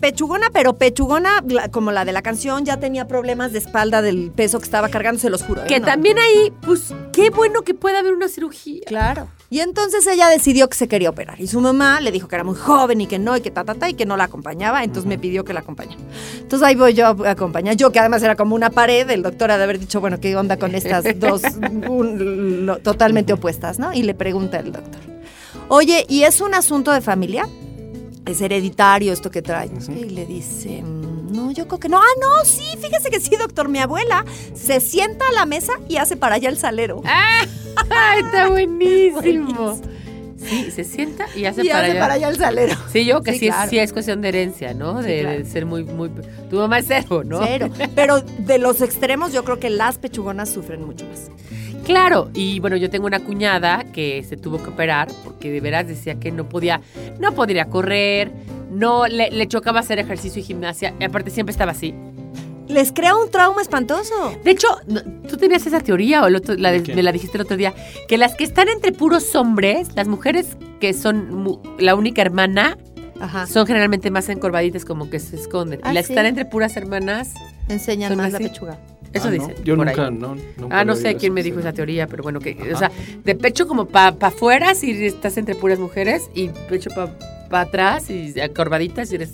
pechugona, 0.00 0.48
pero 0.52 0.76
pechugona 0.78 1.44
como 1.70 1.92
la 1.92 2.04
de 2.04 2.12
la 2.12 2.22
canción, 2.22 2.64
ya 2.64 2.78
tenía 2.78 3.06
problemas 3.06 3.52
de 3.52 3.58
espalda 3.58 4.02
del 4.02 4.30
peso 4.30 4.58
que 4.58 4.64
estaba 4.64 4.88
cargando, 4.88 5.20
se 5.20 5.30
los 5.30 5.42
juro. 5.42 5.62
¿eh? 5.62 5.66
Que 5.68 5.80
No. 5.80 5.86
también 5.86 6.18
ahí, 6.18 6.52
pues, 6.62 6.94
qué 7.12 7.30
bueno 7.30 7.62
que 7.62 7.74
pueda 7.74 8.00
haber 8.00 8.14
una 8.14 8.28
cirugía. 8.28 8.80
Claro. 8.86 9.28
Y 9.50 9.60
entonces 9.60 10.06
ella 10.06 10.28
decidió 10.28 10.68
que 10.68 10.76
se 10.76 10.86
quería 10.88 11.10
operar. 11.10 11.40
Y 11.40 11.48
su 11.48 11.60
mamá 11.60 12.00
le 12.00 12.12
dijo 12.12 12.28
que 12.28 12.36
era 12.36 12.44
muy 12.44 12.54
joven 12.56 13.00
y 13.00 13.06
que 13.06 13.18
no, 13.18 13.36
y 13.36 13.40
que 13.40 13.50
ta, 13.50 13.64
ta, 13.64 13.74
ta, 13.74 13.88
y 13.90 13.94
que 13.94 14.06
no 14.06 14.16
la 14.16 14.24
acompañaba. 14.24 14.84
Entonces 14.84 15.06
me 15.08 15.18
pidió 15.18 15.44
que 15.44 15.52
la 15.52 15.60
acompañara. 15.60 16.00
Entonces 16.38 16.66
ahí 16.66 16.76
voy 16.76 16.94
yo 16.94 17.06
a 17.06 17.30
acompañar. 17.30 17.74
Yo, 17.76 17.90
que 17.90 17.98
además 17.98 18.22
era 18.22 18.36
como 18.36 18.54
una 18.54 18.70
pared, 18.70 19.10
el 19.10 19.22
doctor 19.22 19.50
ha 19.50 19.58
de 19.58 19.64
haber 19.64 19.80
dicho, 19.80 20.00
bueno, 20.00 20.20
¿qué 20.20 20.36
onda 20.36 20.56
con 20.56 20.74
estas 20.76 21.04
dos 21.18 21.42
un- 21.88 22.64
lo- 22.66 22.78
totalmente 22.78 23.32
opuestas, 23.32 23.78
no? 23.80 23.92
Y 23.92 24.04
le 24.04 24.14
pregunta 24.14 24.58
el 24.60 24.70
doctor, 24.72 25.00
oye, 25.68 26.06
¿y 26.08 26.22
es 26.22 26.40
un 26.40 26.54
asunto 26.54 26.92
de 26.92 27.00
familia? 27.00 27.48
¿Es 28.30 28.40
hereditario 28.40 29.12
esto 29.12 29.30
que 29.30 29.42
trae? 29.42 29.70
Y 29.88 30.04
le 30.10 30.24
dice, 30.26 30.82
"Mm, 30.82 31.32
no, 31.34 31.50
yo 31.50 31.66
creo 31.66 31.80
que 31.80 31.88
no. 31.88 31.98
Ah, 31.98 32.14
no, 32.20 32.44
sí, 32.44 32.62
fíjese 32.80 33.10
que 33.10 33.18
sí, 33.20 33.34
doctor. 33.36 33.68
Mi 33.68 33.78
abuela 33.80 34.24
se 34.54 34.80
sienta 34.80 35.24
a 35.28 35.32
la 35.32 35.46
mesa 35.46 35.72
y 35.88 35.96
hace 35.96 36.16
para 36.16 36.36
allá 36.36 36.48
el 36.48 36.56
salero. 36.56 37.02
¡Ah! 37.04 37.44
está 38.18 38.48
buenísimo. 38.48 39.80
Sí, 40.38 40.70
se 40.70 40.84
sienta 40.84 41.26
y 41.36 41.44
hace, 41.44 41.64
y 41.64 41.68
para, 41.68 41.80
hace 41.80 41.90
allá. 41.90 42.00
para 42.00 42.14
allá 42.14 42.28
el 42.30 42.36
salero. 42.36 42.74
Sí, 42.92 43.04
yo 43.04 43.20
que 43.20 43.32
Sí, 43.34 43.40
sí, 43.40 43.48
es, 43.48 43.54
claro. 43.54 43.70
sí 43.70 43.78
es 43.78 43.92
cuestión 43.92 44.22
de 44.22 44.28
herencia, 44.28 44.72
¿no? 44.72 45.02
Sí, 45.02 45.08
De, 45.08 45.20
claro. 45.20 45.38
de 45.38 45.44
ser 45.44 45.66
muy, 45.66 45.84
muy... 45.84 46.10
Tu 46.48 46.56
mamá 46.56 46.78
es 46.78 46.86
cero, 46.88 47.22
¿no? 47.24 47.44
Cero. 47.44 47.68
Pero 47.94 48.20
de 48.22 48.58
los 48.58 48.80
extremos, 48.80 49.32
yo 49.34 49.44
creo 49.44 49.60
que 49.60 49.68
las 49.68 49.98
pechugonas 49.98 50.48
sufren 50.48 50.82
mucho 50.84 51.04
más. 51.04 51.30
Claro, 51.84 52.30
y 52.34 52.60
bueno, 52.60 52.76
yo 52.76 52.90
tengo 52.90 53.06
una 53.06 53.20
cuñada 53.20 53.84
que 53.92 54.22
se 54.22 54.36
tuvo 54.36 54.62
que 54.62 54.70
operar 54.70 55.08
porque 55.24 55.50
de 55.50 55.60
veras 55.60 55.88
decía 55.88 56.14
que 56.20 56.30
no 56.30 56.48
podía, 56.48 56.80
no 57.18 57.32
podría 57.34 57.64
correr, 57.66 58.30
no 58.70 59.06
le, 59.08 59.30
le 59.30 59.48
chocaba 59.48 59.80
hacer 59.80 59.98
ejercicio 59.98 60.40
y 60.40 60.44
gimnasia, 60.44 60.94
y 61.00 61.04
aparte 61.04 61.30
siempre 61.30 61.50
estaba 61.52 61.72
así. 61.72 61.94
Les 62.68 62.92
crea 62.92 63.16
un 63.16 63.28
trauma 63.30 63.60
espantoso. 63.62 64.14
De 64.44 64.52
hecho, 64.52 64.68
no- 64.86 65.02
tú 65.28 65.36
tenías 65.36 65.66
esa 65.66 65.80
teoría 65.80 66.22
o 66.22 66.28
el 66.28 66.36
otro- 66.36 66.54
la 66.54 66.70
de- 66.70 66.94
me 66.94 67.02
la 67.02 67.10
dijiste 67.10 67.36
el 67.36 67.42
otro 67.42 67.56
día, 67.56 67.74
que 68.06 68.16
las 68.16 68.36
que 68.36 68.44
están 68.44 68.68
entre 68.68 68.92
puros 68.92 69.34
hombres, 69.34 69.88
las 69.96 70.06
mujeres 70.06 70.56
que 70.78 70.92
son 70.92 71.34
mu- 71.34 71.58
la 71.80 71.96
única 71.96 72.22
hermana, 72.22 72.78
Ajá. 73.20 73.46
son 73.48 73.66
generalmente 73.66 74.12
más 74.12 74.28
encorvaditas 74.28 74.84
como 74.84 75.10
que 75.10 75.18
se 75.18 75.34
esconden. 75.34 75.80
Ah, 75.82 75.90
y 75.90 75.94
las 75.94 76.04
¿sí? 76.06 76.08
que 76.08 76.12
están 76.14 76.26
entre 76.26 76.44
puras 76.44 76.76
hermanas, 76.76 77.34
Enseñan 77.68 78.16
más 78.16 78.32
así. 78.34 78.44
la 78.44 78.48
pechuga. 78.50 78.78
Eso 79.12 79.28
Ah, 79.28 79.30
no, 79.30 79.32
dicen. 79.48 79.64
Yo 79.64 79.76
por 79.76 79.86
nunca, 79.86 80.06
ahí. 80.06 80.14
no. 80.14 80.36
nunca 80.56 80.78
Ah, 80.80 80.84
no 80.84 80.94
sé 80.96 81.14
quién 81.16 81.32
eso, 81.32 81.34
me 81.34 81.42
dijo 81.42 81.56
sí. 81.56 81.60
esa 81.62 81.72
teoría, 81.72 82.06
pero 82.06 82.22
bueno, 82.22 82.40
que, 82.40 82.56
o 82.60 82.76
Ajá. 82.76 82.78
sea, 82.78 82.90
de 83.24 83.34
pecho 83.34 83.66
como 83.66 83.86
para 83.86 84.12
pa 84.16 84.28
afuera 84.28 84.74
si 84.74 85.04
estás 85.06 85.36
entre 85.36 85.54
puras 85.54 85.78
mujeres 85.78 86.30
y 86.34 86.48
pecho 86.68 86.90
para 86.90 87.62
atrás 87.62 88.08
y 88.10 88.38
acorvaditas 88.40 89.08
si 89.08 89.16
eres 89.16 89.30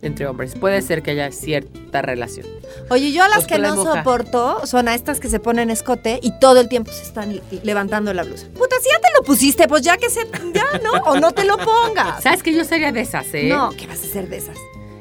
entre 0.00 0.26
hombres. 0.28 0.54
Puede 0.54 0.80
ser 0.80 1.02
que 1.02 1.10
haya 1.10 1.30
cierta 1.32 2.00
relación. 2.02 2.46
Oye, 2.88 3.10
yo 3.12 3.24
a 3.24 3.28
las 3.28 3.38
Pues 3.38 3.46
que 3.48 3.58
no 3.58 3.74
moja. 3.74 3.96
soporto 3.98 4.64
son 4.64 4.86
a 4.88 4.94
estas 4.94 5.18
que 5.20 5.28
se 5.28 5.40
ponen 5.40 5.70
escote 5.70 6.20
y 6.22 6.32
todo 6.38 6.60
el 6.60 6.68
tiempo 6.68 6.92
se 6.92 7.02
están 7.02 7.40
levantando 7.64 8.14
la 8.14 8.22
blusa. 8.22 8.46
Puta, 8.56 8.76
si 8.80 8.88
ya 8.90 9.00
te 9.00 9.08
lo 9.18 9.24
pusiste, 9.24 9.66
pues 9.68 9.82
ya 9.82 9.96
que 9.96 10.08
se. 10.08 10.20
Ya, 10.54 10.64
¿no? 10.84 10.92
O 11.10 11.18
no 11.18 11.32
te 11.32 11.44
lo 11.44 11.56
pongas. 11.58 12.22
¿Sabes 12.22 12.42
que 12.44 12.54
yo 12.54 12.64
sería 12.64 12.92
de 12.92 13.00
esas, 13.00 13.26
eh? 13.34 13.48
No, 13.48 13.70
¿qué 13.76 13.86
vas 13.88 14.00
a 14.02 14.06
hacer 14.06 14.28
de 14.28 14.36
esas? 14.36 14.56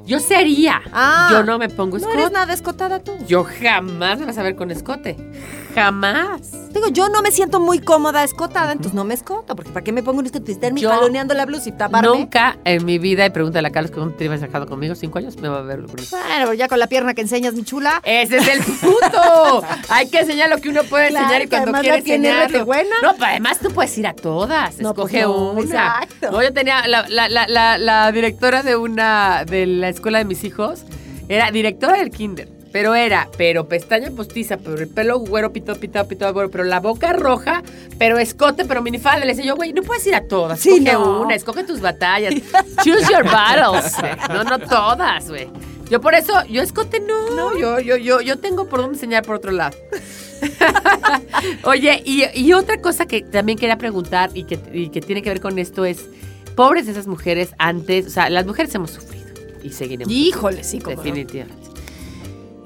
Yo 0.07 0.19
sería. 0.19 0.81
Ah. 0.93 1.27
yo 1.31 1.43
no 1.43 1.59
me 1.59 1.67
pongo 1.69 1.97
No 1.97 2.03
escote. 2.05 2.17
eres 2.17 2.31
nada 2.31 2.53
escotada 2.53 2.99
tú. 3.03 3.11
Yo 3.27 3.43
jamás 3.43 4.17
me 4.19 4.25
vas 4.25 4.37
a 4.37 4.43
ver 4.43 4.55
con 4.55 4.71
escote. 4.71 5.17
Jamás. 5.77 6.71
Digo, 6.73 6.87
yo 6.87 7.07
no 7.09 7.21
me 7.21 7.29
siento 7.29 7.59
muy 7.59 7.77
cómoda 7.77 8.23
escotada, 8.23 8.71
entonces 8.71 8.95
no 8.95 9.03
me 9.03 9.13
escoto, 9.13 9.55
porque 9.55 9.69
¿para 9.71 9.83
qué 9.83 9.91
me 9.91 10.01
pongo 10.01 10.19
un 10.21 10.25
escote? 10.25 10.51
Estarme 10.51 10.81
Yo 10.81 10.89
jaloneando 10.89 11.35
la 11.35 11.45
blusa 11.45 11.69
y 11.69 11.71
taparme. 11.71 12.07
Nunca 12.07 12.57
en 12.65 12.83
mi 12.83 12.97
vida, 12.97 13.23
y 13.27 13.29
pregúntale 13.29 13.67
a 13.67 13.71
Carlos 13.71 13.91
que 13.91 14.01
te 14.17 14.25
ibas 14.25 14.39
sacado 14.39 14.65
conmigo, 14.65 14.95
cinco 14.95 15.19
años, 15.19 15.37
me 15.37 15.49
va 15.49 15.59
a 15.59 15.61
ver. 15.61 15.85
eso. 15.97 16.17
Bueno, 16.17 16.35
pero 16.39 16.53
ya 16.55 16.67
con 16.67 16.79
la 16.79 16.87
pierna 16.87 17.13
que 17.13 17.21
enseñas, 17.21 17.53
mi 17.53 17.63
chula. 17.63 18.01
Ese 18.03 18.37
es 18.37 18.47
el 18.47 18.63
punto. 18.81 19.63
Hay 19.89 20.09
que 20.09 20.21
enseñar 20.21 20.49
lo 20.49 20.57
que 20.57 20.69
uno 20.69 20.81
puede 20.83 21.09
Claro, 21.09 21.25
enseñar 21.25 21.41
y 21.41 21.45
que 21.45 21.49
cuando 21.49 21.65
además 21.69 21.81
quiere 21.81 21.97
la 21.99 22.03
tiene 22.03 22.27
enseñarlo. 22.29 22.53
rete 22.53 22.63
buena. 22.63 22.95
No, 23.03 23.13
pero 23.13 23.25
además 23.27 23.59
tú 23.59 23.69
puedes 23.71 23.95
ir 23.99 24.07
a 24.07 24.13
todas. 24.13 24.79
No, 24.79 24.95
pues 24.95 25.13
Escoge 25.13 25.21
no, 25.23 25.51
una. 25.51 25.61
exacto. 25.61 26.31
No, 26.31 26.41
yo 26.41 26.51
tenía 26.53 26.87
la, 26.87 27.07
la, 27.07 27.29
la, 27.29 27.47
la, 27.47 27.77
la 27.77 28.11
directora 28.11 28.63
de 28.63 28.75
una 28.75 29.45
de 29.45 29.67
la 29.67 29.89
escuela 29.89 30.17
de 30.17 30.25
mis 30.25 30.43
hijos, 30.43 30.81
era 31.29 31.51
directora 31.51 31.97
del 31.97 32.09
kinder. 32.09 32.49
Pero 32.71 32.95
era, 32.95 33.29
pero 33.37 33.67
pestaña 33.67 34.11
postiza, 34.11 34.57
pero 34.57 34.77
el 34.77 34.87
pelo 34.87 35.19
güero, 35.19 35.53
pito, 35.53 35.75
pito, 35.75 36.05
pito, 36.07 36.31
güero, 36.33 36.51
pero 36.51 36.63
la 36.63 36.79
boca 36.79 37.13
roja, 37.13 37.63
pero 37.97 38.17
escote, 38.17 38.65
pero 38.65 38.81
minifalda. 38.81 39.25
Le 39.25 39.33
decía 39.33 39.45
yo, 39.45 39.55
güey, 39.55 39.73
no 39.73 39.83
puedes 39.83 40.05
ir 40.07 40.15
a 40.15 40.27
todas. 40.27 40.59
Sí, 40.59 40.71
escoge 40.71 40.93
no. 40.93 41.21
una, 41.21 41.35
escoge 41.35 41.63
tus 41.63 41.81
batallas. 41.81 42.33
Choose 42.83 43.11
your 43.11 43.23
battles. 43.23 43.93
No, 44.29 44.43
no 44.43 44.59
todas, 44.59 45.29
güey. 45.29 45.47
Yo 45.89 46.01
por 46.01 46.15
eso, 46.15 46.33
yo 46.45 46.61
escote 46.61 46.99
no. 46.99 47.57
Yo, 47.57 47.79
yo, 47.79 47.95
yo, 47.97 48.21
yo 48.21 48.37
tengo 48.39 48.67
por 48.67 48.81
dónde 48.81 48.95
enseñar 48.95 49.23
por 49.23 49.35
otro 49.35 49.51
lado. 49.51 49.77
Oye, 51.63 52.01
y, 52.05 52.23
y 52.33 52.53
otra 52.53 52.81
cosa 52.81 53.05
que 53.05 53.21
también 53.21 53.57
quería 53.57 53.77
preguntar 53.77 54.29
y 54.33 54.43
que, 54.43 54.59
y 54.73 54.89
que 54.89 55.01
tiene 55.01 55.21
que 55.21 55.29
ver 55.29 55.39
con 55.39 55.57
esto 55.57 55.85
es, 55.85 56.05
pobres 56.55 56.87
de 56.87 56.91
esas 56.91 57.07
mujeres 57.07 57.51
antes, 57.57 58.07
o 58.07 58.09
sea, 58.09 58.29
las 58.29 58.45
mujeres 58.45 58.73
hemos 58.75 58.91
sufrido 58.91 59.27
y 59.63 59.69
seguiremos. 59.69 60.11
Híjole, 60.11 60.63
sí, 60.63 60.79
como 60.79 60.97
Definitivamente. 60.97 61.66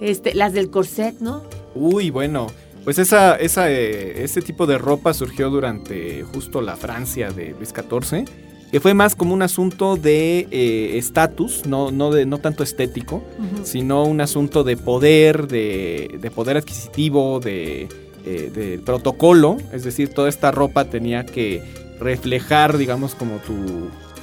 Este, 0.01 0.33
las 0.33 0.51
del 0.53 0.69
corset, 0.69 1.19
¿no? 1.21 1.43
Uy, 1.75 2.09
bueno. 2.09 2.47
Pues 2.83 2.97
esa, 2.97 3.35
esa, 3.35 3.69
eh, 3.71 4.23
ese 4.23 4.41
tipo 4.41 4.65
de 4.65 4.79
ropa 4.79 5.13
surgió 5.13 5.51
durante 5.51 6.23
justo 6.23 6.61
la 6.61 6.75
Francia 6.75 7.29
de 7.31 7.51
Luis 7.51 7.69
XIV, 7.69 8.25
que 8.71 8.79
fue 8.79 8.95
más 8.95 9.15
como 9.15 9.35
un 9.35 9.43
asunto 9.43 9.97
de 9.97 10.47
eh, 10.49 10.97
estatus, 10.97 11.67
no, 11.67 11.91
no, 11.91 12.09
de, 12.09 12.25
no 12.25 12.39
tanto 12.39 12.63
estético, 12.63 13.23
sino 13.63 14.03
un 14.03 14.19
asunto 14.19 14.63
de 14.63 14.77
poder, 14.77 15.47
de, 15.47 16.17
de 16.19 16.31
poder 16.31 16.57
adquisitivo, 16.57 17.39
de, 17.39 17.83
eh, 18.25 18.51
de 18.51 18.79
protocolo. 18.83 19.57
Es 19.71 19.83
decir, 19.83 20.09
toda 20.15 20.27
esta 20.29 20.49
ropa 20.49 20.85
tenía 20.85 21.23
que 21.23 21.61
reflejar, 21.99 22.77
digamos, 22.79 23.13
como 23.13 23.35
tu... 23.37 23.53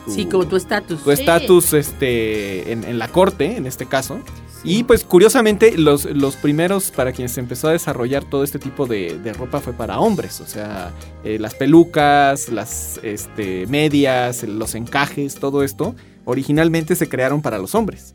tu- 0.04 0.12
Sí, 0.12 0.26
como 0.26 0.46
tu 0.48 0.56
estatus. 0.56 1.04
tu 1.04 1.10
estatus 1.12 1.74
este, 1.74 2.72
en, 2.72 2.82
en 2.82 2.98
la 2.98 3.06
corte, 3.08 3.56
en 3.56 3.66
este 3.66 3.86
caso. 3.86 4.18
Y 4.64 4.84
pues 4.84 5.04
curiosamente 5.04 5.76
los, 5.78 6.04
los 6.04 6.36
primeros 6.36 6.90
para 6.90 7.12
quienes 7.12 7.32
se 7.32 7.40
empezó 7.40 7.68
a 7.68 7.72
desarrollar 7.72 8.24
todo 8.24 8.42
este 8.44 8.58
tipo 8.58 8.86
de, 8.86 9.18
de 9.18 9.32
ropa 9.32 9.60
fue 9.60 9.72
para 9.72 10.00
hombres, 10.00 10.40
o 10.40 10.46
sea, 10.46 10.92
eh, 11.24 11.38
las 11.38 11.54
pelucas, 11.54 12.48
las 12.48 12.98
este, 13.02 13.66
medias, 13.66 14.42
los 14.42 14.74
encajes, 14.74 15.36
todo 15.36 15.62
esto, 15.62 15.94
originalmente 16.24 16.96
se 16.96 17.08
crearon 17.08 17.40
para 17.40 17.58
los 17.58 17.74
hombres. 17.74 18.14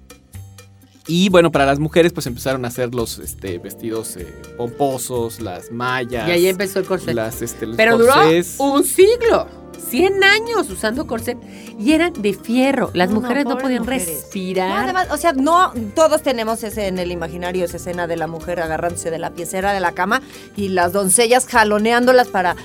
Y 1.07 1.29
bueno, 1.29 1.51
para 1.51 1.65
las 1.65 1.79
mujeres 1.79 2.13
pues 2.13 2.27
empezaron 2.27 2.63
a 2.65 2.69
hacer 2.69 2.93
los 2.95 3.19
este, 3.19 3.57
vestidos 3.57 4.15
eh, 4.17 4.33
pomposos, 4.57 5.41
las 5.41 5.71
mallas. 5.71 6.27
Y 6.27 6.31
ahí 6.31 6.47
empezó 6.47 6.79
el 6.79 6.85
corset. 6.85 7.13
las, 7.13 7.41
este, 7.41 7.65
los 7.65 7.75
Pero 7.75 7.97
duró 7.97 8.13
un 8.59 8.83
siglo. 8.83 9.47
100 9.89 10.23
años 10.23 10.69
usando 10.69 11.05
corset. 11.05 11.37
Y 11.77 11.91
eran 11.91 12.13
de 12.13 12.33
fierro. 12.33 12.89
Las 12.93 13.09
No, 13.09 13.19
mujeres 13.19 13.45
no, 13.45 13.57
podían 13.57 13.81
mujeres. 13.83 14.07
respirar. 14.07 14.69
No, 14.69 14.75
además, 14.85 15.07
o 15.11 15.17
sea, 15.17 15.33
no 15.33 15.73
todos 15.93 16.21
tenemos 16.21 16.63
ese 16.63 16.87
en 16.87 16.97
el 16.99 17.11
imaginario, 17.11 17.65
esa 17.65 17.77
escena 17.77 18.07
de 18.07 18.15
la 18.15 18.27
mujer 18.27 18.59
agarrándose 18.61 19.11
de 19.11 19.19
la 19.19 19.31
piecera 19.31 19.73
de 19.73 19.81
la 19.81 19.91
cama 19.91 20.21
y 20.55 20.69
las 20.69 20.93
doncellas 20.93 21.45
jaloneándolas 21.47 22.29
para. 22.29 22.55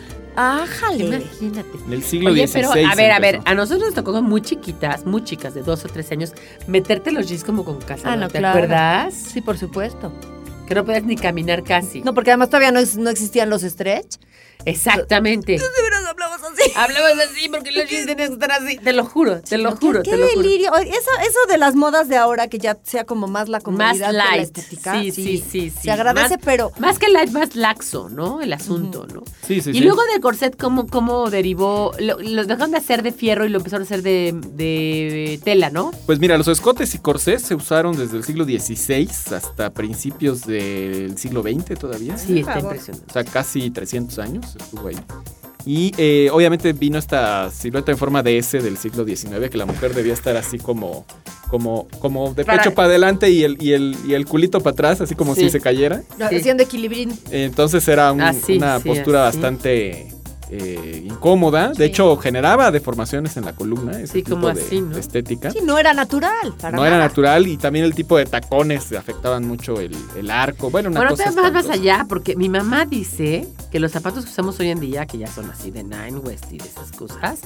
¡Ájale! 0.41 1.05
Imagínate. 1.05 1.78
En 1.84 1.93
el 1.93 2.03
siglo 2.05 2.30
Oye, 2.30 2.47
XVI. 2.47 2.61
pero 2.61 2.70
a 2.70 2.95
ver, 2.95 3.11
a 3.11 3.18
ver, 3.18 3.41
a 3.45 3.55
nosotros 3.55 3.86
nos 3.86 3.95
tocó 3.95 4.22
muy 4.22 4.41
chiquitas, 4.41 5.05
muy 5.05 5.24
chicas, 5.24 5.53
de 5.53 5.62
dos 5.62 5.84
o 5.84 5.89
tres 5.89 6.12
años, 6.12 6.32
meterte 6.68 7.11
los 7.11 7.28
jeans 7.28 7.43
como 7.43 7.64
con 7.64 7.80
casa. 7.80 8.12
Ah, 8.12 8.16
no, 8.16 8.28
¿Te 8.28 8.39
claro. 8.39 8.57
acuerdas? 8.57 9.14
Sí, 9.14 9.41
por 9.41 9.59
supuesto. 9.59 10.12
Que 10.68 10.76
no 10.76 10.84
podías 10.84 11.03
ni 11.03 11.16
caminar 11.16 11.64
casi. 11.64 12.03
No, 12.03 12.14
porque 12.14 12.30
además 12.30 12.51
todavía 12.51 12.70
no 12.70 13.11
existían 13.11 13.51
los 13.51 13.62
stretch. 13.62 14.18
Exactamente. 14.65 15.53
De 15.53 15.59
veras 15.83 16.05
hablamos 16.09 16.39
así. 16.43 16.73
Hablamos 16.77 17.11
así 17.31 17.49
porque 17.49 17.73
los 17.73 17.89
jeans 17.89 18.07
tenían 18.07 18.29
que 18.29 18.35
estar 18.35 18.53
así. 18.53 18.77
Te 18.79 18.93
lo 18.93 19.05
juro, 19.05 19.41
te 19.41 19.59
lo 19.59 19.77
juro, 19.77 20.03
qué 20.03 20.11
te 20.11 20.17
lo 20.17 20.29
juro. 20.29 20.43
delirio. 20.43 20.75
Eso, 20.77 21.11
eso 21.23 21.39
de 21.49 21.59
las 21.59 21.75
modas 21.75 22.09
de 22.09 22.17
ahora, 22.17 22.49
que 22.49 22.59
ya 22.59 22.77
sea 22.85 23.05
como 23.05 23.27
más 23.27 23.49
la 23.49 23.59
Más 23.59 23.65
comodidad 23.65 23.93
que 24.09 24.13
la 24.13 24.25
light. 24.25 24.43
estética. 24.45 25.01
Sí, 25.01 25.11
sí, 25.13 25.23
sí, 25.51 25.71
sí. 25.71 25.73
Se 25.83 25.91
agradece, 25.91 26.37
Más- 26.37 26.45
pero 26.45 26.73
Más 26.79 26.99
que 26.99 27.09
light, 27.09 27.31
más 27.31 27.55
laxo, 27.57 28.09
¿no? 28.09 28.41
El 28.41 28.53
asunto, 28.53 29.07
¿no? 29.13 29.23
Sí, 29.47 29.61
sí, 29.61 29.71
y 29.71 29.75
sí. 29.75 29.81
luego 29.81 30.03
del 30.13 30.21
corset, 30.21 30.57
¿cómo, 30.57 30.87
cómo 30.87 31.31
derivó? 31.31 31.93
Lo, 31.99 32.19
lo 32.21 32.45
dejaron 32.45 32.71
de 32.73 32.79
hacer 32.79 33.03
de 33.03 33.13
fierro 33.13 33.45
y 33.47 33.49
lo 33.49 33.59
empezaron 33.59 33.83
a 33.83 33.87
hacer 33.87 34.03
de, 34.03 34.35
de 34.53 35.41
tela, 35.45 35.71
¿no? 35.71 35.91
Pues 36.07 36.19
mira, 36.19 36.37
los 36.37 36.49
escotes 36.49 36.95
y 36.95 36.99
corsés 36.99 37.43
se 37.43 37.55
usaron 37.55 37.97
desde 37.97 38.17
el 38.17 38.25
siglo 38.25 38.45
XVI 38.45 39.09
hasta 39.35 39.71
principios 39.71 40.43
del 40.47 41.17
siglo 41.19 41.43
XX 41.43 41.79
todavía. 41.79 42.17
Sí, 42.19 42.41
está 42.41 42.59
impresionante. 42.61 43.07
O 43.09 43.13
sea, 43.13 43.25
casi 43.25 43.71
300 43.71 44.19
años 44.19 44.48
estuvo 44.57 44.89
ahí. 44.89 44.97
Y 45.67 45.93
eh, 45.99 46.31
obviamente 46.33 46.73
vino 46.73 46.99
esta 46.99 47.51
silueta 47.51 47.93
en 47.93 47.99
forma 47.99 48.23
de 48.23 48.39
S 48.39 48.59
del 48.61 48.79
siglo 48.79 49.05
XIX, 49.05 49.51
que 49.51 49.59
la 49.59 49.67
mujer 49.67 49.93
debía 49.95 50.15
estar 50.15 50.35
así 50.37 50.59
como, 50.59 51.05
como, 51.49 51.89
como 51.99 52.33
de 52.33 52.45
Para- 52.45 52.63
pecho 52.63 52.75
para 52.75 52.89
adelante 52.89 53.29
y 53.31 53.43
el, 53.45 53.61
y, 53.63 53.73
el, 53.73 53.95
y 54.07 54.15
el 54.15 54.25
culito 54.25 54.61
para 54.61 54.73
atrás, 54.73 55.01
así 55.03 55.15
como 55.15 55.35
Sí. 55.35 55.43
si 55.43 55.51
se 55.51 55.61
cayera. 55.61 56.03
Sí. 56.17 56.23
haciendo 56.37 56.63
equilibrín. 56.63 57.19
Entonces 57.31 57.87
era 57.89 58.13
un- 58.13 58.23
Así, 58.23 58.57
una 58.57 58.79
sí, 58.81 58.89
postura 58.89 59.23
bastante 59.23 60.09
eh, 60.51 61.03
incómoda. 61.05 61.69
De 61.69 61.75
Sí. 61.75 61.83
hecho, 61.85 62.17
generaba 62.17 62.71
deformaciones 62.71 63.37
en 63.37 63.45
la 63.45 63.53
columna, 63.55 63.93
ese 63.93 64.07
Sí, 64.15 64.23
tipo 64.23 64.37
como 64.37 64.53
de, 64.53 64.63
así, 64.63 64.81
¿no? 64.81 64.95
de 64.95 65.01
estética. 65.01 65.51
Sí, 65.51 65.59
no 65.65 65.79
era 65.79 65.93
natural. 65.95 66.55
Para 66.61 66.77
no 66.77 66.85
era 66.87 66.99
natural 66.99 67.47
y 67.47 67.57
también 67.57 67.85
el 67.85 67.95
tipo 67.95 68.17
de 68.17 68.27
tacones 68.27 68.93
afectaban 68.93 69.47
mucho 69.47 69.81
el, 69.81 69.95
el 70.17 70.31
arco. 70.31 70.71
Bueno, 70.71 70.89
una 70.91 71.01
Bueno, 71.01 71.11
cosa 71.13 71.25
te 71.25 71.31
vas 71.31 71.37
más 71.37 71.65
espantosa. 71.65 71.73
allá, 71.75 72.07
porque 72.09 72.37
mi 72.37 72.49
mamá 72.49 72.85
dice 72.87 73.47
que 73.71 73.81
los 73.81 73.93
zapatos 73.93 74.25
que 74.25 74.31
usamos 74.31 74.59
hoy 74.61 74.71
en 74.71 74.81
día, 74.81 75.07
que 75.07 75.19
ya 75.19 75.27
son 75.27 75.51
así 75.51 75.71
de 75.71 75.83
Nine 75.85 76.19
West 76.19 76.47
y 76.53 76.59
de 76.59 76.65
esas 76.69 76.93
cosas, 76.93 77.41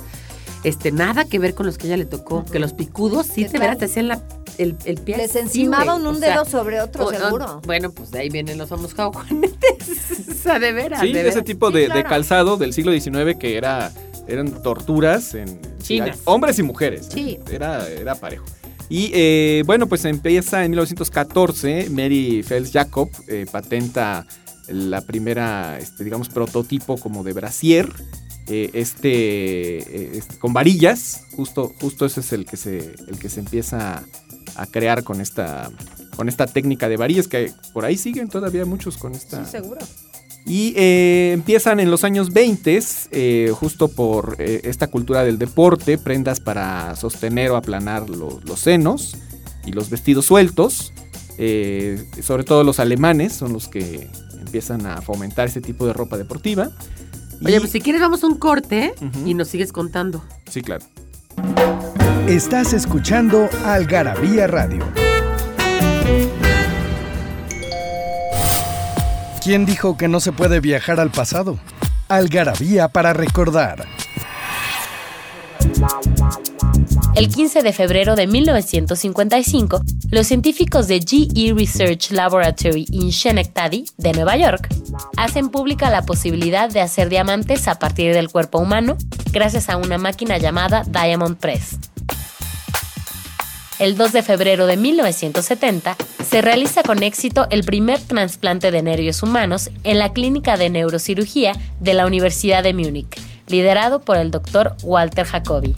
este, 0.64 0.92
nada 0.92 1.24
que 1.24 1.38
ver 1.40 1.54
con 1.54 1.66
los 1.66 1.78
que 1.78 1.88
ella 1.88 1.96
le 1.96 2.04
tocó. 2.06 2.44
Que 2.44 2.58
los 2.60 2.72
picudos 2.72 3.26
sí, 3.26 3.44
claro. 3.46 3.58
veras 3.60 3.78
te 3.78 3.84
hacían 3.86 4.06
la, 4.08 4.22
el, 4.58 4.76
el 4.84 4.98
pie. 5.00 5.16
Les 5.16 5.34
encimaban 5.36 6.00
un 6.06 6.16
O 6.16 6.18
sea, 6.18 6.30
dedo 6.34 6.44
sobre 6.44 6.80
otro, 6.80 7.04
o- 7.04 7.08
o- 7.08 7.12
seguro. 7.12 7.60
bueno, 7.66 7.90
pues 7.92 8.10
de 8.10 8.20
ahí 8.20 8.28
vienen 8.28 8.58
los 8.58 8.68
famosos 8.68 8.94
jaguanetes. 8.94 10.28
o 10.30 10.34
sea, 10.42 10.58
de 10.58 10.72
veras. 10.72 11.00
Sí, 11.00 11.08
de 11.08 11.12
de 11.14 11.18
veras. 11.20 11.36
ese 11.36 11.44
tipo 11.44 11.68
Sí, 11.70 11.78
de, 11.78 12.04
calzado 12.04 12.56
del 12.56 12.72
siglo 12.72 12.92
XIX 12.92 13.36
que 13.38 13.56
era 13.56 13.92
eran 14.28 14.62
torturas 14.62 15.34
en 15.34 15.60
Chinas. 15.82 16.18
hombres 16.24 16.58
y 16.58 16.62
mujeres. 16.62 17.08
Sí. 17.12 17.38
Era, 17.50 17.88
era 17.88 18.14
parejo. 18.14 18.44
Y 18.88 19.10
eh, 19.14 19.62
bueno, 19.66 19.86
pues 19.88 20.04
empieza 20.04 20.64
en 20.64 20.70
1914, 20.72 21.88
Mary 21.90 22.42
Fels 22.42 22.70
Jacob 22.72 23.08
eh, 23.28 23.46
patenta 23.50 24.26
la 24.68 25.00
primera, 25.00 25.78
este, 25.78 26.04
digamos, 26.04 26.28
prototipo 26.28 26.96
como 26.98 27.24
de 27.24 27.32
brasier. 27.32 27.88
eh, 28.48 28.70
este, 28.74 29.78
eh, 29.78 30.10
este, 30.14 30.38
con 30.38 30.52
varillas, 30.52 31.22
justo, 31.36 31.72
justo 31.80 32.04
ese 32.06 32.20
es 32.20 32.32
el 32.32 32.44
que 32.44 32.56
se, 32.56 32.78
el 33.08 33.18
que 33.18 33.28
se 33.28 33.40
empieza 33.40 34.02
a 34.56 34.66
crear 34.66 35.02
con 35.04 35.20
esta, 35.20 35.70
con 36.16 36.28
esta 36.28 36.46
técnica 36.46 36.88
de 36.88 36.96
varillas 36.96 37.28
que 37.28 37.52
por 37.72 37.84
ahí 37.84 37.96
siguen 37.96 38.28
todavía 38.28 38.64
muchos 38.64 38.96
con 38.96 39.12
esta, 39.14 39.44
Sí, 39.44 39.50
seguro. 39.50 39.80
y 40.46 40.74
eh, 40.76 41.30
empiezan 41.32 41.80
en 41.80 41.90
los 41.90 42.04
años 42.04 42.32
20, 42.32 42.80
eh, 43.12 43.52
justo 43.54 43.88
por 43.88 44.36
eh, 44.38 44.60
esta 44.64 44.88
cultura 44.88 45.24
del 45.24 45.38
deporte, 45.38 45.98
prendas 45.98 46.40
para 46.40 46.94
sostener 46.96 47.50
o 47.50 47.56
aplanar 47.56 48.10
lo- 48.10 48.40
los 48.44 48.60
senos 48.60 49.16
y 49.64 49.72
los 49.72 49.88
vestidos 49.90 50.26
sueltos. 50.26 50.92
Eh, 51.38 52.04
sobre 52.22 52.44
todo 52.44 52.62
los 52.62 52.78
alemanes 52.78 53.32
son 53.32 53.52
los 53.54 53.68
que 53.68 54.08
empiezan 54.38 54.84
a 54.86 55.00
fomentar 55.00 55.46
este 55.48 55.60
tipo 55.62 55.86
de 55.86 55.92
ropa 55.94 56.18
deportiva. 56.18 56.70
Oye, 57.44 57.56
Y- 57.56 57.58
pues 57.60 57.70
si 57.72 57.80
quieres 57.80 58.02
vamos 58.02 58.22
a 58.22 58.26
un 58.26 58.36
corte 58.36 58.92
y 59.24 59.34
nos 59.34 59.48
sigues 59.48 59.72
contando. 59.72 60.22
Sí, 60.50 60.60
claro. 60.60 60.84
Estás 62.28 62.72
escuchando 62.72 63.48
Algarabía 63.64 64.46
Radio. 64.46 64.84
¿Quién 69.42 69.66
dijo 69.66 69.96
que 69.96 70.08
no 70.08 70.20
se 70.20 70.32
puede 70.32 70.60
viajar 70.60 71.00
al 71.00 71.10
pasado? 71.10 71.58
Algarabía 72.08 72.88
para 72.88 73.12
recordar. 73.12 73.86
El 77.14 77.28
15 77.28 77.62
de 77.62 77.72
febrero 77.72 78.16
de 78.16 78.26
1955, 78.26 79.82
los 80.10 80.26
científicos 80.26 80.88
de 80.88 81.00
GE 81.00 81.52
Research 81.54 82.10
Laboratory 82.10 82.86
in 82.90 83.12
Schenectady, 83.12 83.84
de 83.98 84.12
Nueva 84.12 84.36
York, 84.36 84.68
hacen 85.16 85.50
pública 85.50 85.90
la 85.90 86.02
posibilidad 86.02 86.70
de 86.70 86.80
hacer 86.80 87.08
diamantes 87.08 87.68
a 87.68 87.78
partir 87.78 88.14
del 88.14 88.30
cuerpo 88.30 88.58
humano 88.58 88.96
gracias 89.30 89.68
a 89.68 89.76
una 89.76 89.98
máquina 89.98 90.38
llamada 90.38 90.84
Diamond 90.86 91.36
Press. 91.36 91.78
el 93.78 93.96
2 93.96 94.12
de 94.12 94.22
febrero 94.22 94.66
de 94.66 94.76
1970, 94.76 95.96
se 96.24 96.40
realiza 96.40 96.82
con 96.82 97.02
éxito 97.02 97.46
el 97.50 97.64
primer 97.64 98.00
trasplante 98.00 98.70
de 98.70 98.80
nervios 98.80 99.22
humanos 99.22 99.70
en 99.82 99.98
la 99.98 100.12
clínica 100.12 100.56
de 100.56 100.70
neurocirugía 100.70 101.52
de 101.80 101.94
la 101.94 102.06
Universidad 102.06 102.62
de 102.62 102.74
Múnich, 102.74 103.18
liderado 103.48 104.00
por 104.00 104.16
el 104.18 104.30
doctor 104.30 104.76
Walter 104.82 105.26
Jacobi. 105.26 105.74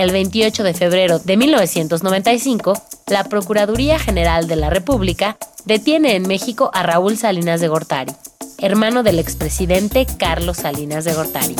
El 0.00 0.12
28 0.12 0.62
de 0.62 0.72
febrero 0.72 1.18
de 1.18 1.36
1995, 1.36 2.72
la 3.08 3.24
Procuraduría 3.24 3.98
General 3.98 4.48
de 4.48 4.56
la 4.56 4.70
República 4.70 5.36
detiene 5.66 6.16
en 6.16 6.26
México 6.26 6.70
a 6.72 6.82
Raúl 6.82 7.18
Salinas 7.18 7.60
de 7.60 7.68
Gortari, 7.68 8.14
hermano 8.56 9.02
del 9.02 9.18
expresidente 9.18 10.06
Carlos 10.18 10.56
Salinas 10.56 11.04
de 11.04 11.12
Gortari. 11.12 11.54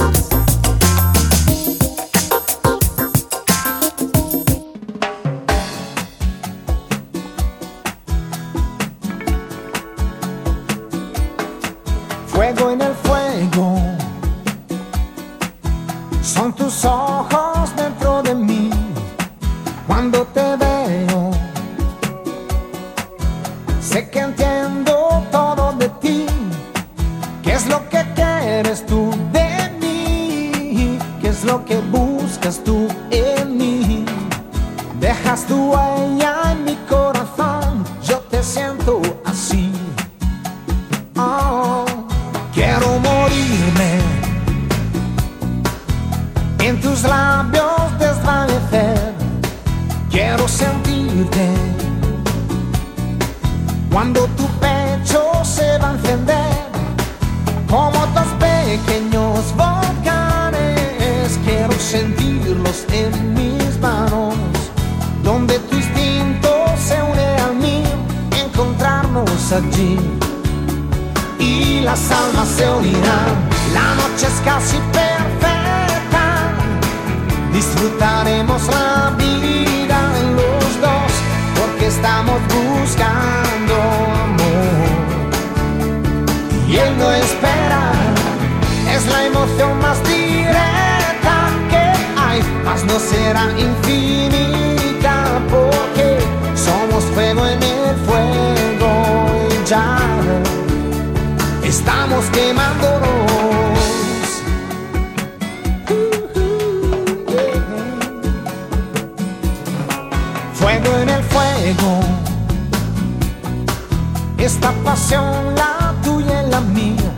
Esta 114.45 114.73
pasión, 114.85 115.55
la 115.55 115.95
tuya 116.03 116.43
y 116.43 116.51
la 116.51 116.61
mía, 116.61 117.13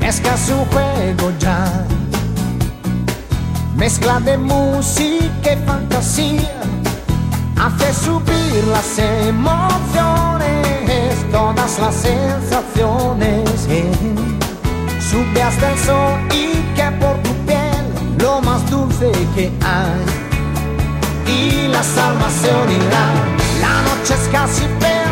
es 0.00 0.20
casi 0.20 0.52
un 0.52 0.64
juego 0.66 1.32
ya. 1.38 1.86
Mezcla 3.76 4.20
de 4.20 4.38
música 4.38 5.52
y 5.52 5.56
fantasía, 5.66 6.62
hace 7.60 7.92
subir 7.92 8.64
las 8.72 8.98
emociones, 8.98 9.94
todas 11.30 11.78
las 11.78 11.94
sensaciones. 11.94 13.50
Sube 15.10 15.42
hasta 15.42 15.72
el 15.72 15.78
sol 15.78 16.18
y 16.32 16.54
que 16.74 16.90
por 17.00 17.16
tu 17.22 17.32
piel 17.46 17.84
lo 18.18 18.40
más 18.40 18.68
dulce 18.70 19.12
que 19.34 19.52
hay. 19.62 20.04
Y 21.26 21.68
las 21.68 21.98
almas 21.98 22.32
se 22.32 22.48
unirán, 22.48 23.36
la 23.60 23.82
noche 23.82 24.14
es 24.14 24.28
casi 24.32 24.62
perfecta. 24.62 25.03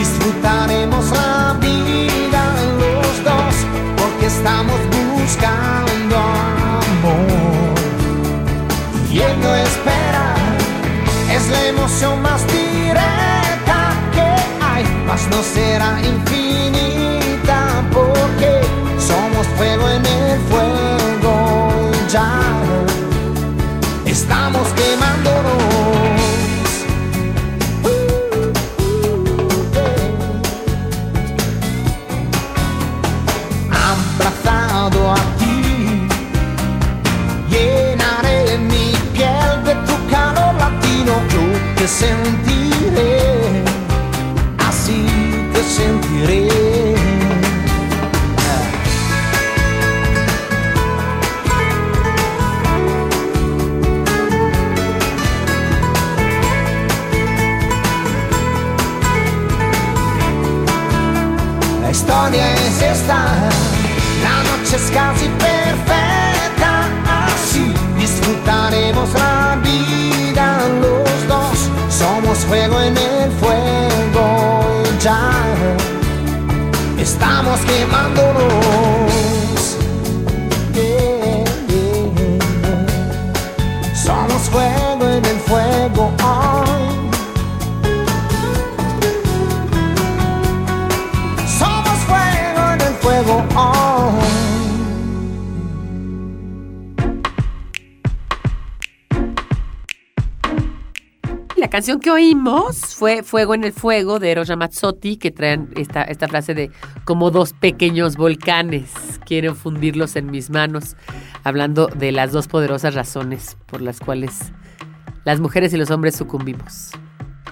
Disfrutaremos 0.00 1.10
la 1.10 1.58
vida 1.60 2.42
los 2.80 3.22
dos, 3.22 3.54
porque 3.98 4.26
estamos 4.28 4.78
buscando 4.96 6.16
amor 6.16 7.74
y 9.12 9.18
él 9.18 9.36
no 9.42 9.54
espera. 9.54 10.34
Es 11.30 11.46
la 11.50 11.66
emoción 11.66 12.22
más 12.22 12.46
directa 12.46 13.92
que 14.14 14.26
hay, 14.64 14.84
mas 15.06 15.28
no 15.32 15.42
será 15.42 16.00
infinita 16.00 17.58
porque 17.92 18.62
somos 18.98 19.46
fuego 19.58 19.86
en 19.86 20.06
el 20.06 20.40
fuego 20.48 21.34
ya 22.08 22.40
estamos 24.06 24.66
quemándonos. 24.78 25.99
Sentiré, 41.90 43.64
así 44.68 45.06
te 45.52 45.62
sentiré. 45.62 46.48
La 61.82 61.90
historia 61.90 62.54
es 62.54 62.82
esta, 62.82 63.18
la 64.22 64.36
noche 64.48 64.76
es 64.76 64.90
casi 64.92 65.26
perfecta, 65.28 66.72
así 67.26 67.74
disfrutaremos 67.98 69.12
la 69.14 69.29
fuego 72.50 72.80
en 72.80 72.98
el 72.98 73.30
fuego 73.30 74.26
ya 74.98 75.30
estamos 76.98 77.60
quemándonos. 77.60 78.40
Somos 83.94 84.42
fuego 84.50 85.04
en 85.16 85.24
el 85.24 85.38
fuego 85.48 86.12
hoy. 86.24 87.10
Somos 91.56 91.98
fuego 92.08 92.72
en 92.74 92.80
el 92.80 92.94
fuego 92.94 93.44
hoy. 93.54 93.79
Canción 101.70 102.00
que 102.00 102.10
oímos 102.10 102.94
fue 102.94 103.22
Fuego 103.22 103.54
en 103.54 103.64
el 103.64 103.72
Fuego 103.72 104.18
de 104.18 104.30
Eros 104.30 104.48
Ramazzotti, 104.48 105.16
que 105.16 105.30
traen 105.30 105.70
esta, 105.76 106.02
esta 106.02 106.28
frase 106.28 106.52
de 106.52 106.70
como 107.04 107.30
dos 107.30 107.54
pequeños 107.54 108.16
volcanes, 108.16 108.90
quiero 109.24 109.54
fundirlos 109.54 110.16
en 110.16 110.30
mis 110.30 110.50
manos, 110.50 110.96
hablando 111.44 111.86
de 111.86 112.12
las 112.12 112.32
dos 112.32 112.48
poderosas 112.48 112.94
razones 112.94 113.56
por 113.66 113.80
las 113.80 114.00
cuales 114.00 114.52
las 115.24 115.40
mujeres 115.40 115.72
y 115.72 115.76
los 115.76 115.90
hombres 115.90 116.16
sucumbimos. 116.16 116.90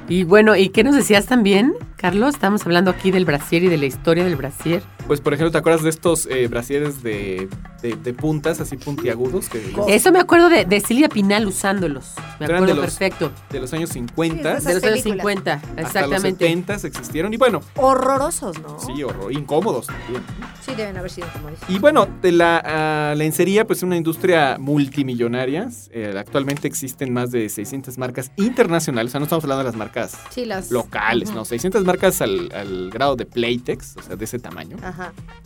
Y 0.08 0.24
bueno, 0.24 0.56
¿y 0.56 0.70
qué 0.70 0.84
nos 0.84 0.94
decías 0.94 1.26
también? 1.26 1.74
Carlos, 1.96 2.34
estamos 2.34 2.64
hablando 2.64 2.90
aquí 2.90 3.10
del 3.10 3.24
brasier 3.24 3.64
y 3.64 3.68
de 3.68 3.78
la 3.78 3.86
historia 3.86 4.24
del 4.24 4.36
brasier. 4.36 4.82
Pues, 5.08 5.20
por 5.22 5.32
ejemplo, 5.34 5.50
¿te 5.50 5.58
acuerdas 5.58 5.82
de 5.82 5.88
estos 5.90 6.26
eh, 6.26 6.46
brasieres 6.48 7.02
de, 7.02 7.48
de- 7.82 7.96
de 7.96 8.12
puntas, 8.14 8.60
así 8.60 8.76
puntiagudos? 8.76 9.48
Que 9.48 9.74
Eso 9.88 10.12
me 10.12 10.20
acuerdo 10.20 10.50
de, 10.50 10.66
de 10.66 10.80
Silvia 10.80 11.08
Pinal 11.08 11.46
usándolos. 11.46 12.12
Me 12.38 12.44
Eran 12.46 12.56
acuerdo 12.58 12.74
de 12.74 12.80
los- 12.82 12.90
perfecto. 12.98 13.32
de 13.50 13.58
los 13.60 13.72
años 13.72 13.88
50 13.90 14.60
Sí, 14.60 14.66
De 14.66 14.74
los 14.74 14.84
años 14.84 15.00
películas. 15.02 15.04
50, 15.06 15.52
hasta 15.54 15.72
los 15.80 15.86
exactamente. 15.86 16.44
70 16.46 16.74
existieron. 16.74 17.32
Y 17.32 17.38
bueno, 17.38 17.60
Horrorosos, 17.76 18.60
¿no? 18.60 18.78
sí, 18.80 19.02
horror, 19.02 19.32
incómodos 19.32 19.86
también. 19.86 20.22
Sí, 20.60 20.72
deben 20.76 20.98
haber 20.98 21.10
sido 21.10 21.26
como 21.32 21.48
dices. 21.48 21.64
Y 21.70 21.78
bueno, 21.78 22.06
de 22.20 22.32
la 22.32 22.62
ah, 22.62 23.14
lencería, 23.16 23.66
pues 23.66 23.78
es 23.78 23.82
una 23.84 23.96
industria 23.96 24.58
multimillonaria. 24.60 25.70
Eh, 25.90 26.14
actualmente 26.18 26.68
existen 26.68 27.14
más 27.14 27.30
de 27.30 27.48
600 27.48 27.96
marcas 27.96 28.30
internacionales. 28.36 29.10
O 29.10 29.12
sea, 29.12 29.20
no 29.20 29.24
estamos 29.24 29.44
hablando 29.44 29.60
de 29.64 29.70
las 29.70 29.76
marcas 29.76 30.18
Sí, 30.28 30.44
las 30.44 30.70
locales. 30.70 31.32
¿no? 31.32 31.46
600 31.46 31.82
marcas 31.86 32.20
al, 32.20 32.52
al 32.52 32.90
grado 32.90 33.16
de 33.16 33.24
Playtex, 33.24 33.96
o 33.96 34.02
sea, 34.02 34.16
de 34.16 34.24
ese 34.26 34.38
tamaño. 34.38 34.76
Ajá. 34.82 34.97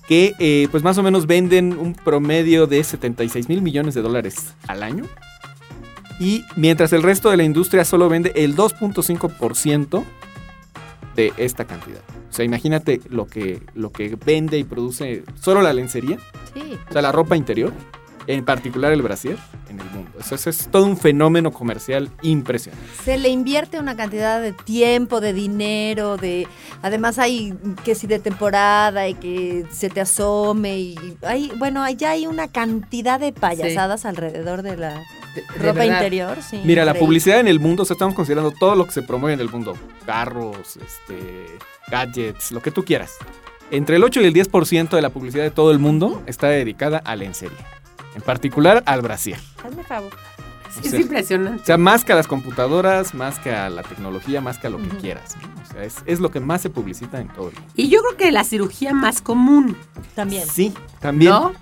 Que 0.09 0.35
eh, 0.39 0.69
pues 0.71 0.83
más 0.83 0.99
o 0.99 1.03
menos 1.03 1.27
venden 1.27 1.79
un 1.79 1.95
promedio 1.95 2.67
de 2.67 2.83
76 2.83 3.49
mil 3.49 3.63
millones 3.63 3.95
de 3.95 4.03
dólares 4.03 4.55
al 4.67 4.83
año. 4.83 5.05
Y 6.21 6.45
mientras 6.57 6.93
el 6.93 7.03
resto 7.03 7.31
de 7.31 7.37
la 7.37 7.43
industria 7.45 7.85
solo 7.85 8.09
vende 8.09 8.33
el 8.37 8.55
2.5% 8.57 10.05
de 11.17 11.33
esta 11.37 11.65
cantidad. 11.65 12.01
O 12.31 12.33
sea, 12.35 12.45
imagínate 12.45 13.01
lo 13.09 13.27
que, 13.27 13.61
lo 13.75 13.93
que 13.93 14.17
vende 14.25 14.59
y 14.59 14.65
produce 14.65 15.25
solo 15.41 15.61
la 15.63 15.73
lencería, 15.73 16.19
Sí. 16.55 16.79
o 16.89 16.93
sea, 16.93 17.03
la 17.03 17.13
ropa 17.13 17.37
interior, 17.37 17.73
en 18.27 18.45
particular 18.45 18.93
el 18.93 19.03
brasier, 19.03 19.37
en 19.69 19.81
el 19.81 19.87
mundo. 19.91 20.11
Eso, 20.21 20.35
eso 20.35 20.51
es 20.51 20.69
todo 20.71 20.85
un 20.87 20.97
fenómeno 20.97 21.51
comercial 21.51 22.11
impresionante. 22.23 22.87
Se 23.05 23.19
le 23.19 23.29
invierte 23.31 23.79
una 23.79 23.97
cantidad 23.97 24.41
de 24.41 24.53
tiempo, 24.53 25.21
de 25.21 25.33
dinero, 25.33 26.17
de 26.17 26.47
además 26.83 27.19
hay 27.19 27.55
que 27.85 27.95
si 27.95 28.07
de 28.07 28.19
temporada 28.19 29.09
y 29.09 29.15
que 29.15 29.65
se 29.71 29.89
te 29.91 30.01
asome 30.01 30.79
y 30.79 31.17
hay 31.23 31.51
bueno, 31.59 31.89
ya 31.91 32.11
hay 32.11 32.27
una 32.27 32.49
cantidad 32.49 33.19
de 33.19 33.33
payasadas 33.33 34.05
alrededor 34.05 34.63
de 34.63 34.77
la 34.77 34.91
De- 35.35 35.41
de 35.41 35.47
ropa 35.59 35.81
verdad. 35.81 35.97
interior, 35.97 36.39
sí. 36.49 36.61
Mira, 36.65 36.85
la 36.85 36.95
publicidad 36.95 37.41
en 37.41 37.49
el 37.49 37.59
mundo, 37.59 37.83
o 37.83 37.87
sea, 37.87 37.95
estamos 37.95 38.15
considerando 38.15 38.51
todo 38.53 38.75
lo 38.77 38.85
que 38.87 38.93
se 38.93 39.03
promueve 39.03 39.35
en 39.35 39.41
el 39.41 39.49
mundo. 39.49 39.75
Carros, 40.07 40.77
este, 40.77 41.47
gadgets, 41.91 42.53
lo 42.53 42.61
que 42.63 42.71
tú 42.71 42.85
quieras. 42.85 43.17
Entre 43.71 43.97
el 43.97 44.05
8 44.05 44.21
y 44.21 44.25
el 44.27 44.35
10% 44.35 44.91
de 44.91 45.01
la 45.03 45.09
publicidad 45.09 45.45
de 45.45 45.51
todo 45.51 45.71
el 45.73 45.79
mundo 45.79 46.23
está 46.27 46.49
dedicada 46.49 46.99
a 46.99 47.17
lencería. 47.17 47.57
En 48.15 48.23
particular 48.23 48.83
al 48.87 49.01
brasier. 49.03 49.39
Hazme 49.65 49.85
favor. 49.85 50.13
Sí, 50.71 50.81
O 50.85 50.87
es 50.87 50.95
impresionante. 51.01 51.63
O 51.63 51.67
sea, 51.67 51.77
más 51.77 52.03
que 52.05 52.13
a 52.13 52.17
las 52.17 52.27
computadoras, 52.27 53.13
más 53.15 53.39
que 53.39 53.53
a 53.53 53.69
la 53.69 53.83
tecnología, 53.83 54.41
más 54.41 54.57
que 54.59 54.69
a 54.69 54.71
lo 54.71 54.79
que 54.79 54.89
quieras. 54.97 55.37
¿no? 55.37 55.63
O 55.63 55.73
sea, 55.73 55.85
es, 55.85 55.97
es 56.07 56.19
lo 56.19 56.31
que 56.31 56.41
más 56.41 56.63
se 56.63 56.71
publicita 56.71 57.21
en 57.21 57.29
todo 57.29 57.49
el 57.51 57.55
mundo. 57.55 57.71
Y 57.75 57.89
yo 57.91 58.01
creo 58.01 58.17
que 58.17 58.33
la 58.33 58.43
cirugía 58.45 58.95
más 58.95 59.21
común, 59.21 59.77
También. 60.15 60.47
Sí, 60.47 60.73
también. 60.99 61.31
¿no? 61.31 61.53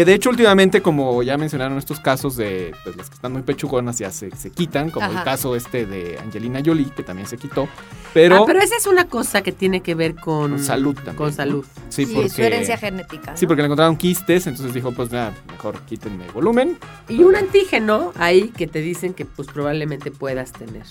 Que 0.00 0.06
de 0.06 0.14
hecho 0.14 0.30
últimamente, 0.30 0.80
como 0.80 1.22
ya 1.22 1.36
mencionaron 1.36 1.76
estos 1.76 2.00
casos 2.00 2.34
de 2.34 2.74
pues, 2.84 2.96
las 2.96 3.10
que 3.10 3.16
están 3.16 3.34
muy 3.34 3.42
pechugonas 3.42 3.98
ya 3.98 4.10
se, 4.10 4.34
se 4.34 4.50
quitan, 4.50 4.88
como 4.88 5.04
Ajá. 5.04 5.18
el 5.18 5.24
caso 5.26 5.54
este 5.54 5.84
de 5.84 6.18
Angelina 6.18 6.62
Jolie, 6.64 6.86
que 6.86 7.02
también 7.02 7.28
se 7.28 7.36
quitó. 7.36 7.68
Pero, 8.14 8.36
ah, 8.36 8.44
pero 8.46 8.60
esa 8.60 8.78
es 8.78 8.86
una 8.86 9.08
cosa 9.08 9.42
que 9.42 9.52
tiene 9.52 9.82
que 9.82 9.94
ver 9.94 10.14
con, 10.14 10.52
con 10.52 10.58
salud 10.58 10.94
también. 10.94 11.16
Con 11.16 11.26
¿no? 11.26 11.32
salud. 11.34 11.66
Sí, 11.90 12.06
Sí, 12.06 12.14
porque, 12.14 12.30
su 12.30 12.40
herencia 12.40 12.78
genética. 12.78 13.36
Sí, 13.36 13.46
porque 13.46 13.60
le 13.60 13.66
encontraron 13.66 13.98
quistes, 13.98 14.46
entonces 14.46 14.72
dijo, 14.72 14.90
pues 14.92 15.10
nada, 15.10 15.34
mejor 15.50 15.78
quítenme 15.82 16.24
volumen. 16.30 16.78
Y 17.10 17.22
un 17.22 17.36
antígeno 17.36 18.14
ahí 18.16 18.48
que 18.56 18.66
te 18.66 18.80
dicen 18.80 19.12
que 19.12 19.26
pues 19.26 19.48
probablemente 19.48 20.10
puedas 20.10 20.52
tener 20.52 20.84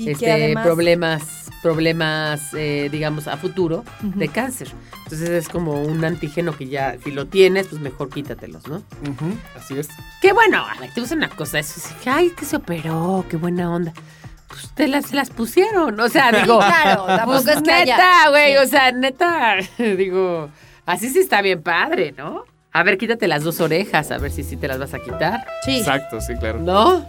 y 0.00 0.04
que 0.06 0.12
este, 0.12 0.32
además 0.32 0.64
problemas, 0.66 1.22
problemas, 1.62 2.54
eh, 2.54 2.88
digamos, 2.90 3.28
a 3.28 3.36
futuro 3.36 3.84
Ujú. 4.06 4.18
de 4.18 4.28
cáncer. 4.28 4.68
Entonces 5.04 5.28
es 5.30 5.48
como 5.48 5.82
un 5.82 6.04
antígeno 6.04 6.56
que 6.56 6.68
ya, 6.68 6.96
si 7.02 7.10
lo 7.10 7.26
tienes, 7.26 7.66
pues 7.68 7.80
mejor 7.80 8.10
quítatelos, 8.10 8.66
¿no? 8.68 8.82
Así 9.56 9.78
es. 9.78 9.88
Qué 10.22 10.32
bueno, 10.32 10.64
a 10.64 10.78
ver, 10.80 10.92
te 10.94 11.00
gusta 11.00 11.14
una 11.16 11.28
cosa, 11.28 11.58
eso 11.58 11.74
es, 11.80 12.06
ay, 12.06 12.30
que 12.30 12.44
se 12.44 12.56
operó, 12.56 13.24
qué 13.28 13.36
buena 13.36 13.70
onda. 13.74 13.92
Pues 14.48 14.70
te 14.74 14.88
las, 14.88 15.06
se 15.06 15.14
las 15.16 15.30
pusieron, 15.30 15.98
o 16.00 16.08
sea, 16.08 16.32
digo, 16.32 16.58
claro, 16.58 17.06
tampoco 17.06 17.42
pues, 17.44 17.56
es 17.56 17.62
neta, 17.62 18.30
güey, 18.30 18.52
sí. 18.52 18.58
o 18.58 18.66
sea, 18.66 18.90
neta, 18.92 19.56
digo, 19.78 20.48
así 20.86 21.08
sí 21.08 21.18
está 21.20 21.40
bien 21.42 21.62
padre, 21.62 22.12
¿no? 22.16 22.44
A 22.72 22.82
ver, 22.84 22.98
quítate 22.98 23.26
las 23.28 23.42
dos 23.42 23.60
orejas, 23.60 24.10
a 24.12 24.18
ver 24.18 24.30
si 24.30 24.42
sí 24.44 24.56
te 24.56 24.68
las 24.68 24.78
vas 24.78 24.94
a 24.94 25.00
quitar, 25.00 25.44
Sí. 25.64 25.78
Exacto, 25.78 26.20
sí, 26.20 26.34
claro. 26.38 26.60
¿no? 26.60 27.04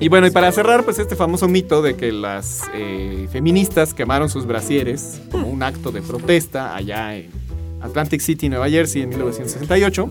Y 0.00 0.08
bueno, 0.08 0.26
y 0.26 0.30
para 0.30 0.50
cerrar, 0.52 0.84
pues 0.84 0.98
este 0.98 1.14
famoso 1.16 1.48
mito 1.48 1.80
de 1.80 1.96
que 1.96 2.10
las 2.10 2.62
eh, 2.74 3.28
feministas 3.30 3.94
quemaron 3.94 4.28
sus 4.28 4.46
brasieres 4.46 5.20
como 5.30 5.46
un 5.46 5.62
acto 5.62 5.92
de 5.92 6.02
protesta 6.02 6.74
allá 6.74 7.16
en 7.16 7.30
Atlantic 7.80 8.20
City, 8.20 8.48
Nueva 8.48 8.68
Jersey, 8.68 9.02
en 9.02 9.10
1968, 9.10 10.10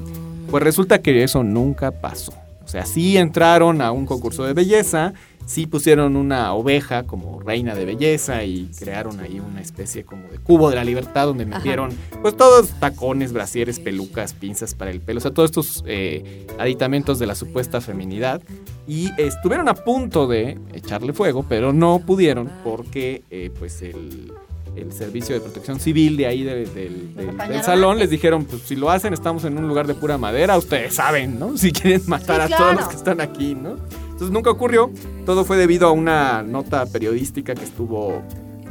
pues 0.49 0.63
resulta 0.63 1.01
que 1.01 1.24
eso 1.24 1.43
nunca 1.43 1.91
pasó. 1.91 2.34
O 2.63 2.67
sea, 2.67 2.86
sí 2.86 3.17
entraron 3.17 3.82
a 3.82 3.91
un 3.91 4.05
concurso 4.05 4.45
de 4.45 4.53
belleza, 4.53 5.13
sí 5.45 5.67
pusieron 5.67 6.15
una 6.15 6.53
oveja 6.53 7.03
como 7.03 7.41
reina 7.41 7.76
de 7.76 7.86
belleza 7.86 8.43
y 8.43 8.69
crearon 8.80 9.19
ahí 9.19 9.39
una 9.39 9.59
especie 9.59 10.05
como 10.05 10.30
de 10.30 10.38
cubo 10.38 10.69
de 10.69 10.78
la 10.78 10.84
libertad 10.86 11.26
donde 11.26 11.43
Ajá. 11.43 11.57
metieron 11.57 11.91
pues 12.22 12.38
todos 12.38 12.69
tacones, 12.80 13.34
brasieres, 13.34 13.80
pelucas, 13.80 14.34
pinzas 14.34 14.74
para 14.74 14.91
el 14.91 15.01
pelo, 15.01 15.17
o 15.17 15.22
sea, 15.22 15.32
todos 15.32 15.49
estos 15.49 15.84
eh, 15.86 16.47
aditamentos 16.57 17.19
de 17.19 17.28
la 17.28 17.36
supuesta 17.36 17.82
feminidad 17.82 18.41
y 18.88 19.10
estuvieron 19.18 19.70
a 19.70 19.74
punto 19.76 20.28
de 20.28 20.58
echarle 20.74 21.14
fuego, 21.14 21.46
pero 21.48 21.72
no 21.74 22.00
pudieron 22.00 22.50
porque 22.64 23.24
eh, 23.30 23.52
pues 23.58 23.82
el, 23.82 24.34
el 24.76 24.92
servicio 24.92 25.36
de 25.36 25.42
protección 25.42 25.80
civil 25.80 26.18
de 26.18 26.28
ahí 26.28 26.44
de- 26.44 26.66
del- 26.66 27.64
salón 27.64 28.00
les 28.00 28.10
dijeron, 28.10 28.46
pues 28.46 28.64
si 28.64 28.76
lo 28.76 28.90
hacen 28.90 29.14
estamos 29.14 29.44
en 29.46 29.58
un 29.58 29.68
lugar 29.68 29.86
de 29.88 29.94
pura 29.94 30.18
madera, 30.18 30.58
ustedes 30.58 30.96
saben, 30.96 31.40
¿no? 31.40 31.58
Si 31.58 31.72
quieren 31.72 32.02
matar 32.08 32.48
Sí, 32.48 32.54
a 32.54 32.58
todos 32.58 32.76
los 32.76 32.88
que 32.88 32.96
están 32.96 33.22
aquí, 33.22 33.54
¿no? 33.56 33.78
Entonces 34.06 34.32
nunca 34.32 34.50
ocurrió, 34.52 34.92
todo 35.26 35.46
fue 35.46 35.58
debido 35.58 35.88
a 35.88 35.92
una 35.92 36.44
nota 36.44 36.86
periodística 36.86 37.56
que 37.56 37.64
estuvo 37.64 38.22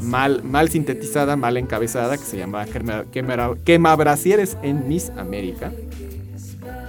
mal, 0.00 0.42
mal 0.44 0.68
sintetizada, 0.70 1.36
mal 1.36 1.56
encabezada, 1.56 2.16
que 2.16 2.24
se 2.24 2.36
llamaba 2.38 2.66
Quema- 2.66 3.04
Quema- 3.12 3.56
Quemabrasieres 3.64 4.56
en 4.62 4.88
Miss 4.88 5.10
América. 5.16 5.72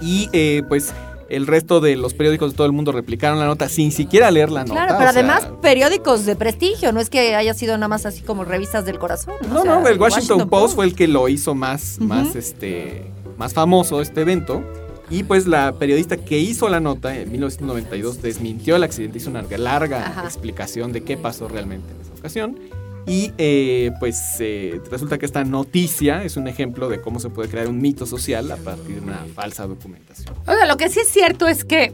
Y 0.00 0.28
eh, 0.32 0.62
pues 0.68 0.92
el 1.28 1.46
resto 1.46 1.80
de 1.80 1.96
los 1.96 2.14
periódicos 2.14 2.52
de 2.52 2.56
todo 2.56 2.66
el 2.66 2.72
mundo 2.72 2.92
replicaron 2.92 3.38
la 3.38 3.46
nota 3.46 3.68
sin 3.68 3.92
siquiera 3.92 4.30
leer 4.30 4.50
la 4.50 4.64
nota. 4.64 4.74
Claro, 4.74 4.94
pero 4.98 5.12
sea, 5.12 5.20
además 5.20 5.48
periódicos 5.60 6.24
de 6.26 6.36
prestigio, 6.36 6.92
no 6.92 7.00
es 7.00 7.10
que 7.10 7.34
haya 7.34 7.54
sido 7.54 7.76
nada 7.76 7.88
más 7.88 8.06
así 8.06 8.22
como 8.22 8.44
revistas 8.44 8.84
del 8.84 8.98
corazón. 8.98 9.34
No, 9.48 9.60
O 9.60 9.62
sea, 9.62 9.80
no, 9.80 9.88
el 9.88 10.00
Washington, 10.00 10.48
Post 10.48 10.74
fue 10.74 10.86
el 10.86 10.94
que 10.94 11.08
lo 11.08 11.28
hizo 11.28 11.54
más, 11.54 11.98
más, 12.00 12.36
este, 12.36 13.10
más 13.38 13.54
famoso 13.54 14.00
este 14.00 14.22
evento. 14.22 14.62
Y 15.10 15.24
pues 15.24 15.46
la 15.46 15.72
periodista 15.72 16.16
que 16.16 16.38
hizo 16.38 16.68
la 16.70 16.80
nota 16.80 17.14
en 17.14 17.30
1992 17.30 18.22
desmintió 18.22 18.76
el 18.76 18.82
accidente, 18.82 19.18
hizo 19.18 19.28
una 19.28 19.42
larga 19.58 20.06
Ajá. 20.06 20.24
explicación 20.24 20.92
de 20.92 21.02
qué 21.02 21.18
pasó 21.18 21.48
realmente 21.48 21.92
en 21.92 22.00
esa 22.00 22.14
ocasión. 22.14 22.58
Y 23.06 23.32
eh, 23.38 23.90
pues 23.98 24.36
eh, 24.38 24.80
resulta 24.90 25.18
que 25.18 25.26
esta 25.26 25.42
noticia 25.44 26.22
es 26.22 26.36
un 26.36 26.46
ejemplo 26.46 26.88
de 26.88 27.00
cómo 27.00 27.18
se 27.18 27.30
puede 27.30 27.48
crear 27.48 27.68
un 27.68 27.80
mito 27.80 28.06
social 28.06 28.50
a 28.52 28.56
partir 28.56 28.96
de 28.96 29.00
una 29.00 29.24
falsa 29.34 29.66
documentación. 29.66 30.34
O 30.46 30.52
sea, 30.52 30.66
lo 30.66 30.76
que 30.76 30.88
sí 30.88 31.00
es 31.00 31.08
cierto 31.08 31.48
es 31.48 31.64
que 31.64 31.92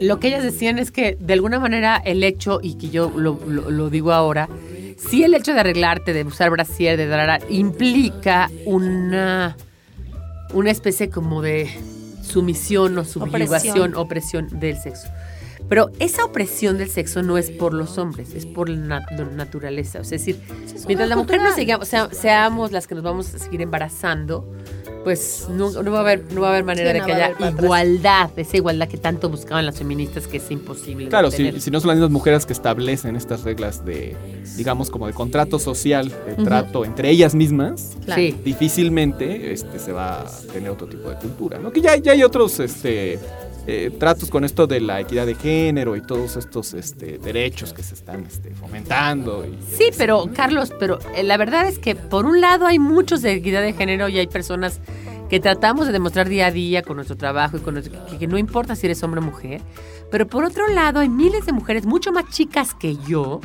lo 0.00 0.18
que 0.20 0.28
ellas 0.28 0.42
decían 0.42 0.78
es 0.78 0.90
que 0.90 1.16
de 1.20 1.32
alguna 1.32 1.58
manera 1.60 1.96
el 2.04 2.22
hecho, 2.24 2.58
y 2.62 2.74
que 2.74 2.90
yo 2.90 3.10
lo, 3.16 3.38
lo- 3.46 3.70
lo 3.70 3.88
digo 3.88 4.12
ahora, 4.12 4.48
sí 4.98 5.22
el 5.24 5.32
hecho 5.34 5.54
de 5.54 5.60
arreglarte, 5.60 6.12
de 6.12 6.24
usar 6.24 6.50
brasier, 6.50 6.96
de 6.96 7.06
dar, 7.06 7.40
implica 7.48 8.50
una, 8.66 9.56
una 10.52 10.70
especie 10.70 11.08
como 11.08 11.40
de 11.40 11.70
sumisión 12.22 12.98
o 12.98 13.04
subyugación, 13.04 13.94
opresión 13.94 14.48
del 14.60 14.76
sexo. 14.76 15.08
Pero 15.72 15.90
esa 16.00 16.22
opresión 16.26 16.76
del 16.76 16.90
sexo 16.90 17.22
no 17.22 17.38
es 17.38 17.50
por 17.50 17.72
los 17.72 17.96
hombres, 17.96 18.34
es 18.34 18.44
por 18.44 18.68
la 18.68 19.00
nat- 19.00 19.16
la 19.16 19.24
naturaleza. 19.24 20.00
O 20.00 20.04
sea, 20.04 20.16
es 20.16 20.26
decir, 20.26 20.38
mientras 20.86 21.08
la 21.08 21.16
mujer 21.16 21.40
no 21.40 21.50
siga, 21.54 21.78
o 21.78 21.84
sea, 21.86 22.10
seamos 22.12 22.72
las 22.72 22.86
que 22.86 22.94
nos 22.94 23.02
vamos 23.02 23.34
a 23.34 23.38
seguir 23.38 23.62
embarazando, 23.62 24.46
pues 25.02 25.46
no, 25.48 25.70
no 25.82 25.90
va 25.90 25.98
a 25.98 26.00
haber, 26.02 26.30
no 26.34 26.42
va 26.42 26.48
a 26.48 26.50
haber 26.50 26.64
manera 26.64 26.90
Sí, 26.90 26.92
de 26.94 27.00
no 27.00 27.06
que 27.06 27.12
haya 27.14 27.26
atrás. 27.28 27.54
igualdad, 27.58 28.30
esa 28.36 28.56
igualdad 28.58 28.86
que 28.86 28.98
tanto 28.98 29.30
buscaban 29.30 29.64
las 29.64 29.78
feministas 29.78 30.26
que 30.28 30.36
es 30.36 30.50
imposible. 30.50 31.04
de 31.06 31.08
Claro, 31.10 31.30
si, 31.30 31.58
si 31.58 31.70
no 31.70 31.80
son 31.80 31.88
las 31.88 31.96
mismas 31.96 32.10
mujeres 32.10 32.44
que 32.44 32.52
establecen 32.52 33.16
estas 33.16 33.42
reglas 33.42 33.82
de, 33.82 34.14
digamos, 34.58 34.90
como 34.90 35.06
de 35.06 35.14
contrato 35.14 35.58
social, 35.58 36.10
de 36.26 36.34
Ujú. 36.34 36.44
trato 36.44 36.84
entre 36.84 37.08
ellas 37.08 37.34
mismas, 37.34 37.96
Claro. 38.04 38.20
Difícilmente 38.44 39.52
este, 39.54 39.78
se 39.78 39.92
va 39.92 40.20
a 40.20 40.26
tener 40.52 40.68
otro 40.68 40.86
tipo 40.86 41.08
de 41.08 41.16
cultura, 41.16 41.58
¿no? 41.58 41.72
Que 41.72 41.80
ya, 41.80 41.96
ya 41.96 42.12
hay 42.12 42.22
otros 42.22 42.60
este, 42.60 43.18
eh, 43.66 43.90
tratos 43.98 44.28
con 44.30 44.44
esto 44.44 44.66
de 44.66 44.80
la 44.80 45.00
equidad 45.00 45.24
de 45.26 45.34
género 45.36 45.94
y 45.96 46.00
todos 46.00 46.36
estos 46.36 46.74
este, 46.74 47.18
derechos 47.18 47.72
que 47.72 47.82
se 47.82 47.94
están 47.94 48.24
este, 48.24 48.50
fomentando. 48.54 49.44
y- 49.44 49.56
Sí, 49.76 49.90
pero 49.96 50.28
Carlos, 50.34 50.72
pero 50.80 50.98
eh, 51.14 51.22
la 51.22 51.36
verdad 51.36 51.66
es 51.68 51.78
que 51.78 51.94
por 51.94 52.26
un 52.26 52.40
lado 52.40 52.66
hay 52.66 52.78
muchos 52.78 53.22
de 53.22 53.32
equidad 53.34 53.62
de 53.62 53.72
género 53.72 54.08
y 54.08 54.18
hay 54.18 54.26
personas 54.26 54.80
que 55.30 55.38
tratamos 55.40 55.86
de 55.86 55.92
demostrar 55.92 56.28
día 56.28 56.46
a 56.46 56.50
día 56.50 56.82
con 56.82 56.96
nuestro 56.96 57.16
trabajo 57.16 57.56
y 57.56 57.60
con 57.60 57.74
nuestro- 57.74 58.04
que, 58.06 58.18
que 58.18 58.26
no 58.26 58.36
importa 58.36 58.74
si 58.76 58.86
eres 58.86 59.02
hombre 59.02 59.20
o 59.20 59.24
mujer, 59.24 59.62
pero 60.10 60.26
por 60.26 60.44
otro 60.44 60.66
lado 60.68 61.00
hay 61.00 61.08
miles 61.08 61.46
de 61.46 61.52
mujeres 61.52 61.86
mucho 61.86 62.12
más 62.12 62.28
chicas 62.30 62.74
que 62.74 62.96
yo. 63.06 63.40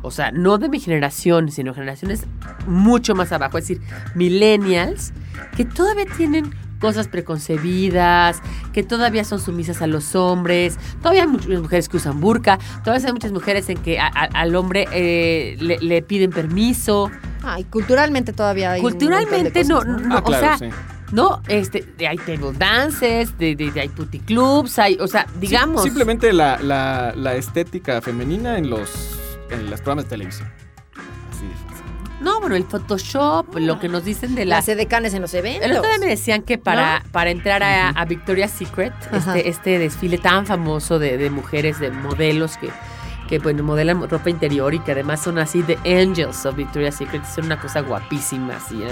O 0.00 0.10
sea, 0.10 0.30
no 0.32 0.56
de 0.56 0.70
mi 0.70 0.80
generación, 0.80 1.50
sino 1.50 1.74
generaciones 1.74 2.24
mucho 2.66 3.14
más 3.14 3.30
abajo. 3.30 3.58
Es 3.58 3.68
decir, 3.68 3.82
millennials 4.14 5.12
que 5.54 5.66
todavía 5.66 6.06
tienen 6.16 6.50
cosas 6.80 7.08
preconcebidas, 7.08 8.40
que 8.72 8.82
todavía 8.82 9.24
son 9.24 9.40
sumisas 9.40 9.82
a 9.82 9.86
los 9.86 10.14
hombres. 10.14 10.78
Todavía 11.00 11.22
hay 11.22 11.28
muchas 11.28 11.60
mujeres 11.60 11.88
que 11.88 11.96
usan 11.96 12.20
burka. 12.20 12.58
Todavía 12.84 13.06
hay 13.06 13.12
muchas 13.12 13.32
mujeres 13.32 13.68
en 13.68 13.78
que 13.78 13.98
a- 13.98 14.06
a- 14.06 14.24
al 14.40 14.54
hombre 14.56 14.86
eh, 14.92 15.56
le, 15.60 15.78
le 15.78 16.02
piden 16.02 16.30
permiso. 16.30 17.10
Ay, 17.42 17.64
culturalmente 17.64 18.32
todavía 18.32 18.72
hay 18.72 18.80
un 18.80 18.90
Culturalmente 18.90 19.64
montón 19.64 19.68
no, 19.68 19.80
de 19.84 19.86
cosas, 19.94 20.08
no, 20.08 20.16
Ah, 20.16 20.22
claro, 20.24 20.54
o 20.54 20.58
sea, 20.58 20.70
sí. 20.70 20.74
no, 21.12 21.42
este, 21.48 21.84
de- 21.98 22.08
hay 22.08 22.16
table 22.16 22.52
dances, 22.58 23.36
de, 23.38 23.54
de- 23.54 23.70
de- 23.70 23.80
hay 23.80 23.88
puti 23.88 24.18
clubs, 24.20 24.78
hay, 24.78 24.96
o 25.00 25.06
sea, 25.06 25.26
digamos. 25.40 25.82
Sí, 25.82 25.88
simplemente 25.88 26.32
la, 26.32 26.58
la- 26.58 27.12
la 27.16 27.34
estética 27.34 28.00
femenina 28.00 28.56
en 28.58 28.70
los, 28.70 29.18
en 29.50 29.68
los 29.70 29.80
programas 29.80 30.04
de 30.06 30.10
televisión. 30.10 30.48
No, 32.24 32.40
bueno, 32.40 32.56
el 32.56 32.64
Photoshop, 32.64 33.58
lo 33.58 33.78
que 33.78 33.88
nos 33.88 34.04
dicen 34.04 34.34
de 34.34 34.46
la. 34.46 34.56
Las 34.56 34.68
edecanes 34.68 35.12
en 35.14 35.20
los 35.22 35.34
eventos. 35.34 35.64
El 35.70 35.76
otro 35.76 35.88
día 35.90 35.98
me 35.98 36.06
decían 36.06 36.42
que 36.42 36.56
para, 36.58 37.04
para 37.12 37.30
entrar 37.30 37.62
a, 37.62 37.90
a 37.90 38.04
Victoria's 38.06 38.50
Secret, 38.50 38.92
Ajá. 39.12 39.36
este, 39.36 39.48
este 39.48 39.78
desfile 39.78 40.18
tan 40.18 40.46
famoso 40.46 40.98
de, 40.98 41.18
de 41.18 41.28
mujeres, 41.30 41.78
de 41.80 41.90
modelos 41.90 42.56
que, 42.56 42.70
que 43.28 43.38
bueno, 43.38 43.62
modelan 43.62 44.08
ropa 44.08 44.28
interior 44.30 44.74
y 44.74 44.80
que 44.80 44.92
además 44.92 45.22
son 45.22 45.38
así 45.38 45.62
de 45.62 45.78
angels 45.84 46.44
of 46.46 46.56
Victoria's 46.56 46.96
Secret, 46.96 47.24
son 47.24 47.46
una 47.46 47.58
cosa 47.58 47.80
guapísima, 47.80 48.56
así. 48.56 48.82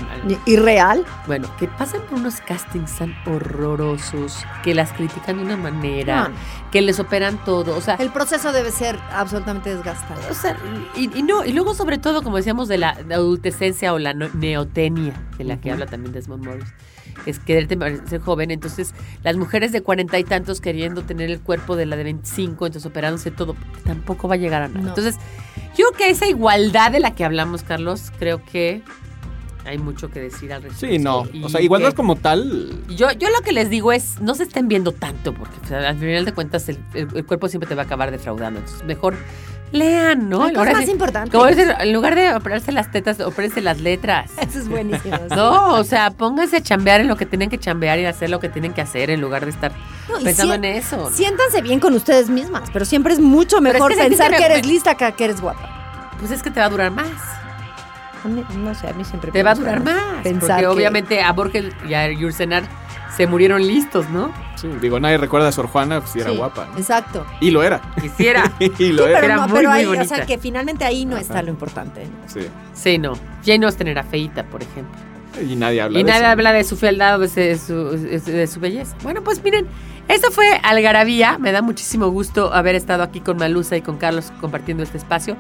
¿Y 0.46 0.56
real? 0.56 1.04
Bueno, 1.26 1.48
que 1.58 1.68
pasan 1.68 2.00
por 2.08 2.18
unos 2.18 2.40
castings 2.40 2.96
tan 2.96 3.14
horrorosos, 3.26 4.44
que 4.62 4.74
las 4.74 4.92
critican 4.92 5.36
de 5.38 5.44
una 5.44 5.56
manera, 5.56 6.28
No. 6.28 6.34
que 6.70 6.80
les 6.82 6.98
operan 7.00 7.36
todo, 7.44 7.76
o 7.76 7.80
sea, 7.80 7.94
El 7.96 8.10
proceso 8.10 8.52
debe 8.52 8.70
ser 8.70 8.98
absolutamente 9.12 9.74
desgastante. 9.74 10.26
o 10.30 10.34
sea, 10.34 10.56
y, 10.96 11.10
y 11.18 11.22
no, 11.22 11.44
y 11.44 11.52
luego 11.52 11.74
sobre 11.74 11.98
todo, 11.98 12.22
como 12.22 12.36
decíamos, 12.38 12.68
de 12.68 12.78
la 12.78 12.94
de 12.94 13.14
adultescencia 13.14 13.92
o 13.92 13.98
la 13.98 14.14
neotenia, 14.14 15.14
de 15.38 15.44
la 15.44 15.60
que 15.60 15.70
habla 15.70 15.86
también 15.86 16.12
Desmond 16.12 16.44
Morris, 16.44 16.72
es 17.26 17.38
quererte 17.38 17.76
parecer 17.76 18.20
joven, 18.20 18.50
entonces 18.50 18.94
las 19.22 19.36
mujeres 19.36 19.72
de 19.72 19.82
cuarenta 19.82 20.18
y 20.18 20.24
tantos 20.24 20.60
queriendo 20.60 21.02
tener 21.02 21.30
el 21.30 21.40
cuerpo 21.40 21.76
de 21.76 21.86
la 21.86 21.96
de 21.96 22.04
25, 22.04 22.66
entonces 22.66 22.88
operándose 22.90 23.30
todo, 23.30 23.56
tampoco 23.84 24.28
va 24.28 24.34
a 24.34 24.38
llegar 24.38 24.62
a 24.62 24.68
nada. 24.68 24.80
No. 24.80 24.88
Entonces, 24.88 25.16
yo 25.76 25.86
creo 25.86 25.92
que 25.98 26.10
esa 26.10 26.26
igualdad 26.26 26.90
de 26.92 27.00
la 27.00 27.14
que 27.14 27.24
hablamos, 27.24 27.62
Carlos, 27.62 28.12
creo 28.18 28.42
que 28.44 28.82
hay 29.64 29.78
mucho 29.78 30.10
que 30.10 30.18
decir 30.20 30.52
al 30.52 30.62
respecto. 30.64 30.86
Sí, 30.92 30.98
no. 30.98 31.24
Y 31.32 31.44
O 31.44 31.48
sea, 31.48 31.60
igualdad 31.60 31.90
que- 31.90 31.94
como 31.94 32.16
tal. 32.16 32.82
yo, 32.88 33.12
yo 33.12 33.28
lo 33.30 33.42
que 33.44 33.52
les 33.52 33.70
digo 33.70 33.92
es, 33.92 34.20
no 34.20 34.34
se 34.34 34.42
estén 34.42 34.66
viendo 34.66 34.90
tanto, 34.90 35.32
porque 35.32 35.54
o 35.64 35.68
sea, 35.68 35.88
al 35.90 35.98
final 35.98 36.24
de 36.24 36.32
cuentas 36.32 36.68
el, 36.68 36.78
el- 36.94 37.08
el 37.14 37.24
cuerpo 37.24 37.46
siempre 37.48 37.68
te 37.68 37.76
va 37.76 37.82
a 37.82 37.84
acabar 37.84 38.10
defraudando. 38.10 38.58
Entonces, 38.58 38.84
mejor 38.84 39.14
lean, 39.72 40.28
¿no? 40.28 40.38
Cosas 40.52 40.72
más 40.74 40.88
importantes. 40.88 41.32
como 41.32 41.46
dicen, 41.46 41.72
en 41.78 41.92
lugar 41.92 42.14
de 42.14 42.34
operarse 42.34 42.70
las 42.72 42.90
tetas, 42.90 43.18
opérense 43.20 43.60
las 43.60 43.80
letras. 43.80 44.30
Eso 44.40 44.58
es 44.60 44.68
buenísimo. 44.68 45.16
sí. 45.16 45.34
No, 45.34 45.74
o 45.74 45.84
sea, 45.84 46.10
pónganse 46.10 46.58
a 46.58 46.60
chambear 46.62 47.00
en 47.00 47.08
lo 47.08 47.16
que 47.16 47.26
tienen 47.26 47.50
que 47.50 47.58
chambear 47.58 47.98
y 47.98 48.04
hacer 48.06 48.30
lo 48.30 48.38
que 48.40 48.48
tienen 48.48 48.72
que 48.72 48.80
hacer 48.82 49.10
en 49.10 49.20
lugar 49.20 49.44
de 49.44 49.50
estar 49.50 49.72
No, 50.08 50.18
pensando 50.22 50.54
en 50.54 50.64
eso. 50.64 51.10
Siéntanse 51.12 51.62
bien 51.62 51.80
con 51.80 51.94
ustedes 51.94 52.28
mismas, 52.30 52.70
pero 52.72 52.84
siempre 52.84 53.12
es 53.14 53.20
mucho 53.20 53.56
es 53.56 53.62
mejor 53.62 53.92
que 53.92 53.98
pensar 53.98 54.36
que 54.36 54.44
eres 54.44 54.66
lista 54.66 54.94
que 54.96 55.10
que 55.12 55.24
eres 55.24 55.40
guapa. 55.40 56.12
Pues 56.18 56.30
es 56.30 56.42
que 56.42 56.50
te 56.50 56.60
va 56.60 56.66
a 56.66 56.70
durar 56.70 56.90
más. 56.92 57.08
Mí- 58.24 58.44
no 58.58 58.72
sé, 58.74 58.86
a 58.88 58.92
mí 58.92 59.04
siempre 59.04 59.32
Te 59.32 59.42
va 59.42 59.50
a 59.50 59.54
durar 59.54 59.82
más. 59.82 60.22
Pensar 60.22 60.48
porque 60.48 60.60
que- 60.62 60.66
obviamente 60.68 61.20
a 61.22 61.32
Borges 61.32 61.72
y 61.88 61.94
a 61.94 62.08
Yursenar 62.12 62.62
se 63.16 63.26
murieron 63.26 63.66
listos, 63.66 64.08
¿no? 64.10 64.32
Sí, 64.62 64.68
digo, 64.80 64.98
nadie 65.00 65.18
recuerda 65.18 65.48
a 65.48 65.52
Sor 65.52 65.66
Juana 65.66 66.00
pues, 66.00 66.12
si 66.12 66.20
era 66.20 66.30
Sí, 66.30 66.36
guapa. 66.36 66.66
¿no? 66.72 66.78
Exacto. 66.78 67.26
Y 67.40 67.50
lo 67.50 67.62
era. 67.62 67.82
Quisiera. 68.00 68.50
y 68.60 68.68
lo 68.68 68.74
Sí, 68.76 69.10
era. 69.10 69.20
pero, 69.20 69.24
Era 69.24 69.36
no, 69.36 69.42
muy, 69.48 69.56
pero 69.58 69.70
muy 69.70 69.78
ahí, 69.80 69.86
o 69.86 70.04
sea, 70.04 70.24
que 70.24 70.38
finalmente 70.38 70.84
ahí 70.84 71.04
no 71.04 71.16
está 71.18 71.42
lo 71.42 71.50
importante. 71.50 72.04
¿no? 72.06 72.10
Sí. 72.28 72.46
Sí, 72.72 72.96
no. 72.98 73.12
Jane 73.44 73.66
Austen 73.66 73.88
era 73.88 74.02
feita, 74.04 74.44
por 74.44 74.62
ejemplo. 74.62 74.98
Y 75.40 75.56
nadie 75.56 75.80
habla 75.82 75.98
Y 75.98 76.02
de 76.04 76.08
nadie 76.10 76.22
eso. 76.24 76.30
habla 76.32 76.52
de 76.52 76.62
su 76.64 76.76
fealdad 76.76 77.20
o 77.20 77.26
su, 77.26 77.34
de 77.40 77.58
su- 77.58 77.90
de 78.30 78.46
su 78.46 78.60
belleza. 78.60 78.94
Bueno, 79.02 79.22
pues 79.22 79.42
miren, 79.42 79.66
eso 80.12 80.30
fue 80.30 80.60
Algarabía. 80.62 81.38
Me 81.38 81.52
da 81.52 81.62
muchísimo 81.62 82.08
gusto 82.08 82.52
haber 82.52 82.74
estado 82.74 83.02
aquí 83.02 83.20
con 83.20 83.38
Malusa 83.38 83.76
y 83.76 83.82
con 83.82 83.96
Carlos 83.96 84.32
compartiendo 84.40 84.82
este 84.82 84.98
espacio. 84.98 85.36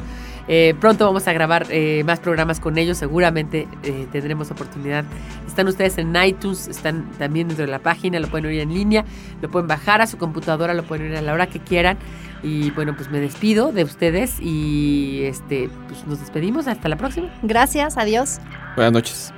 Eh, 0.48 0.74
pronto 0.80 1.04
vamos 1.04 1.28
a 1.28 1.32
grabar 1.32 1.66
eh, 1.70 2.02
más 2.04 2.20
programas 2.20 2.58
con 2.58 2.78
ellos. 2.78 2.98
Seguramente 2.98 3.68
eh, 3.82 4.06
tendremos 4.10 4.50
oportunidad. 4.50 5.04
Están 5.46 5.68
ustedes 5.68 5.98
en 5.98 6.16
iTunes, 6.16 6.68
están 6.68 7.10
también 7.18 7.48
dentro 7.48 7.66
de 7.66 7.70
la 7.70 7.80
página, 7.80 8.18
lo 8.18 8.28
pueden 8.28 8.46
oír 8.46 8.60
en 8.60 8.72
línea, 8.72 9.04
lo 9.42 9.50
pueden 9.50 9.68
bajar 9.68 10.00
a 10.00 10.06
su 10.06 10.16
computadora, 10.16 10.72
lo 10.72 10.84
pueden 10.84 11.08
oír 11.08 11.16
a 11.16 11.22
la 11.22 11.34
hora 11.34 11.46
que 11.46 11.60
quieran. 11.60 11.98
Y 12.42 12.70
bueno, 12.70 12.96
pues 12.96 13.10
me 13.10 13.20
despido 13.20 13.72
de 13.72 13.84
ustedes 13.84 14.40
y 14.40 15.22
este, 15.24 15.70
pues 15.88 16.06
nos 16.06 16.18
despedimos. 16.20 16.66
Hasta 16.66 16.88
la 16.88 16.96
próxima. 16.96 17.28
Gracias, 17.42 17.98
adiós. 17.98 18.38
Buenas 18.74 18.92
noches. 18.92 19.32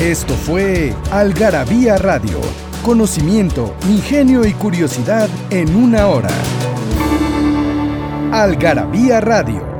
Esto 0.00 0.34
fue 0.34 0.92
Algarabía 1.10 1.96
Radio. 1.96 2.38
Conocimiento, 2.82 3.74
ingenio 3.88 4.44
y 4.44 4.52
curiosidad 4.52 5.26
en 5.48 5.74
una 5.74 6.08
hora. 6.08 6.28
Algarabía 8.30 9.22
Radio. 9.22 9.75